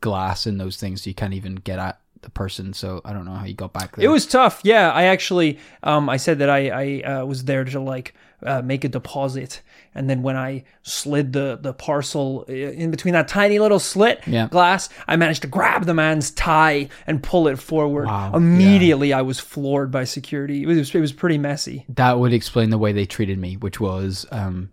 glass 0.00 0.46
in 0.46 0.58
those 0.58 0.76
things, 0.76 1.02
so 1.02 1.10
you 1.10 1.14
can't 1.14 1.34
even 1.34 1.56
get 1.56 1.78
at 1.78 2.00
the 2.22 2.30
person. 2.30 2.72
So 2.72 3.00
I 3.04 3.12
don't 3.12 3.24
know 3.24 3.34
how 3.34 3.44
you 3.44 3.54
got 3.54 3.72
back 3.72 3.96
there. 3.96 4.04
it 4.04 4.08
was 4.08 4.26
tough. 4.26 4.60
Yeah, 4.64 4.90
I 4.90 5.04
actually, 5.04 5.58
um, 5.82 6.08
I 6.08 6.16
said 6.16 6.38
that 6.40 6.50
I 6.50 6.68
I 6.68 7.02
uh, 7.02 7.24
was 7.24 7.44
there 7.44 7.64
to 7.64 7.80
like 7.80 8.14
uh, 8.44 8.62
make 8.62 8.84
a 8.84 8.88
deposit, 8.88 9.62
and 9.94 10.08
then 10.08 10.22
when 10.22 10.36
I 10.36 10.64
slid 10.82 11.32
the 11.32 11.58
the 11.60 11.72
parcel 11.72 12.44
uh, 12.48 12.52
in 12.52 12.90
between 12.90 13.14
that 13.14 13.26
tiny 13.28 13.58
little 13.58 13.78
slit 13.80 14.20
Yeah. 14.26 14.46
glass, 14.48 14.88
I 15.08 15.16
managed 15.16 15.42
to 15.42 15.48
grab 15.48 15.84
the 15.86 15.94
man's 15.94 16.30
tie 16.30 16.88
and 17.06 17.22
pull 17.22 17.48
it 17.48 17.58
forward. 17.58 18.06
Wow, 18.06 18.32
Immediately, 18.34 19.12
I 19.12 19.22
was 19.22 19.40
floored 19.40 19.90
by 19.90 20.04
security. 20.04 20.62
It 20.62 20.66
was 20.66 20.94
it 20.94 21.00
was 21.00 21.12
pretty 21.12 21.38
messy. 21.38 21.84
that 21.88 22.18
would 22.18 22.32
explain 22.32 22.70
the 22.70 22.78
way 22.78 22.92
they 22.92 23.06
treated 23.06 23.38
me, 23.38 23.56
which 23.56 23.80
was 23.80 24.24
um, 24.30 24.70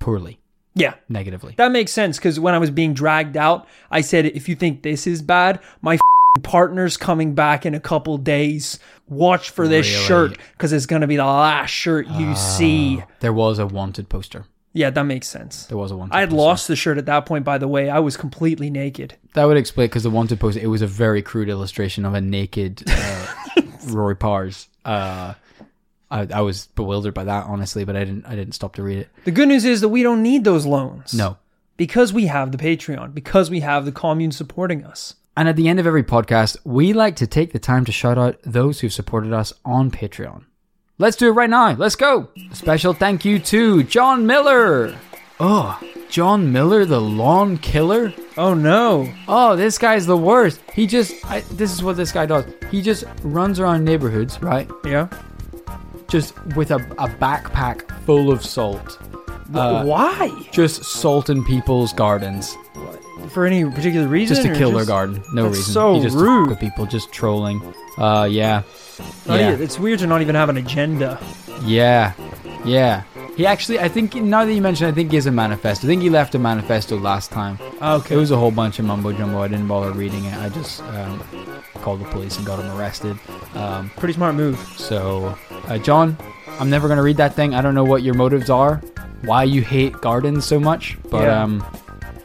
poorly, 0.00 0.38
Yeah, 0.74 0.94
negatively. 1.08 1.54
That 1.56 1.72
makes 1.72 1.92
sense 1.92 2.18
because 2.18 2.40
when 2.40 2.54
I 2.54 2.58
was 2.58 2.70
being 2.70 2.94
dragged 2.94 3.36
out, 3.36 3.66
I 3.90 4.00
said, 4.00 4.26
if 4.26 4.48
you 4.48 4.54
think 4.56 4.82
this 4.82 5.06
is 5.06 5.22
bad, 5.22 5.60
my 5.82 5.98
partner's 6.42 6.96
coming 6.96 7.34
back 7.34 7.66
in 7.66 7.74
a 7.74 7.80
couple 7.80 8.16
days. 8.18 8.78
Watch 9.08 9.50
for 9.50 9.66
this 9.66 9.86
Really? 9.90 10.04
shirt 10.06 10.38
because 10.52 10.72
it's 10.72 10.86
going 10.86 11.02
to 11.02 11.08
be 11.08 11.16
the 11.16 11.24
last 11.24 11.70
shirt 11.70 12.06
you 12.08 12.34
see. 12.36 13.02
there 13.20 13.32
was 13.32 13.58
a 13.58 13.66
wanted 13.66 14.08
poster. 14.08 14.44
Yeah, 14.74 14.90
that 14.90 15.04
makes 15.04 15.26
sense. 15.26 15.64
There 15.66 15.78
was 15.78 15.90
a 15.90 15.96
wanted. 15.96 16.14
I 16.14 16.20
had 16.20 16.28
poster. 16.30 16.42
lost 16.42 16.68
the 16.68 16.76
shirt 16.76 16.98
at 16.98 17.06
that 17.06 17.26
point, 17.26 17.44
by 17.44 17.58
the 17.58 17.66
way. 17.66 17.88
I 17.90 17.98
was 18.00 18.16
completely 18.16 18.70
naked. 18.70 19.14
That 19.34 19.44
would 19.46 19.56
explain 19.56 19.86
because 19.88 20.02
the 20.02 20.10
wanted 20.10 20.38
poster. 20.38 20.60
It 20.60 20.66
was 20.68 20.82
a 20.82 20.86
very 20.86 21.22
crude 21.22 21.48
illustration 21.48 22.04
of 22.04 22.14
a 22.14 22.20
naked 22.20 22.82
uh, 22.86 23.26
Rory 23.88 24.14
Powers. 24.14 24.68
Uh, 24.84 25.34
I, 26.10 26.26
I 26.32 26.40
was 26.42 26.68
bewildered 26.74 27.14
by 27.14 27.24
that, 27.24 27.46
honestly, 27.46 27.84
but 27.84 27.96
I 27.96 28.00
didn't. 28.04 28.26
I 28.26 28.36
didn't 28.36 28.54
stop 28.54 28.74
to 28.76 28.82
read 28.82 28.98
it. 28.98 29.08
The 29.24 29.30
good 29.30 29.48
news 29.48 29.64
is 29.64 29.80
that 29.80 29.88
we 29.88 30.02
don't 30.02 30.22
need 30.22 30.44
those 30.44 30.66
loans. 30.66 31.14
No. 31.14 31.38
Because 31.78 32.12
we 32.12 32.26
have 32.26 32.52
the 32.52 32.58
Patreon, 32.58 33.14
because 33.14 33.50
we 33.50 33.60
have 33.60 33.84
the 33.84 33.92
commune 33.92 34.32
supporting 34.32 34.84
us. 34.84 35.14
And 35.38 35.48
at 35.48 35.54
the 35.54 35.68
end 35.68 35.78
of 35.78 35.86
every 35.86 36.02
podcast, 36.02 36.56
we 36.64 36.92
like 36.92 37.14
to 37.14 37.26
take 37.28 37.52
the 37.52 37.60
time 37.60 37.84
to 37.84 37.92
shout 37.92 38.18
out 38.18 38.40
those 38.42 38.80
who've 38.80 38.92
supported 38.92 39.32
us 39.32 39.52
on 39.64 39.88
Patreon. 39.88 40.44
Let's 40.98 41.16
do 41.16 41.28
it 41.28 41.30
right 41.30 41.48
now. 41.48 41.74
Let's 41.74 41.94
go. 41.94 42.30
A 42.50 42.56
special 42.56 42.92
thank 42.92 43.24
you 43.24 43.38
to 43.38 43.84
John 43.84 44.26
Miller. 44.26 44.98
Oh, 45.38 45.80
John 46.10 46.50
Miller, 46.50 46.84
the 46.84 47.00
lawn 47.00 47.56
killer. 47.58 48.12
Oh 48.36 48.52
no. 48.52 49.08
Oh, 49.28 49.54
this 49.54 49.78
guy's 49.78 50.06
the 50.06 50.16
worst. 50.16 50.60
He 50.74 50.88
just, 50.88 51.14
I, 51.30 51.42
this 51.52 51.72
is 51.72 51.84
what 51.84 51.96
this 51.96 52.10
guy 52.10 52.26
does. 52.26 52.44
He 52.72 52.82
just 52.82 53.04
runs 53.22 53.60
around 53.60 53.84
neighborhoods, 53.84 54.42
right? 54.42 54.68
Yeah. 54.84 55.06
Just 56.08 56.34
with 56.56 56.72
a, 56.72 56.78
a 56.98 57.06
backpack 57.06 57.88
full 58.04 58.32
of 58.32 58.44
salt. 58.44 58.98
Uh, 59.54 59.84
Why? 59.84 60.48
Just 60.50 60.82
salt 60.82 61.30
in 61.30 61.44
people's 61.44 61.92
gardens. 61.92 62.56
For 63.30 63.46
any 63.46 63.64
particular 63.64 64.06
reason? 64.08 64.36
Just 64.36 64.46
to 64.48 64.54
kill 64.54 64.72
their 64.72 64.86
garden. 64.86 65.22
No 65.32 65.44
That's 65.44 65.58
reason. 65.58 65.72
so 65.74 65.94
he 65.94 66.00
just 66.02 66.16
rude. 66.16 66.48
with 66.48 66.58
people, 66.60 66.86
just 66.86 67.12
trolling. 67.12 67.60
Uh, 67.98 68.28
yeah. 68.30 68.62
Yeah. 69.26 69.52
even- 69.52 69.62
it's 69.62 69.78
weird 69.78 69.98
to 70.00 70.06
not 70.06 70.20
even 70.22 70.34
have 70.34 70.48
an 70.48 70.56
agenda. 70.56 71.18
Yeah, 71.64 72.12
yeah. 72.64 73.02
He 73.36 73.46
actually, 73.46 73.78
I 73.78 73.88
think, 73.88 74.14
now 74.16 74.44
that 74.44 74.52
you 74.52 74.60
mention, 74.60 74.86
I 74.88 74.92
think 74.92 75.10
he 75.10 75.16
has 75.16 75.26
a 75.26 75.30
manifesto. 75.30 75.86
I 75.86 75.88
think 75.88 76.02
he 76.02 76.10
left 76.10 76.34
a 76.34 76.38
manifesto 76.40 76.96
last 76.98 77.30
time. 77.30 77.58
Okay. 77.80 78.14
It 78.14 78.18
was 78.18 78.30
a 78.32 78.36
whole 78.36 78.50
bunch 78.50 78.78
of 78.80 78.84
mumbo 78.84 79.12
jumbo. 79.12 79.42
I 79.42 79.48
didn't 79.48 79.68
bother 79.68 79.92
reading 79.92 80.24
it. 80.24 80.36
I 80.38 80.48
just 80.48 80.82
um, 80.82 81.22
called 81.74 82.00
the 82.00 82.04
police 82.06 82.36
and 82.36 82.44
got 82.46 82.58
him 82.58 82.68
arrested. 82.76 83.16
Um, 83.54 83.90
Pretty 83.96 84.14
smart 84.14 84.34
move. 84.34 84.58
so, 84.76 85.36
uh, 85.68 85.78
John, 85.78 86.16
I'm 86.58 86.68
never 86.70 86.88
gonna 86.88 87.02
read 87.02 87.16
that 87.18 87.34
thing. 87.34 87.54
I 87.54 87.60
don't 87.60 87.74
know 87.76 87.84
what 87.84 88.02
your 88.02 88.14
motives 88.14 88.50
are, 88.50 88.76
why 89.22 89.44
you 89.44 89.62
hate 89.62 89.92
gardens 90.00 90.44
so 90.44 90.58
much, 90.58 90.98
but 91.08 91.22
Yeah. 91.22 91.42
um, 91.42 91.64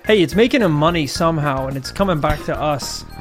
Hey, 0.05 0.21
it's 0.21 0.35
making 0.35 0.61
him 0.61 0.71
money 0.73 1.07
somehow, 1.07 1.67
and 1.67 1.77
it's 1.77 1.91
coming 1.91 2.19
back 2.19 2.43
to 2.45 2.59
us. 2.59 3.05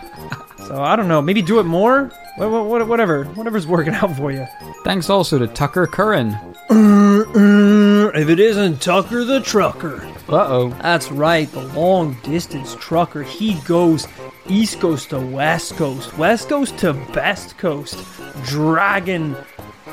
So 0.69 0.81
I 0.81 0.95
don't 0.95 1.09
know. 1.09 1.21
Maybe 1.21 1.43
do 1.43 1.59
it 1.59 1.65
more. 1.65 2.09
Wha- 2.39 2.47
wha- 2.49 2.63
wha- 2.63 2.85
Whatever. 2.85 3.25
Whatever's 3.25 3.67
working 3.67 3.95
out 3.95 4.17
for 4.17 4.31
you. 4.31 4.47
thanks 4.85 5.11
also 5.11 5.37
to 5.41 5.49
Tucker 5.49 5.89
Curran. 5.89 6.29
If 6.71 8.29
it 8.29 8.39
isn't 8.39 8.81
Tucker 8.81 9.25
the 9.25 9.41
trucker. 9.41 9.97
Uh 10.29 10.47
oh. 10.49 10.69
That's 10.81 11.11
right, 11.11 11.51
the 11.51 11.63
long 11.75 12.17
distance 12.23 12.77
trucker. 12.77 13.25
He 13.25 13.55
goes 13.63 14.07
East 14.47 14.79
Coast 14.81 15.11
to 15.11 15.19
West 15.19 15.77
Coast, 15.77 16.17
West 16.17 16.49
Coast 16.49 16.79
to 16.79 16.93
Best 17.13 17.59
Coast, 17.59 17.99
dragging 18.45 19.35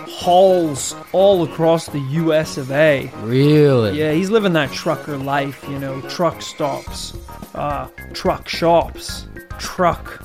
hauls 0.09 0.95
all 1.11 1.43
across 1.43 1.85
the 1.87 1.99
US 1.99 2.57
of 2.57 2.71
A. 2.71 3.11
Really? 3.21 3.97
Yeah, 3.97 4.11
he's 4.11 4.29
living 4.29 4.53
that 4.53 4.71
trucker 4.71 5.17
life, 5.17 5.63
you 5.69 5.79
know, 5.79 6.01
truck 6.01 6.41
stops, 6.41 7.13
uh, 7.55 7.87
truck 8.13 8.47
shops, 8.47 9.27
truck 9.57 10.21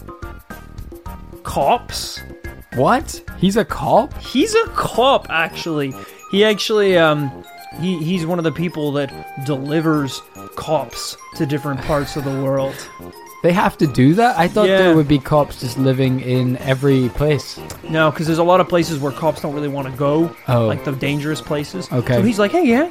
cops. 1.42 2.20
What? 2.74 3.22
He's 3.38 3.56
a 3.56 3.64
cop? 3.64 4.16
He's 4.18 4.54
a 4.54 4.66
cop, 4.70 5.28
actually. 5.30 5.94
He 6.30 6.44
actually, 6.44 6.98
um, 6.98 7.44
he, 7.80 8.02
he's 8.02 8.26
one 8.26 8.38
of 8.38 8.44
the 8.44 8.52
people 8.52 8.90
that 8.92 9.44
delivers 9.46 10.20
cops 10.56 11.16
to 11.36 11.46
different 11.46 11.80
parts 11.82 12.16
of 12.16 12.24
the 12.24 12.42
world. 12.42 12.74
They 13.44 13.52
have 13.52 13.76
to 13.78 13.86
do 13.86 14.14
that? 14.14 14.38
I 14.38 14.48
thought 14.48 14.68
Yeah. 14.68 14.78
there 14.78 14.96
would 14.96 15.06
be 15.06 15.18
cops 15.18 15.60
just 15.60 15.76
living 15.78 16.18
in 16.20 16.56
every 16.56 17.10
place. 17.10 17.60
No, 17.90 18.10
because 18.10 18.26
there's 18.26 18.38
a 18.38 18.42
lot 18.42 18.58
of 18.60 18.70
places 18.70 18.98
where 18.98 19.12
cops 19.12 19.42
don't 19.42 19.52
really 19.54 19.68
want 19.68 19.86
to 19.86 19.92
go, 19.98 20.34
Oh. 20.48 20.66
like 20.66 20.82
the 20.84 20.92
dangerous 20.92 21.42
places. 21.42 21.86
Okay. 21.92 22.14
So 22.14 22.22
he's 22.22 22.38
like, 22.38 22.52
hey, 22.52 22.64
yeah, 22.66 22.88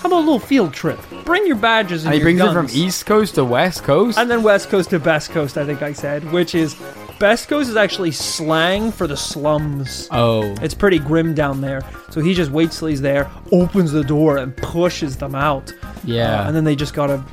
how 0.00 0.06
about 0.08 0.18
a 0.18 0.26
little 0.28 0.38
field 0.38 0.72
trip? 0.72 1.00
Bring 1.24 1.44
your 1.44 1.56
badges 1.56 2.04
and, 2.04 2.14
And 2.14 2.20
he 2.20 2.22
brings 2.22 2.40
it 2.40 2.52
from 2.52 2.68
East 2.72 3.04
Coast 3.04 3.34
to 3.34 3.44
West 3.44 3.82
Coast? 3.82 4.16
And 4.16 4.30
then 4.30 4.44
West 4.44 4.70
Coast 4.70 4.90
to 4.90 5.00
Best 5.00 5.30
Coast, 5.32 5.58
I 5.58 5.66
think 5.66 5.82
I 5.82 5.92
said, 5.92 6.30
which 6.30 6.54
is 6.54 6.76
Best 7.18 7.48
Coast 7.48 7.68
is 7.68 7.76
actually 7.76 8.12
slang 8.12 8.92
for 8.92 9.08
the 9.08 9.16
slums. 9.16 10.08
oh. 10.12 10.54
It's 10.62 10.74
pretty 10.74 11.00
grim 11.00 11.34
down 11.34 11.60
there. 11.60 11.82
So 12.10 12.20
he 12.20 12.32
just 12.32 12.52
waits 12.52 12.78
till 12.78 12.86
he's 12.88 13.00
there, 13.00 13.28
opens 13.50 13.90
the 13.90 14.04
door, 14.04 14.36
and 14.36 14.56
pushes 14.56 15.16
them 15.16 15.34
out. 15.34 15.74
Yeah. 16.04 16.42
Uh, 16.42 16.46
and 16.46 16.54
then 16.54 16.62
they 16.62 16.76
just 16.76 16.94
gotta 16.94 17.24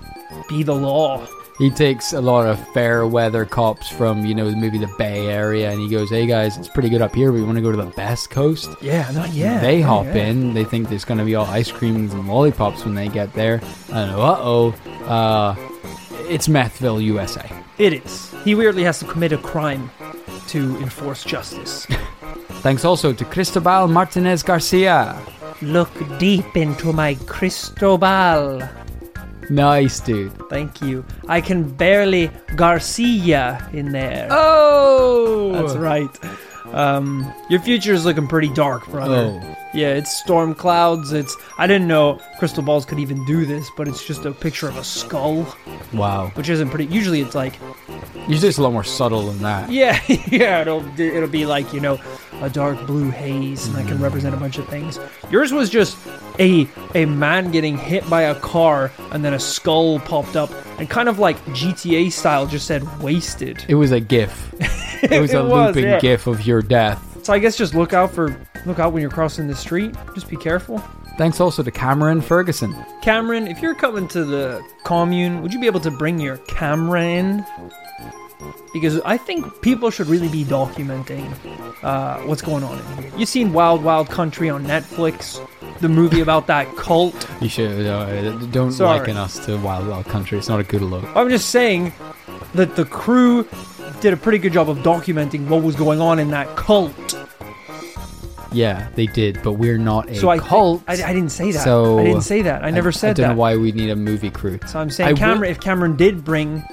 be 0.49 0.63
the 0.63 0.73
law. 0.73 1.21
He 1.57 1.69
takes 1.69 2.13
a 2.13 2.21
lot 2.21 2.47
of 2.47 2.67
fair 2.73 3.05
weather 3.05 3.45
cops 3.45 3.87
from, 3.87 4.25
you 4.25 4.33
know, 4.33 4.49
maybe 4.55 4.79
the 4.79 4.91
Bay 4.97 5.27
Area 5.27 5.69
and 5.69 5.79
he 5.79 5.87
goes, 5.87 6.09
hey 6.09 6.25
guys, 6.25 6.57
it's 6.57 6.67
pretty 6.67 6.89
good 6.89 7.01
up 7.01 7.13
here, 7.13 7.31
We 7.31 7.43
want 7.43 7.57
to 7.57 7.61
go 7.61 7.71
to 7.71 7.77
the 7.77 7.91
Best 7.91 8.31
Coast? 8.31 8.69
Yeah, 8.81 9.09
no, 9.11 9.25
yeah. 9.25 9.59
they 9.59 9.79
hop 9.79 10.05
yeah. 10.05 10.25
in. 10.25 10.53
They 10.53 10.63
think 10.63 10.89
there's 10.89 11.05
going 11.05 11.19
to 11.19 11.25
be 11.25 11.35
all 11.35 11.45
ice 11.45 11.71
creams 11.71 12.13
and 12.13 12.27
lollipops 12.27 12.85
when 12.85 12.95
they 12.95 13.07
get 13.07 13.31
there. 13.33 13.61
And 13.91 14.11
uh 14.11 14.37
oh, 14.39 14.71
uh, 15.05 15.55
it's 16.27 16.47
Methville, 16.47 17.03
USA. 17.03 17.49
It 17.77 17.93
is. 17.93 18.33
He 18.43 18.55
weirdly 18.55 18.83
has 18.83 18.99
to 18.99 19.05
commit 19.05 19.31
a 19.31 19.37
crime 19.37 19.91
to 20.47 20.77
enforce 20.77 21.23
justice. 21.23 21.85
Thanks 22.63 22.85
also 22.85 23.13
to 23.13 23.25
Cristobal 23.25 23.87
Martinez 23.87 24.41
Garcia. 24.41 25.19
Look 25.61 25.91
deep 26.17 26.57
into 26.57 26.93
my 26.93 27.15
crystal 27.25 27.97
ball. 27.97 28.61
Nice, 29.49 29.99
dude. 29.99 30.31
Thank 30.49 30.81
you. 30.81 31.05
I 31.27 31.41
can 31.41 31.63
barely 31.69 32.29
Garcia 32.55 33.69
in 33.73 33.91
there. 33.91 34.27
Oh, 34.31 35.51
That's 35.53 35.75
right. 35.75 36.09
Um, 36.73 37.31
your 37.49 37.59
future 37.59 37.93
is 37.93 38.03
looking 38.03 38.27
pretty 38.27 38.51
dark, 38.53 38.87
brother. 38.87 39.39
Oh. 39.43 39.57
Yeah, 39.75 39.89
it's 39.93 40.15
storm 40.17 40.55
clouds. 40.55 41.11
It's 41.13 41.35
I 41.57 41.67
didn't 41.67 41.87
know 41.87 42.19
crystal 42.39 42.63
balls 42.63 42.85
could 42.85 42.99
even 42.99 43.23
do 43.25 43.45
this, 43.45 43.69
but 43.77 43.87
it's 43.87 44.05
just 44.05 44.25
a 44.25 44.31
picture 44.31 44.67
of 44.67 44.77
a 44.77 44.83
skull, 44.83 45.45
Wow. 45.93 46.31
which 46.35 46.49
isn't 46.49 46.69
pretty. 46.69 46.85
Usually, 46.93 47.21
it's 47.21 47.35
like 47.35 47.59
Usually 48.27 48.47
it's 48.49 48.57
a 48.57 48.63
lot 48.63 48.71
more 48.71 48.83
subtle 48.83 49.23
than 49.27 49.39
that. 49.39 49.69
yeah, 49.71 49.99
yeah. 50.07 50.61
It'll 50.61 50.83
it'll 50.99 51.27
be 51.29 51.45
like 51.45 51.73
you 51.73 51.79
know 51.79 51.99
a 52.41 52.49
dark 52.49 52.85
blue 52.87 53.09
haze, 53.09 53.67
and 53.67 53.75
that 53.75 53.87
can 53.87 53.99
represent 54.01 54.33
a 54.33 54.37
bunch 54.37 54.57
of 54.57 54.67
things. 54.67 54.99
Yours 55.29 55.51
was 55.51 55.69
just 55.69 55.97
a 56.39 56.67
a 56.95 57.05
man 57.05 57.51
getting 57.51 57.77
hit 57.77 58.07
by 58.09 58.23
a 58.23 58.35
car, 58.35 58.91
and 59.11 59.23
then 59.23 59.33
a 59.33 59.39
skull 59.39 59.99
popped 59.99 60.35
up, 60.35 60.51
and 60.79 60.89
kind 60.89 61.09
of 61.09 61.19
like 61.19 61.37
GTA 61.47 62.11
style, 62.11 62.47
just 62.47 62.67
said 62.67 62.83
wasted. 63.01 63.65
It 63.67 63.75
was 63.75 63.91
a 63.91 63.99
GIF. 63.99 64.53
It 65.03 65.19
was 65.19 65.33
a 65.33 65.43
was, 65.43 65.75
looping 65.75 65.83
yeah. 65.83 65.99
GIF 65.99 66.27
of 66.27 66.47
your 66.47 66.61
death. 66.61 67.25
So 67.25 67.33
I 67.33 67.39
guess 67.39 67.57
just 67.57 67.75
look 67.75 67.91
out 67.91 68.13
for 68.13 68.39
look 68.65 68.79
out 68.79 68.93
when 68.93 69.01
you're 69.01 69.11
crossing 69.11 69.47
the 69.47 69.55
street. 69.55 69.93
Just 70.15 70.29
be 70.29 70.37
careful. 70.37 70.81
Thanks 71.17 71.39
also 71.41 71.61
to 71.61 71.71
Cameron 71.71 72.21
Ferguson. 72.21 72.73
Cameron, 73.01 73.47
if 73.47 73.61
you're 73.61 73.75
coming 73.75 74.07
to 74.07 74.23
the 74.23 74.65
commune, 74.83 75.41
would 75.41 75.53
you 75.53 75.59
be 75.59 75.67
able 75.67 75.81
to 75.81 75.91
bring 75.91 76.19
your 76.19 76.37
camera 76.37 77.03
in? 77.03 77.45
Because 78.73 78.99
I 79.01 79.17
think 79.17 79.61
people 79.61 79.89
should 79.91 80.07
really 80.07 80.29
be 80.29 80.43
documenting 80.43 81.31
uh, 81.83 82.19
what's 82.21 82.41
going 82.41 82.63
on 82.63 82.79
in 82.79 83.03
here. 83.03 83.11
You've 83.17 83.29
seen 83.29 83.53
Wild 83.53 83.83
Wild 83.83 84.09
Country 84.09 84.49
on 84.49 84.65
Netflix, 84.65 85.39
the 85.79 85.89
movie 85.89 86.21
about 86.21 86.47
that 86.47 86.75
cult. 86.75 87.27
You 87.41 87.49
should 87.49 87.85
uh, 87.85 88.31
don't 88.47 88.71
Sorry. 88.71 88.99
liken 88.99 89.17
us 89.17 89.43
to 89.45 89.57
Wild 89.57 89.87
Wild 89.87 90.05
Country. 90.05 90.37
It's 90.37 90.49
not 90.49 90.59
a 90.59 90.63
good 90.63 90.81
look. 90.81 91.03
I'm 91.15 91.29
just 91.29 91.49
saying 91.49 91.93
that 92.55 92.75
the 92.75 92.85
crew 92.85 93.47
did 94.01 94.13
a 94.13 94.17
pretty 94.17 94.39
good 94.39 94.53
job 94.53 94.69
of 94.69 94.79
documenting 94.79 95.47
what 95.47 95.61
was 95.61 95.75
going 95.75 96.01
on 96.01 96.17
in 96.19 96.31
that 96.31 96.55
cult. 96.57 96.93
Yeah, 98.51 98.89
they 98.95 99.07
did, 99.07 99.41
but 99.41 99.53
we're 99.53 99.79
not 99.79 100.09
a 100.09 100.15
So 100.15 100.29
I, 100.29 100.37
cult. 100.37 100.83
I, 100.87 100.93
I 100.93 101.13
didn't 101.13 101.29
say 101.31 101.51
that. 101.51 101.63
So 101.63 101.97
I 101.99 102.03
didn't 102.03 102.21
say 102.21 102.43
that. 102.43 102.63
I 102.63 102.69
never 102.69 102.91
said 102.91 103.11
I 103.11 103.13
don't 103.13 103.23
that. 103.29 103.33
know 103.33 103.39
why 103.39 103.55
we 103.57 103.71
need 103.71 103.89
a 103.89 103.95
movie 103.95 104.29
crew. 104.29 104.59
So 104.67 104.79
I'm 104.79 104.87
I 104.87 104.91
saying, 104.91 105.15
Cameron, 105.15 105.49
if 105.49 105.59
Cameron 105.59 105.95
did 105.95 106.23
bring 106.23 106.63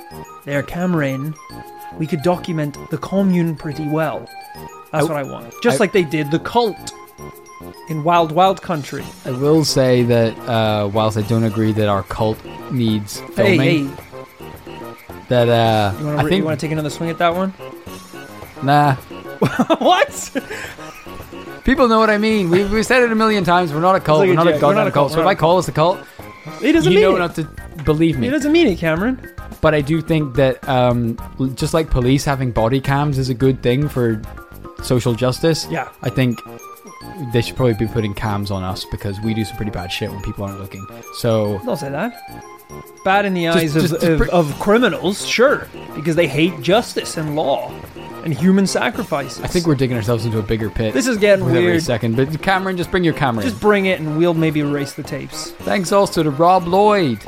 their 0.44 0.62
camera 0.62 1.08
in, 1.08 1.34
we 1.98 2.06
could 2.06 2.22
document 2.22 2.76
the 2.90 2.98
commune 2.98 3.56
pretty 3.56 3.86
well. 3.88 4.28
That's 4.92 5.06
I- 5.06 5.08
what 5.08 5.16
I 5.16 5.22
want. 5.22 5.52
Just 5.62 5.76
I- 5.80 5.84
like 5.84 5.92
they 5.92 6.04
did 6.04 6.30
the 6.30 6.38
cult 6.38 6.92
in 7.88 8.02
Wild 8.04 8.32
Wild 8.32 8.62
Country. 8.62 9.04
I 9.24 9.30
will 9.32 9.64
say 9.64 10.02
that 10.04 10.36
uh, 10.48 10.88
whilst 10.92 11.16
I 11.16 11.22
don't 11.22 11.44
agree 11.44 11.72
that 11.72 11.88
our 11.88 12.02
cult 12.04 12.38
needs 12.72 13.20
filming, 13.34 13.88
hey, 13.88 13.94
that 15.28 15.48
uh, 15.48 15.96
you 16.00 16.08
I 16.08 16.14
want 16.14 16.20
to 16.20 16.28
think 16.28 16.38
you 16.38 16.44
want 16.44 16.58
to 16.60 16.66
take 16.66 16.72
another 16.72 16.90
swing 16.90 17.10
at 17.10 17.18
that 17.18 17.34
one? 17.34 17.52
nah. 18.62 18.94
what? 19.78 20.30
People 21.64 21.88
know 21.88 21.98
what 21.98 22.10
I 22.10 22.18
mean. 22.18 22.50
We 22.50 22.64
we 22.64 22.82
said 22.82 23.02
it 23.02 23.12
a 23.12 23.14
million 23.14 23.44
times. 23.44 23.72
We're 23.72 23.80
not 23.80 23.94
a 23.96 24.00
cult. 24.00 24.20
like 24.20 24.28
we're 24.28 24.32
a 24.32 24.36
not 24.36 24.46
a 24.48 24.52
joke. 24.52 24.62
We're 24.62 24.74
not 24.74 24.86
a 24.86 24.90
cult. 24.90 25.10
cult. 25.10 25.12
So 25.12 25.20
if 25.20 25.26
I 25.26 25.34
call 25.34 25.58
us 25.58 25.68
a 25.68 25.72
cult, 25.72 26.00
He 26.60 26.72
doesn't 26.72 26.90
you 26.92 26.98
mean 26.98 27.08
know 27.08 27.16
it. 27.16 27.18
not 27.20 27.34
to 27.36 27.44
believe 27.84 28.18
me. 28.18 28.26
He 28.26 28.30
doesn't 28.30 28.50
mean 28.52 28.66
it, 28.66 28.78
Cameron. 28.78 29.20
But 29.60 29.74
I 29.74 29.80
do 29.80 30.00
think 30.00 30.34
that 30.36 30.66
um, 30.68 31.18
just 31.54 31.74
like 31.74 31.90
police 31.90 32.24
having 32.24 32.50
body 32.52 32.80
cams 32.80 33.18
is 33.18 33.28
a 33.28 33.34
good 33.34 33.62
thing 33.62 33.88
for 33.88 34.20
social 34.82 35.14
justice. 35.14 35.66
Yeah. 35.70 35.88
I 36.02 36.10
think 36.10 36.38
they 37.32 37.42
should 37.42 37.56
probably 37.56 37.74
be 37.74 37.86
putting 37.86 38.14
cams 38.14 38.50
on 38.50 38.62
us 38.62 38.84
because 38.90 39.20
we 39.20 39.34
do 39.34 39.44
some 39.44 39.56
pretty 39.56 39.70
bad 39.72 39.88
shit 39.92 40.10
when 40.10 40.22
people 40.22 40.44
aren't 40.44 40.60
looking. 40.60 40.86
So 41.14 41.58
Don't 41.64 41.76
say 41.76 41.90
that. 41.90 42.46
Bad 43.04 43.24
in 43.24 43.34
the 43.34 43.44
Just- 43.44 43.58
eyes 43.58 43.76
of, 43.76 43.82
just- 43.82 43.94
just 43.94 44.06
of, 44.06 44.22
of 44.30 44.60
criminals, 44.60 45.26
sure, 45.26 45.66
because 45.94 46.16
they 46.16 46.26
hate 46.28 46.60
justice 46.60 47.16
and 47.16 47.34
law 47.34 47.72
and 48.24 48.32
human 48.34 48.66
sacrifices. 48.66 49.42
I 49.42 49.46
think 49.48 49.66
we're 49.66 49.74
digging 49.74 49.96
ourselves 49.96 50.24
into 50.26 50.38
a 50.38 50.42
bigger 50.42 50.68
pit. 50.70 50.92
This 50.94 51.06
is 51.06 51.16
getting 51.16 51.44
with 51.46 51.54
every 51.56 51.70
weird. 51.70 51.82
second. 51.82 52.16
But 52.16 52.40
Cameron, 52.42 52.76
just 52.76 52.90
bring 52.90 53.02
your 53.02 53.14
camera. 53.14 53.42
Just 53.42 53.56
in. 53.56 53.60
bring 53.60 53.86
it 53.86 53.98
and 54.00 54.16
we'll 54.18 54.34
maybe 54.34 54.60
erase 54.60 54.92
the 54.92 55.02
tapes. 55.02 55.50
Thanks 55.52 55.90
also 55.92 56.22
to 56.22 56.30
Rob 56.30 56.66
Lloyd. 56.66 57.18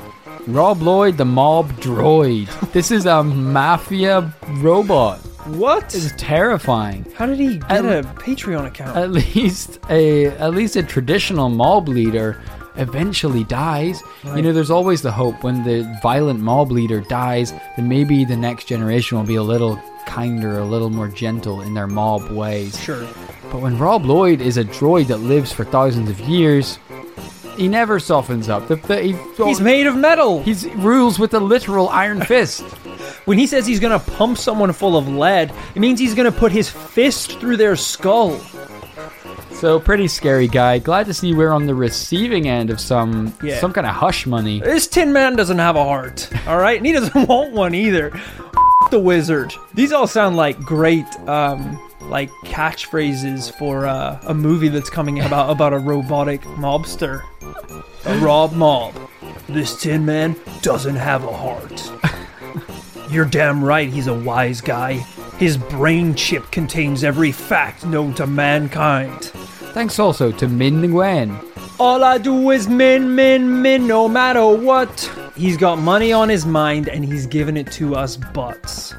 Rob 0.46 0.82
Lloyd, 0.82 1.16
the 1.16 1.24
mob 1.24 1.70
droid. 1.74 2.48
this 2.72 2.90
is 2.90 3.06
a 3.06 3.22
mafia 3.22 4.32
robot. 4.58 5.18
What? 5.46 5.94
It's 5.94 6.12
terrifying. 6.16 7.04
How 7.16 7.26
did 7.26 7.38
he 7.38 7.58
get 7.58 7.70
At- 7.70 7.84
a 8.04 8.08
Patreon 8.08 8.66
account? 8.66 8.96
At 8.96 9.10
least 9.10 9.78
a 9.90 10.26
at 10.26 10.54
least 10.54 10.76
a 10.76 10.82
traditional 10.82 11.48
mob 11.48 11.88
leader 11.88 12.40
eventually 12.76 13.44
dies. 13.44 14.02
You 14.34 14.42
know, 14.42 14.52
there's 14.52 14.70
always 14.70 15.02
the 15.02 15.12
hope 15.12 15.42
when 15.44 15.62
the 15.64 15.98
violent 16.02 16.40
mob 16.40 16.70
leader 16.70 17.00
dies, 17.00 17.52
then 17.76 17.88
maybe 17.88 18.24
the 18.24 18.36
next 18.36 18.64
generation 18.64 19.18
will 19.18 19.26
be 19.26 19.34
a 19.36 19.42
little 19.42 19.78
kinder, 20.06 20.58
a 20.58 20.64
little 20.64 20.90
more 20.90 21.08
gentle 21.08 21.60
in 21.60 21.74
their 21.74 21.86
mob 21.86 22.30
ways. 22.30 22.80
sure. 22.80 23.06
But 23.50 23.60
when 23.60 23.78
Rob 23.78 24.06
Lloyd 24.06 24.40
is 24.40 24.56
a 24.56 24.64
droid 24.64 25.08
that 25.08 25.18
lives 25.18 25.52
for 25.52 25.64
thousands 25.64 26.08
of 26.08 26.18
years, 26.20 26.78
he 27.56 27.68
never 27.68 27.98
softens 28.00 28.48
up. 28.48 28.68
The, 28.68 28.76
the, 28.76 29.00
he, 29.00 29.16
He's 29.44 29.60
made 29.60 29.86
of 29.86 29.96
metal. 29.96 30.42
He 30.42 30.54
rules 30.76 31.18
with 31.18 31.34
a 31.34 31.40
literal 31.40 31.88
iron 31.88 32.20
fist. 32.24 32.62
When 33.26 33.38
he 33.38 33.46
says 33.46 33.66
he's 33.66 33.80
gonna 33.80 33.98
pump 34.00 34.38
someone 34.38 34.72
full 34.72 34.96
of 34.96 35.08
lead, 35.08 35.52
it 35.74 35.80
means 35.80 36.00
he's 36.00 36.14
gonna 36.14 36.32
put 36.32 36.52
his 36.52 36.68
fist 36.70 37.38
through 37.38 37.56
their 37.56 37.76
skull. 37.76 38.38
So 39.52 39.78
pretty 39.78 40.08
scary 40.08 40.48
guy. 40.48 40.78
Glad 40.80 41.06
to 41.06 41.14
see 41.14 41.34
we're 41.34 41.52
on 41.52 41.66
the 41.66 41.74
receiving 41.74 42.48
end 42.48 42.70
of 42.70 42.80
some 42.80 43.32
Yeah. 43.42 43.60
some 43.60 43.72
kind 43.72 43.86
of 43.86 43.94
hush 43.94 44.26
money. 44.26 44.60
This 44.60 44.88
Tin 44.88 45.12
Man 45.12 45.36
doesn't 45.36 45.58
have 45.58 45.76
a 45.76 45.84
heart, 45.84 46.28
all 46.48 46.58
right, 46.58 46.76
and 46.76 46.84
he 46.86 46.92
doesn't 46.92 47.14
want 47.28 47.52
one 47.52 47.74
either. 47.74 48.10
the 48.90 48.98
wizard. 48.98 49.54
These 49.74 49.92
all 49.92 50.06
sound 50.08 50.36
like 50.36 50.58
great, 50.58 51.06
um, 51.28 51.78
like 52.02 52.28
catchphrases 52.44 53.56
for 53.56 53.86
uh, 53.86 54.18
a 54.26 54.34
movie 54.34 54.68
that's 54.68 54.90
coming 54.90 55.20
about 55.20 55.50
about 55.50 55.72
a 55.72 55.78
robotic 55.78 56.42
mobster, 56.42 57.22
a 58.04 58.18
Rob 58.18 58.52
Mob. 58.52 58.94
This 59.48 59.80
Tin 59.80 60.04
Man 60.04 60.36
doesn't 60.62 60.96
have 60.96 61.24
a 61.24 61.32
heart. 61.32 61.92
You're 63.10 63.24
damn 63.24 63.62
right. 63.64 63.88
He's 63.88 64.06
a 64.06 64.14
wise 64.14 64.60
guy. 64.60 64.94
His 65.38 65.56
brain 65.56 66.14
chip 66.14 66.50
contains 66.50 67.04
every 67.04 67.32
fact 67.32 67.84
known 67.84 68.14
to 68.14 68.26
mankind. 68.26 69.24
Thanks 69.74 69.98
also 69.98 70.32
to 70.32 70.48
Min 70.48 70.80
Nguyen. 70.82 71.48
All 71.80 72.04
I 72.04 72.18
do 72.18 72.50
is 72.50 72.68
min, 72.68 73.14
min, 73.14 73.60
min, 73.62 73.86
no 73.86 74.08
matter 74.08 74.46
what. 74.46 75.10
He's 75.34 75.56
got 75.56 75.78
money 75.78 76.12
on 76.12 76.28
his 76.28 76.46
mind 76.46 76.88
and 76.88 77.04
he's 77.04 77.26
giving 77.26 77.56
it 77.56 77.72
to 77.72 77.96
us 77.96 78.16
butts. 78.16 78.92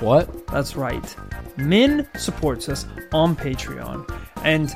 What? 0.00 0.46
That's 0.48 0.76
right. 0.76 1.16
Min 1.56 2.08
supports 2.16 2.68
us 2.68 2.86
on 3.12 3.36
Patreon. 3.36 4.10
And 4.46 4.70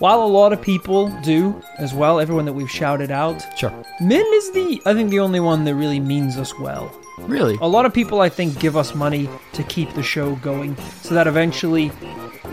while 0.00 0.22
a 0.22 0.26
lot 0.26 0.52
of 0.52 0.60
people 0.60 1.08
do 1.22 1.62
as 1.78 1.94
well, 1.94 2.18
everyone 2.18 2.44
that 2.46 2.52
we've 2.52 2.70
shouted 2.70 3.12
out, 3.12 3.46
Sure. 3.56 3.72
Min 4.00 4.26
is 4.34 4.50
the, 4.50 4.82
I 4.84 4.94
think, 4.94 5.10
the 5.10 5.20
only 5.20 5.38
one 5.38 5.64
that 5.64 5.76
really 5.76 6.00
means 6.00 6.36
us 6.36 6.58
well. 6.58 6.92
Really? 7.18 7.56
A 7.60 7.68
lot 7.68 7.86
of 7.86 7.94
people, 7.94 8.20
I 8.20 8.28
think, 8.28 8.58
give 8.58 8.76
us 8.76 8.94
money 8.96 9.28
to 9.52 9.62
keep 9.62 9.92
the 9.94 10.02
show 10.02 10.34
going 10.36 10.76
so 11.02 11.14
that 11.14 11.28
eventually 11.28 11.92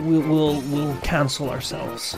we'll, 0.01 0.21
we'll, 0.21 0.61
we'll 0.61 0.95
cancel 1.01 1.49
ourselves. 1.49 2.17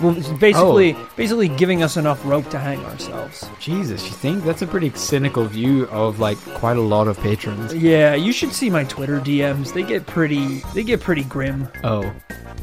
Well, 0.00 0.14
basically, 0.38 0.94
oh. 0.94 1.10
basically 1.16 1.48
giving 1.48 1.82
us 1.82 1.96
enough 1.96 2.24
rope 2.24 2.48
to 2.50 2.58
hang 2.58 2.84
ourselves. 2.84 3.48
Jesus, 3.60 4.04
you 4.04 4.12
think 4.12 4.44
that's 4.44 4.62
a 4.62 4.66
pretty 4.66 4.90
cynical 4.90 5.44
view 5.44 5.86
of 5.88 6.20
like 6.20 6.38
quite 6.54 6.76
a 6.76 6.82
lot 6.82 7.08
of 7.08 7.18
patrons. 7.20 7.74
Yeah, 7.74 8.14
you 8.14 8.32
should 8.32 8.52
see 8.52 8.70
my 8.70 8.84
Twitter 8.84 9.20
DMs. 9.20 9.72
They 9.72 9.82
get 9.82 10.06
pretty, 10.06 10.60
they 10.74 10.82
get 10.82 11.00
pretty 11.00 11.24
grim, 11.24 11.68
Oh, 11.82 12.12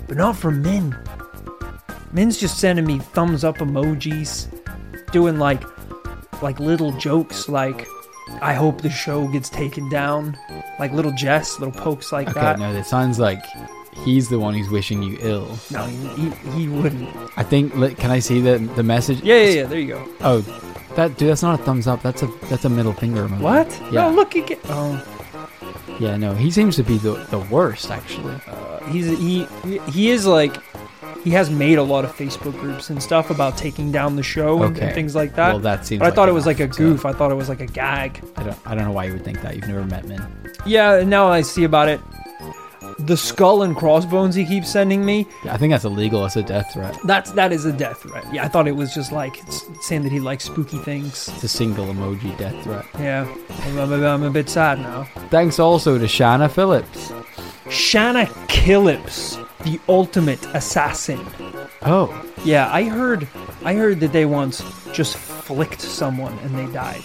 but 0.07 0.17
not 0.17 0.35
from 0.35 0.61
Min. 0.61 0.95
Min's 2.11 2.37
just 2.37 2.59
sending 2.59 2.85
me 2.85 2.99
thumbs 2.99 3.43
up 3.43 3.59
emojis, 3.59 4.47
doing 5.11 5.39
like, 5.39 5.63
like 6.41 6.59
little 6.59 6.91
jokes, 6.93 7.47
like, 7.47 7.87
I 8.41 8.53
hope 8.53 8.81
the 8.81 8.89
show 8.89 9.27
gets 9.27 9.49
taken 9.49 9.89
down, 9.89 10.37
like 10.79 10.91
little 10.91 11.11
jests, 11.11 11.59
little 11.59 11.73
pokes 11.73 12.11
like 12.11 12.29
okay. 12.29 12.39
that. 12.39 12.59
No, 12.59 12.73
that 12.73 12.85
sounds 12.85 13.19
like 13.19 13.43
he's 14.05 14.29
the 14.29 14.39
one 14.39 14.53
who's 14.53 14.69
wishing 14.69 15.03
you 15.03 15.17
ill. 15.21 15.57
No, 15.71 15.85
he, 15.85 15.97
he, 16.29 16.29
he 16.51 16.67
wouldn't. 16.67 17.09
I 17.37 17.43
think. 17.43 17.75
li- 17.75 17.93
Can 17.95 18.11
I 18.11 18.19
see 18.19 18.39
the 18.41 18.57
the 18.75 18.83
message? 18.83 19.21
Yeah, 19.21 19.35
yeah, 19.37 19.49
yeah. 19.49 19.65
There 19.65 19.79
you 19.79 19.87
go. 19.93 20.07
Oh, 20.21 20.41
that 20.95 21.17
dude. 21.17 21.29
That's 21.29 21.41
not 21.43 21.59
a 21.59 21.63
thumbs 21.63 21.87
up. 21.87 22.01
That's 22.01 22.23
a 22.23 22.27
that's 22.49 22.65
a 22.65 22.69
middle 22.69 22.93
finger 22.93 23.27
emoji. 23.27 23.39
What? 23.41 23.81
Yeah. 23.91 24.09
No, 24.09 24.11
look 24.11 24.35
again. 24.35 24.59
Oh, 24.65 25.03
Yeah. 25.99 26.17
No, 26.17 26.33
he 26.33 26.51
seems 26.51 26.75
to 26.77 26.83
be 26.83 26.97
the 26.97 27.13
the 27.29 27.39
worst 27.39 27.91
actually. 27.91 28.35
Uh, 28.47 28.79
he's 28.85 29.07
he 29.19 29.45
he 29.91 30.09
is 30.09 30.25
like 30.25 30.55
he 31.23 31.29
has 31.29 31.51
made 31.51 31.77
a 31.77 31.83
lot 31.83 32.03
of 32.03 32.11
Facebook 32.15 32.59
groups 32.59 32.89
and 32.89 33.01
stuff 33.01 33.29
about 33.29 33.55
taking 33.55 33.91
down 33.91 34.15
the 34.15 34.23
show 34.23 34.63
and, 34.63 34.75
and 34.75 34.83
Okay. 34.85 34.93
things 34.95 35.13
like 35.15 35.35
that. 35.35 35.49
Well, 35.53 35.59
that 35.59 35.85
seems 35.85 35.99
But 35.99 36.05
I 36.05 36.07
like 36.09 36.15
thought 36.15 36.27
it 36.29 36.31
enough, 36.31 36.35
was 36.35 36.45
like 36.47 36.59
a 36.59 36.73
so- 36.73 36.77
goof. 36.79 37.05
I 37.05 37.13
thought 37.13 37.31
it 37.31 37.35
was 37.35 37.47
like 37.49 37.61
a 37.61 37.67
gag. 37.67 38.23
I 38.37 38.43
don't 38.43 38.57
I 38.65 38.73
don't 38.75 38.85
know 38.85 38.91
why 38.91 39.05
you 39.05 39.13
would 39.13 39.23
think 39.23 39.41
that. 39.43 39.55
You've 39.55 39.67
never 39.67 39.83
met 39.85 40.05
Min. 40.07 40.21
Yeah. 40.65 40.95
and 40.99 41.09
Now 41.09 41.27
I 41.27 41.41
see 41.41 41.63
about 41.63 41.89
it. 41.89 41.99
The 43.05 43.17
skull 43.17 43.63
and 43.63 43.75
crossbones 43.75 44.35
he 44.35 44.45
keeps 44.45 44.69
sending 44.71 45.03
me. 45.05 45.27
Yeah, 45.43 45.53
I 45.53 45.57
think 45.57 45.71
that's 45.71 45.85
illegal. 45.85 46.21
That's 46.21 46.35
a 46.35 46.43
death 46.43 46.73
threat. 46.73 46.97
That's 47.05 47.31
that 47.31 47.51
is 47.51 47.65
a 47.65 47.71
death 47.73 48.01
threat. 48.01 48.25
Yeah, 48.33 48.43
I 48.45 48.47
thought 48.47 48.67
it 48.67 48.75
was 48.75 48.93
just 48.93 49.11
like 49.11 49.37
saying 49.81 50.03
that 50.03 50.11
he 50.11 50.19
likes 50.19 50.45
spooky 50.45 50.77
things. 50.79 51.27
It's 51.29 51.43
a 51.43 51.47
single 51.47 51.85
emoji 51.87 52.37
death 52.37 52.63
threat. 52.63 52.85
Yeah, 52.99 53.27
I'm, 53.65 53.77
I'm, 53.79 54.03
I'm 54.03 54.23
a 54.23 54.29
bit 54.29 54.49
sad 54.49 54.79
now. 54.79 55.03
Thanks 55.29 55.59
also 55.59 55.97
to 55.97 56.07
Shanna 56.07 56.49
Phillips. 56.49 57.11
Shanna 57.69 58.25
Killips, 58.47 59.37
the 59.63 59.79
ultimate 59.87 60.45
assassin. 60.53 61.19
Oh, 61.83 62.25
Yeah, 62.43 62.69
I 62.71 62.83
heard 62.83 63.27
I 63.63 63.73
heard 63.75 63.99
that 64.01 64.11
they 64.11 64.25
once 64.25 64.61
just 64.93 65.15
flicked 65.17 65.81
someone 65.81 66.37
and 66.39 66.57
they 66.57 66.71
died. 66.73 67.03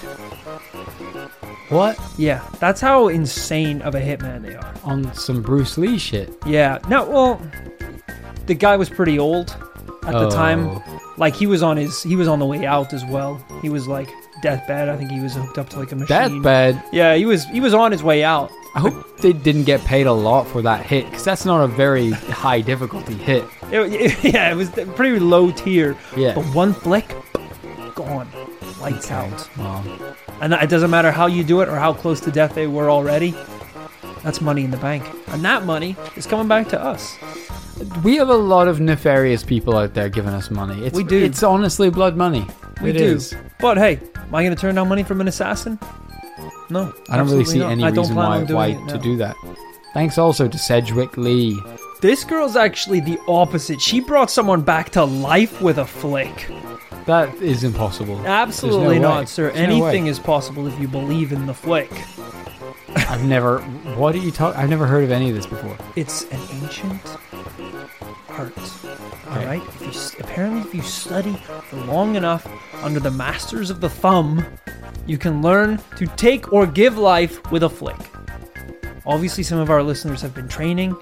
What? 1.69 1.99
Yeah, 2.19 2.47
that's 2.61 2.81
how 2.81 3.09
insane 3.09 3.83
of 3.83 3.95
a 3.95 4.01
hitman 4.01 4.43
they 4.43 4.55
are. 4.55 4.75
On 4.85 5.13
some 5.15 5.43
Bruce 5.43 5.77
Lee 5.79 5.99
shit. 5.99 6.33
Yeah. 6.47 6.79
No, 6.89 7.09
well, 7.09 7.41
the 8.47 8.55
guy 8.55 8.77
was 8.77 8.89
pretty 8.89 9.19
old 9.19 9.51
at 10.07 10.13
the 10.13 10.29
time. 10.29 10.69
Oh. 10.69 11.03
Like 11.19 11.35
he 11.35 11.47
was 11.47 11.63
on 11.63 11.77
his 11.77 12.03
he 12.03 12.15
was 12.17 12.29
on 12.29 12.39
the 12.39 12.47
way 12.47 12.67
out 12.67 12.93
as 12.93 13.05
well. 13.07 13.43
He 13.63 13.69
was 13.71 13.89
like 13.89 14.09
deathbed. 14.43 14.89
I 14.89 14.97
think 14.97 15.11
he 15.11 15.21
was 15.21 15.35
hooked 15.35 15.57
up 15.59 15.69
to 15.71 15.79
like 15.81 15.91
a 15.93 15.97
machine. 15.97 16.17
Deathbed. 16.43 16.83
Yeah, 16.93 17.15
he 17.15 17.25
was 17.27 17.45
he 17.47 17.61
was 17.61 17.73
on 17.75 17.91
his 17.91 18.03
way 18.03 18.23
out. 18.23 18.51
I 18.75 18.81
hope 18.81 19.17
they 19.19 19.33
didn't 19.33 19.65
get 19.65 19.81
paid 19.87 20.07
a 20.07 20.13
lot 20.13 20.47
for 20.47 20.61
that 20.61 20.85
hit, 20.85 21.07
because 21.07 21.25
that's 21.25 21.47
not 21.47 21.65
a 21.65 21.67
very 21.67 22.11
high 22.11 22.61
difficulty 22.61 23.15
hit. 23.15 23.43
It- 23.73 23.93
it- 23.95 24.25
yeah, 24.35 24.53
it 24.53 24.55
was 24.55 24.69
pretty 24.95 25.19
low 25.19 25.51
tier. 25.51 25.97
Yeah. 26.15 26.35
But 26.35 26.45
one 26.55 26.75
flick, 26.75 27.09
gone, 27.95 28.29
lights 28.91 29.11
out. 29.11 29.49
Well, 29.59 29.85
And 30.41 30.53
it 30.55 30.69
doesn't 30.71 30.91
matter 30.91 31.11
how 31.11 31.27
you 31.27 31.43
do 31.45 31.61
it 31.61 31.69
or 31.69 31.77
how 31.77 31.93
close 31.93 32.21
to 32.21 32.31
death 32.31 32.55
they 32.55 32.67
were 32.67 32.91
already. 32.91 33.35
That's 34.23 34.41
money 34.41 34.65
in 34.65 34.71
the 34.71 34.77
bank, 34.79 35.05
and 35.29 35.45
that 35.45 35.65
money 35.65 35.97
is 36.17 36.27
coming 36.27 36.49
back 36.49 36.69
to 36.71 36.81
us. 36.83 37.17
we 38.03 38.17
have 38.17 38.29
a 38.29 38.35
lot 38.37 38.67
of 38.69 38.81
nefarious 38.81 39.45
people 39.45 39.77
out 39.77 39.95
there 39.95 40.09
giving 40.09 40.33
us 40.35 40.51
money. 40.51 40.85
It's, 40.85 40.97
We 40.97 41.05
do. 41.05 41.23
It's 41.23 41.43
honestly 41.43 41.91
blood 41.91 42.17
money. 42.17 42.47
We 42.83 42.91
It 42.91 42.99
do. 42.99 43.05
is. 43.05 43.35
But 43.61 43.79
hey, 43.79 44.01
am 44.17 44.35
I 44.35 44.43
going 44.43 44.55
to 44.55 44.61
turn 44.61 44.75
down 44.75 44.89
money 44.89 45.03
from 45.05 45.21
an 45.21 45.29
assassin? 45.29 45.79
No. 46.71 46.93
I 47.09 47.17
don't 47.17 47.29
really 47.29 47.45
see 47.45 47.59
not. 47.61 47.71
any 47.71 47.85
reason 47.85 48.17
why, 48.17 48.43
why 48.45 48.67
it 48.69 48.89
to 48.89 48.99
do 48.99 49.17
that. 49.19 49.37
Thanks 49.95 50.19
also 50.19 50.49
to 50.49 50.59
Sedgwick 50.59 51.17
Lee. 51.17 51.59
This 52.03 52.25
girl's 52.25 52.57
actually 52.57 53.01
the 53.01 53.19
opposite. 53.29 53.81
She 53.81 54.01
brought 54.01 54.31
someone 54.31 54.61
back 54.63 54.91
to 54.91 55.05
life 55.05 55.63
with 55.63 55.79
a 55.79 55.87
flick. 55.87 56.51
That 57.07 57.35
is 57.37 57.63
impossible. 57.63 58.27
Absolutely 58.27 58.99
no 58.99 59.09
not, 59.09 59.21
way. 59.21 59.27
sir. 59.27 59.53
There's 59.53 59.69
no. 59.69 59.85
Anything 59.87 60.07
is 60.09 60.19
possible 60.19 60.67
if 60.67 60.79
you 60.81 60.89
believe 60.89 61.33
in 61.33 61.47
the 61.47 61.55
flick. 61.55 61.91
I've 63.09 63.25
never. 63.25 63.61
What 63.97 64.15
are 64.15 64.19
you 64.19 64.33
talking? 64.33 64.61
I've 64.61 64.69
never 64.69 64.87
heard 64.87 65.05
of 65.05 65.13
any 65.13 65.31
of 65.31 65.37
this 65.37 65.47
before. 65.47 65.77
It's 65.95 66.25
an 66.25 66.41
ancient 66.63 67.01
art. 68.29 68.59
All 69.31 69.45
right. 69.45 69.63
If 69.81 69.95
you, 69.95 70.25
apparently, 70.25 70.61
if 70.63 70.75
you 70.75 70.83
study 70.83 71.35
for 71.69 71.77
long 71.77 72.17
enough 72.17 72.47
under 72.83 73.01
the 73.01 73.11
masters 73.11 73.71
of 73.71 73.81
the 73.81 73.89
thumb, 73.89 74.45
you 75.07 75.17
can 75.17 75.43
learn 75.43 75.81
to 75.97 76.07
take 76.17 76.53
or 76.53 76.67
give 76.67 76.99
life 76.99 77.51
with 77.53 77.63
a 77.63 77.71
flick. 77.71 77.97
Obviously, 79.07 79.45
some 79.45 79.59
of 79.61 79.71
our 79.71 79.83
listeners 79.83 80.21
have 80.23 80.35
been 80.35 80.49
training, 80.49 80.97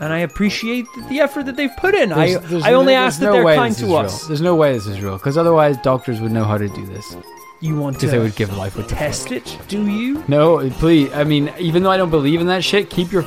and 0.00 0.12
I 0.12 0.18
appreciate 0.20 0.86
the 1.08 1.20
effort 1.20 1.46
that 1.46 1.56
they've 1.56 1.74
put 1.76 1.94
in. 1.94 2.12
I, 2.12 2.32
There's- 2.34 2.50
there's 2.50 2.64
I 2.64 2.72
only 2.74 2.92
no- 2.94 3.00
ask 3.00 3.20
that 3.20 3.26
no 3.26 3.32
they're 3.32 3.54
kind 3.56 3.74
to 3.76 3.84
is 3.86 3.92
us. 3.92 4.26
There's 4.26 4.40
no 4.40 4.54
way 4.54 4.72
this 4.72 4.86
is 4.86 5.00
real, 5.00 5.16
because 5.18 5.36
otherwise 5.36 5.76
doctors 5.78 6.20
would 6.20 6.32
know 6.32 6.44
how 6.44 6.58
to 6.58 6.68
do 6.68 6.86
this. 6.86 7.16
You 7.60 7.76
want 7.76 7.96
Because 7.96 8.12
they 8.12 8.18
to 8.18 8.22
would 8.22 8.36
give 8.36 8.56
life 8.56 8.76
with 8.76 8.88
test 8.88 9.32
it? 9.32 9.58
Do 9.66 9.88
you? 9.90 10.22
No, 10.28 10.70
please. 10.70 11.12
I 11.12 11.24
mean, 11.24 11.52
even 11.58 11.82
though 11.82 11.90
I 11.90 11.96
don't 11.96 12.10
believe 12.10 12.40
in 12.40 12.46
that 12.46 12.62
shit, 12.62 12.88
keep 12.88 13.10
your 13.10 13.22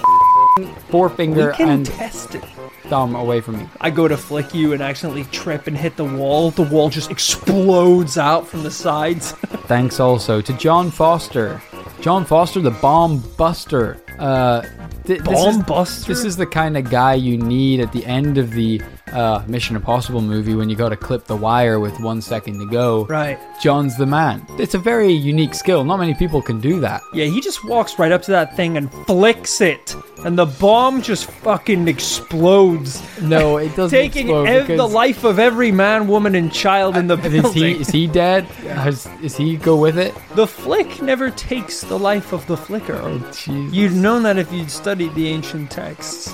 fing 0.56 0.74
forefinger 0.90 1.52
can 1.52 1.68
and 1.70 1.86
test 1.86 2.36
it. 2.36 2.44
thumb 2.84 3.14
away 3.16 3.42
from 3.42 3.58
me. 3.58 3.68
I 3.82 3.90
go 3.90 4.08
to 4.08 4.16
flick 4.16 4.54
you 4.54 4.72
and 4.72 4.82
accidentally 4.82 5.26
trip 5.26 5.68
and 5.68 5.76
hit 5.78 5.98
the 5.98 6.06
wall. 6.06 6.52
The 6.52 6.62
wall 6.64 6.90
just 6.90 7.12
explodes 7.12 8.18
out 8.18 8.48
from 8.48 8.64
the 8.64 8.72
sides. 8.72 9.32
Thanks 9.68 10.00
also 10.00 10.40
to 10.40 10.54
John 10.54 10.92
Foster. 10.92 11.62
John 12.00 12.24
Foster, 12.24 12.62
the 12.62 12.72
bomb 12.72 13.20
buster. 13.38 14.02
Uh, 14.18 14.62
th- 15.06 15.20
this 15.22 15.28
Bomb 15.28 15.60
is- 15.60 15.64
buster? 15.64 16.14
This 16.14 16.24
is 16.24 16.38
the 16.38 16.46
kind 16.46 16.78
of 16.78 16.90
guy 16.90 17.14
you 17.16 17.38
need 17.38 17.80
at 17.80 17.92
the 17.92 18.06
end 18.06 18.38
of 18.38 18.52
the 18.52 18.82
uh, 19.14 19.44
Mission 19.48 19.76
Impossible 19.76 20.22
movie 20.22 20.56
when 20.56 20.70
you 20.70 20.76
got 20.76 20.90
to 20.90 20.96
clip 20.98 21.26
the 21.26 21.36
wire 21.36 21.80
with 21.80 22.00
one 22.00 22.22
second 22.22 22.60
to 22.60 22.66
go. 22.66 23.06
right. 23.06 23.40
John's 23.62 23.96
the 23.96 24.06
man. 24.08 24.44
It's 24.58 24.74
a 24.74 24.80
very 24.80 25.12
unique 25.12 25.54
skill. 25.54 25.84
Not 25.84 25.98
many 26.00 26.16
people 26.16 26.42
can 26.42 26.60
do 26.60 26.80
that. 26.80 27.02
Yeah, 27.14 27.26
he 27.26 27.42
just 27.42 27.64
walks 27.64 28.00
right 28.00 28.12
up 28.12 28.24
to 28.24 28.32
that 28.32 28.56
thing 28.56 28.76
and 28.78 28.92
flicks 29.06 29.62
it, 29.62 29.96
and 30.26 30.36
the 30.38 30.48
bomb 30.48 31.02
just 31.04 31.30
fucking 31.30 31.88
explodes, 31.88 33.02
No, 33.22 33.58
it 33.58 33.76
doesn't. 33.76 33.98
taking 34.00 34.28
explode 34.28 34.48
ev- 34.48 34.68
the 34.78 34.88
life 34.88 35.24
of 35.24 35.38
every 35.38 35.72
man, 35.72 36.08
woman, 36.08 36.34
and 36.36 36.52
child 36.52 36.98
in 36.98 37.08
the 37.08 37.18
Is 37.24 37.42
building. 37.42 37.64
he 37.64 37.72
is 37.82 37.90
he 37.90 38.08
dead? 38.08 38.46
Has, 38.46 39.08
is 39.22 39.36
he 39.38 39.58
go 39.58 39.76
with 39.78 40.00
it? 40.00 40.16
The 40.36 40.48
flick 40.48 41.02
never 41.02 41.30
takes 41.30 41.82
the 41.82 42.00
life 42.00 42.34
of 42.34 42.46
the 42.48 42.58
flicker. 42.58 42.96
Oh 42.96 43.20
jeez. 43.32 43.74
You'd 43.74 43.94
known 43.94 44.24
that 44.24 44.38
if 44.38 44.52
you'd 44.52 44.72
studied 44.72 45.14
the 45.14 45.28
ancient 45.28 45.70
texts. 45.70 46.32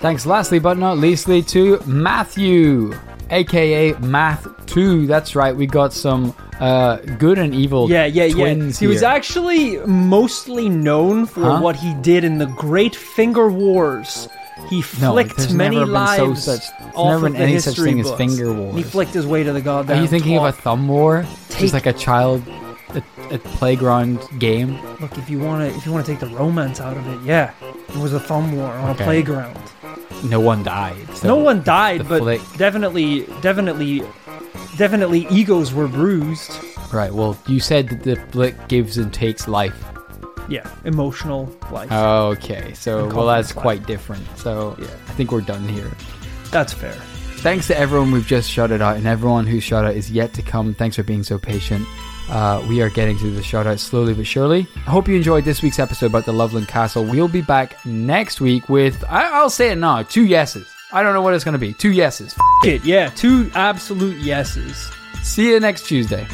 Thanks 0.00 0.26
lastly 0.26 0.58
but 0.60 0.78
not 0.78 0.98
leastly 0.98 1.42
to 1.42 1.77
Matthew, 1.86 2.92
aka 3.30 3.92
Math2. 3.94 5.06
That's 5.06 5.34
right, 5.34 5.54
we 5.54 5.66
got 5.66 5.92
some 5.92 6.34
uh, 6.60 6.96
good 7.18 7.38
and 7.38 7.54
evil 7.54 7.88
Yeah, 7.90 8.06
yeah, 8.06 8.24
yeah. 8.24 8.32
twins 8.34 8.78
He 8.78 8.86
was 8.86 9.02
actually 9.02 9.78
mostly 9.86 10.68
known 10.68 11.26
for 11.26 11.42
Huh? 11.42 11.60
what 11.60 11.76
he 11.76 11.94
did 12.02 12.24
in 12.24 12.38
the 12.38 12.46
Great 12.46 12.96
Finger 12.96 13.48
Wars. 13.48 14.28
He 14.68 14.82
flicked 14.82 15.36
there's 15.36 15.54
many 15.54 15.76
been 15.76 15.86
so 15.86 15.92
lives 15.92 16.44
such- 16.44 16.64
off 16.94 17.12
never 17.12 17.26
of 17.28 17.32
been 17.32 17.32
the 17.34 17.38
any 17.48 17.58
such 17.60 17.76
history 17.76 17.90
thing 17.92 18.00
as 18.00 18.06
books. 18.08 18.18
finger 18.18 18.72
He 18.72 18.82
flicked 18.82 19.14
his 19.14 19.24
way 19.26 19.44
to 19.44 19.52
the 19.52 19.60
goddamn 19.60 19.98
Are 19.98 20.02
you 20.02 20.08
thinking 20.08 20.36
of 20.36 20.44
a 20.44 20.52
thumb 20.52 20.88
war? 20.88 21.24
Take- 21.48 21.60
Just 21.60 21.74
like 21.74 21.86
a 21.86 21.92
child, 21.92 22.42
a, 22.88 23.02
a 23.30 23.38
playground 23.38 24.18
game? 24.40 24.78
Look, 25.00 25.16
if 25.16 25.30
you 25.30 25.38
want 25.38 25.70
to, 25.70 25.76
if 25.78 25.86
you 25.86 25.92
want 25.92 26.04
to 26.04 26.10
take 26.12 26.18
the 26.20 26.34
romance 26.34 26.80
out 26.80 26.96
of 26.96 27.06
it, 27.06 27.20
yeah, 27.24 27.52
it 27.88 27.96
was 27.96 28.12
a 28.14 28.20
thumb 28.20 28.56
war 28.56 28.66
on 28.72 28.90
Okay. 28.90 29.04
a 29.04 29.06
playground. 29.06 29.56
No 30.24 30.40
one 30.40 30.62
died. 30.62 30.96
so 31.16 31.28
no 31.28 31.36
one 31.36 31.62
died, 31.62 32.08
but 32.08 32.20
flick. 32.20 32.40
definitely, 32.56 33.26
definitely, 33.40 34.02
definitely, 34.76 35.26
egos 35.30 35.72
were 35.72 35.88
bruised. 35.88 36.52
Right, 36.92 37.12
well, 37.12 37.36
you 37.46 37.60
said 37.60 37.88
that 37.90 38.02
the 38.02 38.16
flick 38.30 38.68
gives 38.68 38.98
and 38.98 39.12
takes 39.12 39.46
life. 39.46 39.76
Yeah, 40.48 40.68
emotional 40.84 41.54
life. 41.70 41.92
Okay, 41.92 42.72
so, 42.74 43.06
well, 43.14 43.26
that's 43.26 43.54
life. 43.54 43.62
quite 43.62 43.86
different. 43.86 44.24
So, 44.38 44.74
Yeah. 44.78 44.86
I 44.86 45.12
think 45.12 45.30
we're 45.30 45.42
done 45.42 45.68
here. 45.68 45.90
That's 46.50 46.72
fair. 46.72 46.94
Thanks 47.42 47.66
to 47.68 47.78
everyone 47.78 48.10
we've 48.10 48.26
just 48.26 48.50
shouted 48.50 48.80
out 48.82 48.96
and 48.96 49.06
everyone 49.06 49.46
whose 49.46 49.62
shout 49.62 49.84
out 49.84 49.94
is 49.94 50.10
yet 50.10 50.32
to 50.34 50.42
come. 50.42 50.74
Thanks 50.74 50.96
for 50.96 51.02
being 51.02 51.22
so 51.22 51.38
patient. 51.38 51.86
Uh, 52.30 52.62
we 52.68 52.82
are 52.82 52.90
getting 52.90 53.16
to 53.18 53.30
the 53.30 53.42
shout 53.42 53.66
out 53.66 53.78
slowly 53.80 54.12
but 54.14 54.26
surely. 54.26 54.66
I 54.86 54.90
hope 54.90 55.08
you 55.08 55.16
enjoyed 55.16 55.44
this 55.44 55.62
week's 55.62 55.78
episode 55.78 56.06
about 56.06 56.26
the 56.26 56.32
Loveland 56.32 56.68
Castle. 56.68 57.04
We'll 57.04 57.28
be 57.28 57.40
back 57.42 57.84
next 57.86 58.40
week 58.40 58.68
with, 58.68 59.02
I- 59.08 59.30
I'll 59.38 59.50
say 59.50 59.70
it 59.70 59.76
now, 59.76 60.02
two 60.02 60.24
yeses. 60.26 60.68
I 60.92 61.02
don't 61.02 61.14
know 61.14 61.22
what 61.22 61.34
it's 61.34 61.44
going 61.44 61.52
to 61.52 61.58
be. 61.58 61.72
Two 61.74 61.92
yeses. 61.92 62.34
F- 62.34 62.68
It, 62.68 62.84
yeah, 62.84 63.08
two 63.10 63.50
absolute 63.54 64.16
yeses. 64.18 64.90
See 65.22 65.50
you 65.50 65.60
next 65.60 65.86
Tuesday. 65.86 66.26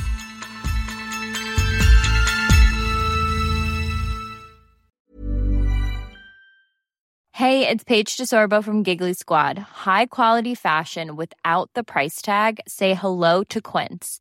Hey, 7.32 7.66
it's 7.68 7.82
Paige 7.82 8.16
DeSorbo 8.16 8.62
from 8.62 8.84
Giggly 8.84 9.12
Squad. 9.12 9.58
High 9.58 10.06
quality 10.06 10.54
fashion 10.54 11.16
without 11.16 11.68
the 11.74 11.82
price 11.82 12.22
tag. 12.22 12.60
Say 12.68 12.94
hello 12.94 13.42
to 13.44 13.60
Quince. 13.60 14.20